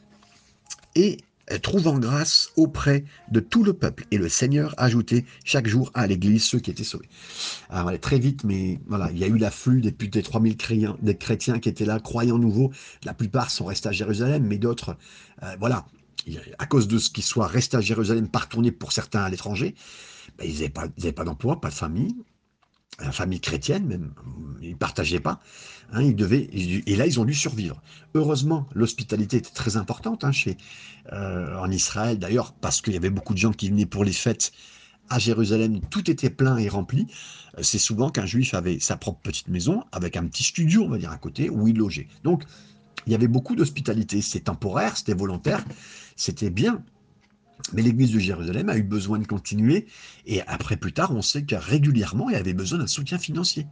et 0.96 1.18
trouvant 1.62 1.98
grâce 1.98 2.52
auprès 2.56 3.06
de 3.32 3.40
tout 3.40 3.64
le 3.64 3.74
peuple. 3.74 4.06
Et 4.12 4.18
le 4.18 4.30
Seigneur 4.30 4.74
ajoutait 4.78 5.26
chaque 5.46 5.68
jour 5.68 5.92
à 5.94 6.08
l'Église 6.08 6.44
ceux 6.44 6.60
qui 6.60 6.72
étaient 6.72 6.84
sauvés. 6.84 7.08
Alors, 7.70 7.90
allait 7.90 7.98
très 7.98 8.20
vite, 8.20 8.44
mais 8.44 8.80
voilà, 8.88 9.10
il 9.12 9.18
y 9.18 9.24
a 9.24 9.28
eu 9.28 9.38
l'afflux 9.38 9.82
des 9.82 9.92
plus 9.92 10.10
de 10.10 10.22
3000 10.22 10.58
chrétiens, 10.58 11.60
qui 11.60 11.70
étaient 11.70 11.86
là, 11.86 12.00
croyants 12.00 12.38
nouveaux. 12.38 12.72
La 13.06 13.14
plupart 13.14 13.50
sont 13.50 13.66
restés 13.66 13.90
à 13.90 13.94
Jérusalem, 13.94 14.46
mais 14.46 14.58
d'autres, 14.58 14.98
euh, 15.44 15.56
voilà, 15.60 15.86
à 16.60 16.66
cause 16.66 16.88
de 16.88 16.98
ce 16.98 17.10
qu'ils 17.10 17.24
soient 17.24 17.48
restés 17.48 17.78
à 17.78 17.82
Jérusalem, 17.82 18.28
pas 18.28 18.40
retournés 18.40 18.72
pour 18.72 18.92
certains 18.92 19.22
à 19.22 19.30
l'étranger, 19.30 19.76
ben, 20.38 20.48
ils 20.48 20.60
n'avaient 20.60 21.12
pas 21.12 21.24
d'emploi, 21.24 21.62
pas 21.62 21.70
de 21.70 21.74
famille, 21.74 22.16
la 23.00 23.12
famille 23.12 23.40
chrétienne 23.40 23.86
même, 23.86 24.14
ils 24.62 24.72
ne 24.72 24.76
partageaient 24.76 25.20
pas. 25.20 25.40
Hein, 25.94 26.02
ils 26.02 26.16
devaient, 26.16 26.50
et 26.52 26.96
là, 26.96 27.06
ils 27.06 27.20
ont 27.20 27.26
dû 27.26 27.34
survivre. 27.34 27.82
Heureusement, 28.14 28.68
l'hospitalité 28.74 29.38
était 29.38 29.54
très 29.54 29.78
importante 29.78 30.24
hein, 30.24 30.32
chez, 30.32 30.58
euh, 31.14 31.58
en 31.58 31.72
Israël, 31.72 32.20
d'ailleurs, 32.20 32.54
parce 32.54 32.82
qu'il 32.82 32.94
y 32.94 32.98
avait 32.98 33.10
beaucoup 33.10 33.34
de 33.34 33.40
gens 33.40 33.54
qui 33.54 33.70
venaient 33.70 33.86
pour 33.86 34.04
les 34.04 34.12
fêtes 34.12 34.52
à 35.10 35.20
Jérusalem, 35.20 35.80
tout 35.90 36.12
était 36.12 36.30
plein 36.30 36.58
et 36.58 36.68
rempli. 36.68 37.08
Euh, 37.58 37.64
c'est 37.64 37.78
souvent 37.78 38.10
qu'un 38.10 38.26
juif 38.26 38.54
avait 38.54 38.80
sa 38.80 38.98
propre 38.98 39.22
petite 39.22 39.48
maison 39.48 39.84
avec 39.92 40.18
un 40.18 40.26
petit 40.26 40.44
studio, 40.44 40.84
on 40.84 40.90
va 40.90 40.98
dire, 40.98 41.12
à 41.12 41.18
côté, 41.18 41.50
où 41.50 41.68
il 41.68 41.78
logeait. 41.78 42.08
Donc, 42.24 42.44
il 43.06 43.14
y 43.14 43.16
avait 43.16 43.30
beaucoup 43.30 43.56
d'hospitalité. 43.56 44.22
C'était 44.22 44.46
temporaire, 44.46 44.98
c'était 44.98 45.14
volontaire, 45.14 45.64
c'était 46.18 46.50
bien. 46.50 46.84
Mais 47.74 47.82
l'église 47.82 48.12
de 48.12 48.20
Jérusalem 48.20 48.70
a 48.70 48.78
eu 48.78 48.84
besoin 48.84 49.20
de 49.20 49.28
continuer. 49.28 49.88
Et 50.26 50.42
après, 50.44 50.78
plus 50.78 50.94
tard, 50.94 51.12
on 51.12 51.22
sait 51.22 51.44
que 51.44 51.56
régulièrement, 51.56 52.30
y 52.30 52.36
avait 52.36 52.54
besoin 52.54 52.80
d'un 52.80 52.88
soutien 52.88 53.18
financier 53.18 53.68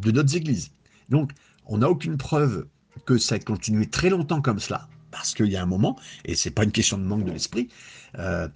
de 0.00 0.10
d'autres 0.10 0.36
églises. 0.36 0.70
Donc, 1.08 1.32
on 1.66 1.78
n'a 1.78 1.90
aucune 1.90 2.16
preuve 2.16 2.66
que 3.04 3.18
ça 3.18 3.36
ait 3.36 3.40
continué 3.40 3.86
très 3.86 4.10
longtemps 4.10 4.40
comme 4.40 4.58
cela, 4.58 4.88
parce 5.16 5.34
qu'il 5.34 5.46
y 5.46 5.56
a 5.56 5.62
un 5.62 5.66
moment, 5.66 5.96
et 6.26 6.34
c'est 6.34 6.50
pas 6.50 6.64
une 6.64 6.72
question 6.72 6.98
de 6.98 7.04
manque 7.04 7.24
de 7.24 7.32
l'esprit, 7.32 7.68
euh, 8.18 8.48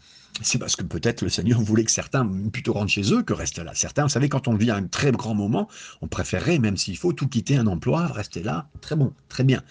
c'est 0.43 0.59
parce 0.59 0.77
que 0.77 0.83
peut-être 0.83 1.23
le 1.23 1.31
Seigneur 1.31 1.61
voulait 1.61 1.85
que 1.85 1.91
certains 1.91 2.27
plutôt 2.53 2.75
rentrent 2.75 2.93
chez 2.93 3.13
eux 3.13 3.23
que 3.23 3.33
restent 3.33 3.59
là. 3.59 3.73
Certains, 3.75 4.03
vous 4.03 4.11
savez, 4.11 4.29
quand 4.29 4.47
on 4.47 4.55
vit 4.55 4.71
un 4.71 4.87
très 4.87 5.11
grand 5.11 5.35
moment, 5.35 5.69
on 6.03 6.07
préférerait, 6.07 6.59
même 6.59 6.77
s'il 6.77 6.97
faut, 6.99 7.13
tout 7.13 7.29
quitter 7.29 7.57
un 7.57 7.67
emploi, 7.67 8.07
rester 8.07 8.43
là. 8.43 8.69
Très 8.81 8.95
bon, 8.95 9.13
très 9.29 9.43
bien. 9.43 9.63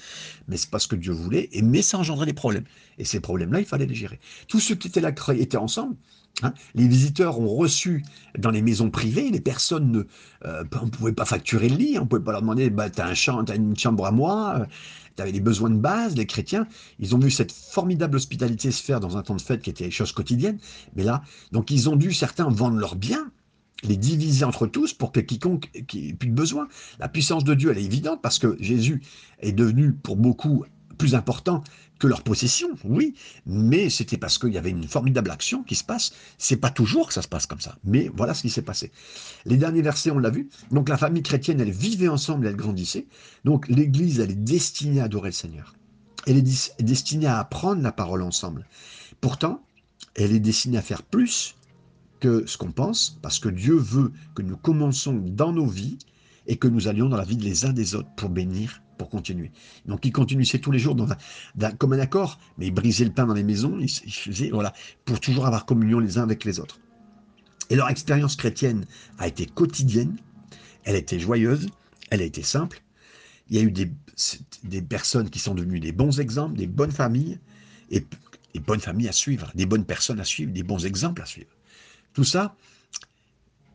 Mais 0.48 0.58
c'est 0.58 0.70
parce 0.70 0.88
que 0.88 0.96
Dieu 0.96 1.14
voulait, 1.14 1.50
et 1.52 1.62
mais 1.62 1.82
ça 1.82 2.00
engendrait 2.00 2.26
des 2.26 2.34
problèmes. 2.34 2.66
Et 2.98 3.06
ces 3.06 3.20
problèmes-là, 3.20 3.60
il 3.60 3.66
fallait 3.66 3.86
les 3.86 3.96
gérer. 3.96 4.20
Tous 4.48 4.60
ceux 4.60 4.76
qui 4.76 4.88
étaient 4.88 5.02
là 5.02 5.12
étaient 5.36 5.58
ensemble. 5.58 5.96
Hein. 6.42 6.54
les 6.74 6.88
visiteurs 6.88 7.40
ont 7.40 7.54
reçu 7.54 8.04
dans 8.38 8.52
les 8.52 8.62
maisons 8.62 8.90
privées, 8.90 9.30
les 9.30 9.42
personnes 9.42 9.92
ne, 9.92 10.04
euh, 10.46 10.64
on 10.82 10.88
pouvait 10.88 11.12
pas 11.12 11.26
facturer 11.26 11.68
le 11.68 11.76
lit, 11.76 11.98
on 11.98 12.04
ne 12.04 12.08
pouvait 12.08 12.24
pas 12.24 12.32
leur 12.32 12.42
demander, 12.42 12.70
bah, 12.70 12.90
tu 12.90 13.02
as, 13.02 13.08
as, 13.08 13.56
une 13.56 13.78
chambre 13.78 14.06
à 14.06 14.12
moi, 14.12 14.66
tu 14.66 14.74
avais 15.22 15.32
des 15.32 15.40
besoins 15.40 15.70
de 15.70 15.78
base, 15.78 16.16
les 16.16 16.26
chrétiens, 16.26 16.68
ils 17.00 17.16
ont 17.16 17.20
vu 17.20 17.32
cette 17.32 17.52
formidable 17.52 18.18
hospitalité 18.18 18.72
se 18.72 18.84
faire 18.84 19.00
dans 19.00 19.18
un 19.18 19.22
temps 19.22 19.36
de 19.36 19.42
fête 19.42 19.62
qui 19.62 19.70
était 19.70 19.92
chose 19.92 20.12
quotidienne, 20.12 20.60
mais 20.96 21.04
là, 21.04 21.24
donc 21.52 21.72
ils 21.72 21.90
ont 21.90 21.96
dû, 21.96 22.14
certains, 22.14 22.50
vendre 22.50 22.78
leurs 22.78 22.96
biens, 22.96 23.32
les 23.84 23.98
diviser 23.98 24.46
entre 24.46 24.68
tous 24.68 24.94
pour 24.94 25.12
que 25.12 25.20
quiconque 25.20 25.70
ait 25.74 26.14
plus 26.14 26.30
de 26.30 26.34
besoin. 26.34 26.68
La 27.00 27.08
puissance 27.08 27.44
de 27.44 27.54
Dieu, 27.54 27.72
elle 27.72 27.78
est 27.78 27.86
évidente 27.86 28.22
parce 28.22 28.40
que 28.40 28.58
Jésus 28.60 29.02
est 29.40 29.54
devenu 29.54 29.94
pour 29.94 30.18
beaucoup 30.18 30.66
plus 31.00 31.16
important 31.16 31.64
que 31.98 32.06
leur 32.06 32.22
possession, 32.22 32.70
oui, 32.84 33.16
mais 33.48 33.90
c'était 33.90 34.18
parce 34.18 34.38
qu'il 34.38 34.54
y 34.54 34.58
avait 34.58 34.70
une 34.70 34.88
formidable 34.88 35.32
action 35.32 35.64
qui 35.64 35.76
se 35.76 35.84
passe. 35.84 36.12
C'est 36.38 36.58
pas 36.58 36.70
toujours 36.70 37.08
que 37.08 37.14
ça 37.14 37.24
se 37.24 37.28
passe 37.28 37.48
comme 37.48 37.60
ça, 37.60 37.78
mais 37.84 38.12
voilà 38.16 38.36
ce 38.36 38.44
qui 38.44 38.50
s'est 38.52 38.62
passé. 38.62 38.92
Les 39.46 39.58
derniers 39.58 39.82
versets, 39.82 40.12
on 40.12 40.20
l'a 40.20 40.30
vu. 40.30 40.50
Donc 40.72 40.88
la 40.88 40.98
famille 40.98 41.24
chrétienne, 41.24 41.60
elle 41.60 41.72
vivait 41.72 42.08
ensemble, 42.08 42.46
elle 42.46 42.56
grandissait. 42.56 43.08
Donc 43.44 43.68
l'Église, 43.68 44.20
elle 44.20 44.32
est 44.32 44.36
destinée 44.36 45.02
à 45.02 45.06
adorer 45.06 45.30
le 45.30 45.34
Seigneur. 45.34 45.74
Elle 46.28 46.38
est 46.38 46.82
destinée 46.82 47.28
à 47.28 47.40
apprendre 47.40 47.82
la 47.82 47.92
parole 47.92 48.22
ensemble. 48.22 48.68
Pourtant, 49.20 49.64
elle 50.16 50.34
est 50.34 50.40
destinée 50.40 50.78
à 50.78 50.82
faire 50.82 51.02
plus 51.02 51.56
que 52.20 52.46
ce 52.46 52.58
qu'on 52.58 52.72
pense, 52.72 53.18
parce 53.22 53.40
que 53.40 53.50
Dieu 53.50 53.76
veut 53.76 54.12
que 54.36 54.42
nous 54.42 54.58
commençons 54.58 55.14
dans 55.14 55.54
nos 55.54 55.66
vies 55.66 55.98
et 56.48 56.58
que 56.58 56.68
nous 56.68 56.88
allions 56.88 57.08
dans 57.08 57.18
la 57.18 57.24
vie 57.24 57.38
les 57.38 57.66
uns 57.66 57.74
des 57.74 57.96
autres 57.96 58.10
pour 58.16 58.30
bénir 58.30 58.82
pour 59.00 59.10
continuer. 59.10 59.52
Donc 59.86 60.06
il 60.06 60.12
continuait 60.12 60.46
tous 60.46 60.72
les 60.72 60.78
jours 60.78 60.94
dans 60.94 61.08
un, 61.10 61.72
comme 61.72 61.94
un 61.94 62.00
accord, 62.00 62.38
mais 62.58 62.68
il 62.68 62.72
brisait 62.72 63.06
le 63.06 63.12
pain 63.12 63.26
dans 63.26 63.34
les 63.34 63.44
maisons, 63.44 63.80
il, 63.80 63.90
faisait, 63.90 64.52
voilà, 64.52 64.74
pour 65.06 65.20
toujours 65.20 65.48
avoir 65.48 65.66
communion 65.66 66.00
les 66.00 66.20
uns 66.20 66.24
avec 66.24 66.44
les 66.44 66.60
autres. 66.60 66.80
Et 67.72 67.76
leur 67.76 67.90
expérience 67.90 68.36
chrétienne 68.36 68.86
a 69.18 69.28
été 69.28 69.46
quotidienne, 69.46 70.18
elle 70.84 70.96
était 70.96 71.18
joyeuse, 71.18 71.68
elle 72.12 72.22
a 72.22 72.26
été 72.26 72.44
simple. 72.44 72.82
Il 73.50 73.56
y 73.56 73.60
a 73.60 73.64
eu 73.64 73.72
des, 73.72 73.90
des 74.64 74.82
personnes 74.82 75.30
qui 75.30 75.40
sont 75.40 75.56
devenues 75.56 75.80
des 75.80 75.94
bons 75.94 76.20
exemples, 76.20 76.58
des 76.58 76.68
bonnes 76.68 76.92
familles, 76.92 77.40
et 77.90 78.06
des 78.54 78.60
bonnes 78.60 78.82
familles 78.82 79.08
à 79.08 79.14
suivre, 79.14 79.52
des 79.56 79.66
bonnes 79.66 79.86
personnes 79.86 80.20
à 80.20 80.26
suivre, 80.26 80.52
des 80.52 80.64
bons 80.64 80.86
exemples 80.86 81.22
à 81.22 81.26
suivre. 81.26 81.50
Tout 82.14 82.26
ça, 82.26 82.56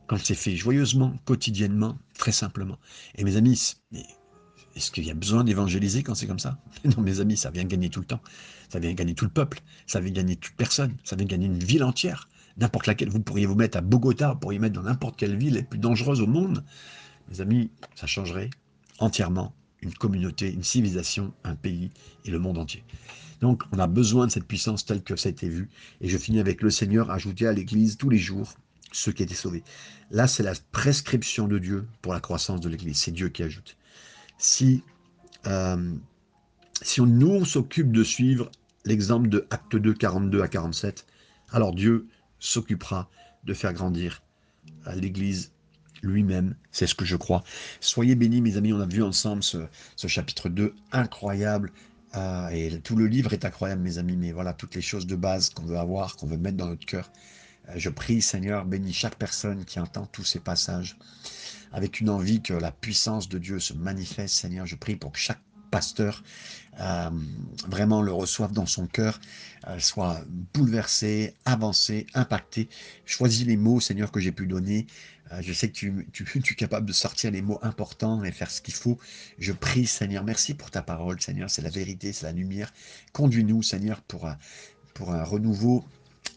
quand 0.07 0.19
c'est 0.23 0.35
fait 0.35 0.55
joyeusement, 0.55 1.17
quotidiennement, 1.25 1.99
très 2.19 2.33
simplement. 2.33 2.79
Et 3.15 3.25
mes 3.25 3.37
amis, 3.37 3.75
est-ce 4.77 4.91
qu'il 4.91 5.05
y 5.05 5.11
a 5.11 5.15
besoin 5.15 5.45
d'évangéliser 5.45 6.03
quand 6.03 6.15
c'est 6.15 6.27
comme 6.27 6.39
ça? 6.39 6.59
Non, 6.85 7.03
mes 7.03 7.21
amis, 7.21 7.37
ça 7.37 7.51
vient 7.51 7.65
gagner 7.65 7.91
tout 7.91 8.01
le 8.01 8.07
temps. 8.07 8.21
Ça 8.69 8.79
vient 8.79 8.93
gagner 8.93 9.15
tout 9.15 9.25
le 9.25 9.31
peuple. 9.31 9.61
Ça 9.87 10.01
vient 10.01 10.13
gagner 10.13 10.37
toute 10.37 10.55
personne. 10.55 10.97
Ça 11.05 11.17
vient 11.17 11.27
gagner 11.27 11.47
une 11.47 11.63
ville 11.63 11.85
entière. 11.85 12.29
N'importe 12.57 12.87
laquelle. 12.87 13.09
Vous 13.09 13.21
pourriez 13.21 13.47
vous 13.47 13.55
mettre 13.55 13.79
à 13.79 13.81
Bogota, 13.81 14.33
vous 14.33 14.39
pourriez 14.39 14.59
mettre 14.59 14.75
dans 14.75 14.83
n'importe 14.83 15.17
quelle 15.17 15.37
ville 15.37 15.55
les 15.55 15.63
plus 15.63 15.79
dangereuse 15.79 16.21
au 16.21 16.27
monde. 16.27 16.65
Mes 17.31 17.41
amis, 17.41 17.71
ça 17.95 18.07
changerait 18.07 18.51
entièrement 18.99 19.55
une 19.81 19.95
communauté, 19.95 20.53
une 20.53 20.63
civilisation, 20.63 21.33
un 21.45 21.55
pays 21.55 21.91
et 22.25 22.31
le 22.31 22.39
monde 22.39 22.59
entier. 22.59 22.85
Donc, 23.41 23.63
on 23.73 23.79
a 23.79 23.87
besoin 23.87 24.27
de 24.27 24.33
cette 24.33 24.47
puissance 24.47 24.85
telle 24.85 25.03
que 25.03 25.17
ça 25.17 25.29
a 25.29 25.31
été 25.31 25.49
vu. 25.49 25.69
Et 26.01 26.09
je 26.09 26.17
finis 26.17 26.41
avec 26.41 26.63
le 26.63 26.71
Seigneur 26.71 27.11
ajouté 27.11 27.47
à 27.47 27.53
l'Église 27.53 27.97
tous 27.97 28.09
les 28.09 28.19
jours 28.19 28.55
ceux 28.93 29.13
qui 29.13 29.23
étaient 29.23 29.35
sauvés. 29.35 29.63
Là, 30.11 30.27
c'est 30.27 30.43
la 30.43 30.55
prescription 30.73 31.49
de 31.49 31.59
Dieu 31.59 31.87
pour 32.01 32.15
la 32.15 32.21
croissance 32.21 32.61
de 32.61 32.69
l'Église. 32.69 32.99
C'est 32.99 33.11
Dieu 33.11 33.29
qui 33.29 33.43
ajoute. 33.43 33.77
Si, 34.39 34.83
euh, 35.47 35.95
si 36.83 37.01
on, 37.01 37.07
nous, 37.07 37.31
on 37.31 37.45
s'occupe 37.45 37.93
de 37.93 38.05
suivre 38.05 38.51
l'exemple 38.85 39.29
de 39.29 39.47
Acte 39.51 39.77
2, 39.77 39.95
42 39.95 40.43
à 40.43 40.49
47, 40.49 41.07
alors 41.53 41.75
Dieu 41.75 42.09
s'occupera 42.39 43.09
de 43.45 43.55
faire 43.55 43.73
grandir 43.73 44.23
euh, 44.87 44.95
l'Église 44.95 45.53
lui-même. 46.03 46.55
C'est 46.71 46.87
ce 46.87 46.95
que 46.95 47.05
je 47.05 47.17
crois. 47.17 47.43
Soyez 47.81 48.15
bénis, 48.15 48.41
mes 48.41 48.57
amis. 48.57 48.73
On 48.73 48.81
a 48.81 48.87
vu 48.87 49.03
ensemble 49.03 49.43
ce, 49.43 49.67
chapitre 50.07 50.49
2 50.49 50.75
incroyable. 50.93 51.73
Euh, 52.17 52.49
et 52.51 52.81
tout 52.81 52.97
le 52.97 53.07
livre 53.07 53.33
est 53.33 53.45
incroyable, 53.45 53.83
mes 53.83 53.99
amis. 53.99 54.17
Mais 54.17 54.33
voilà, 54.33 54.53
toutes 54.53 54.75
les 54.75 54.83
choses 54.83 55.07
de 55.07 55.17
base 55.17 55.51
qu'on 55.51 55.65
veut 55.65 55.79
avoir, 55.79 56.17
qu'on 56.17 56.27
veut 56.27 56.37
mettre 56.37 56.57
dans 56.57 56.69
notre 56.69 56.87
cœur. 56.87 57.11
Je 57.77 57.91
prie, 57.91 58.23
Seigneur, 58.23 58.65
bénis 58.65 58.93
chaque 58.93 59.17
personne 59.17 59.65
qui 59.65 59.81
entend 59.81 60.07
tous 60.07 60.25
ces 60.25 60.41
passages 60.41 60.97
avec 61.73 62.01
une 62.01 62.09
envie 62.09 62.41
que 62.41 62.55
la 62.55 62.71
puissance 62.71 63.29
de 63.29 63.39
Dieu 63.39 63.59
se 63.59 63.75
manifeste, 63.75 64.37
Seigneur. 64.37 64.65
Je 64.65 64.77
prie 64.77 64.97
pour 64.97 65.13
que 65.13 65.19
chaque 65.19 65.41
pasteur 65.71 66.23
euh, 66.79 67.11
vraiment 67.69 68.01
le 68.01 68.13
reçoive 68.13 68.53
dans 68.53 68.67
son 68.67 68.87
cœur, 68.87 69.21
euh, 69.67 69.81
soit 69.81 70.21
bouleversé, 70.55 71.35
avancé, 71.45 72.07
impacté. 72.15 72.69
Choisis 73.07 73.45
les 73.45 73.57
mots, 73.57 73.81
Seigneur, 73.81 74.13
que 74.13 74.21
j'ai 74.21 74.31
pu 74.31 74.47
donner. 74.47 74.87
Euh, 75.33 75.43
je 75.43 75.53
sais 75.53 75.69
que 75.69 75.73
tu, 75.73 76.07
es 76.51 76.55
capable 76.55 76.87
de 76.87 76.93
sortir 76.93 77.33
les 77.33 77.43
mots 77.43 77.59
importants 77.63 78.23
et 78.23 78.31
faire 78.31 78.53
ce 78.53 78.61
qu'il 78.61 78.75
faut. 78.75 78.99
Je 79.39 79.53
prie, 79.53 79.87
Seigneur, 79.87 80.23
merci 80.23 80.55
pour 80.55 80.71
ta 80.71 80.83
parole, 80.83 81.21
Seigneur. 81.21 81.51
C'est 81.51 81.63
la 81.63 81.71
vérité, 81.71 82.13
c'est 82.13 82.27
la 82.27 82.33
lumière. 82.33 82.73
Conduis-nous, 83.13 83.65
Seigneur, 83.65 84.01
pour 84.03 84.27
un 84.27 85.25
renouveau 85.25 85.85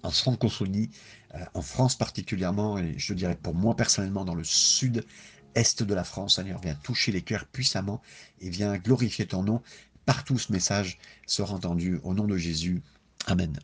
en 0.08 0.12
francophonie, 0.12 0.90
euh, 1.36 1.44
en 1.54 1.62
France 1.62 1.96
particulièrement, 1.96 2.78
et 2.80 2.96
je 2.98 3.14
dirais 3.14 3.36
pour 3.36 3.54
moi 3.54 3.76
personnellement 3.76 4.26
dans 4.26 4.36
le 4.36 4.44
sud 4.44 5.06
est 5.54 5.84
de 5.84 5.94
la 5.94 6.04
France, 6.04 6.36
Seigneur, 6.36 6.60
viens 6.62 6.76
toucher 6.76 7.12
les 7.12 7.22
cœurs 7.22 7.46
puissamment 7.46 8.02
et 8.40 8.50
viens 8.50 8.78
glorifier 8.78 9.28
ton 9.28 9.44
nom. 9.44 9.62
Partout 10.06 10.38
ce 10.38 10.52
message 10.52 11.00
sera 11.26 11.56
entendu 11.56 12.00
au 12.04 12.14
nom 12.14 12.26
de 12.26 12.38
Jésus. 12.38 12.82
Amen. 13.26 13.60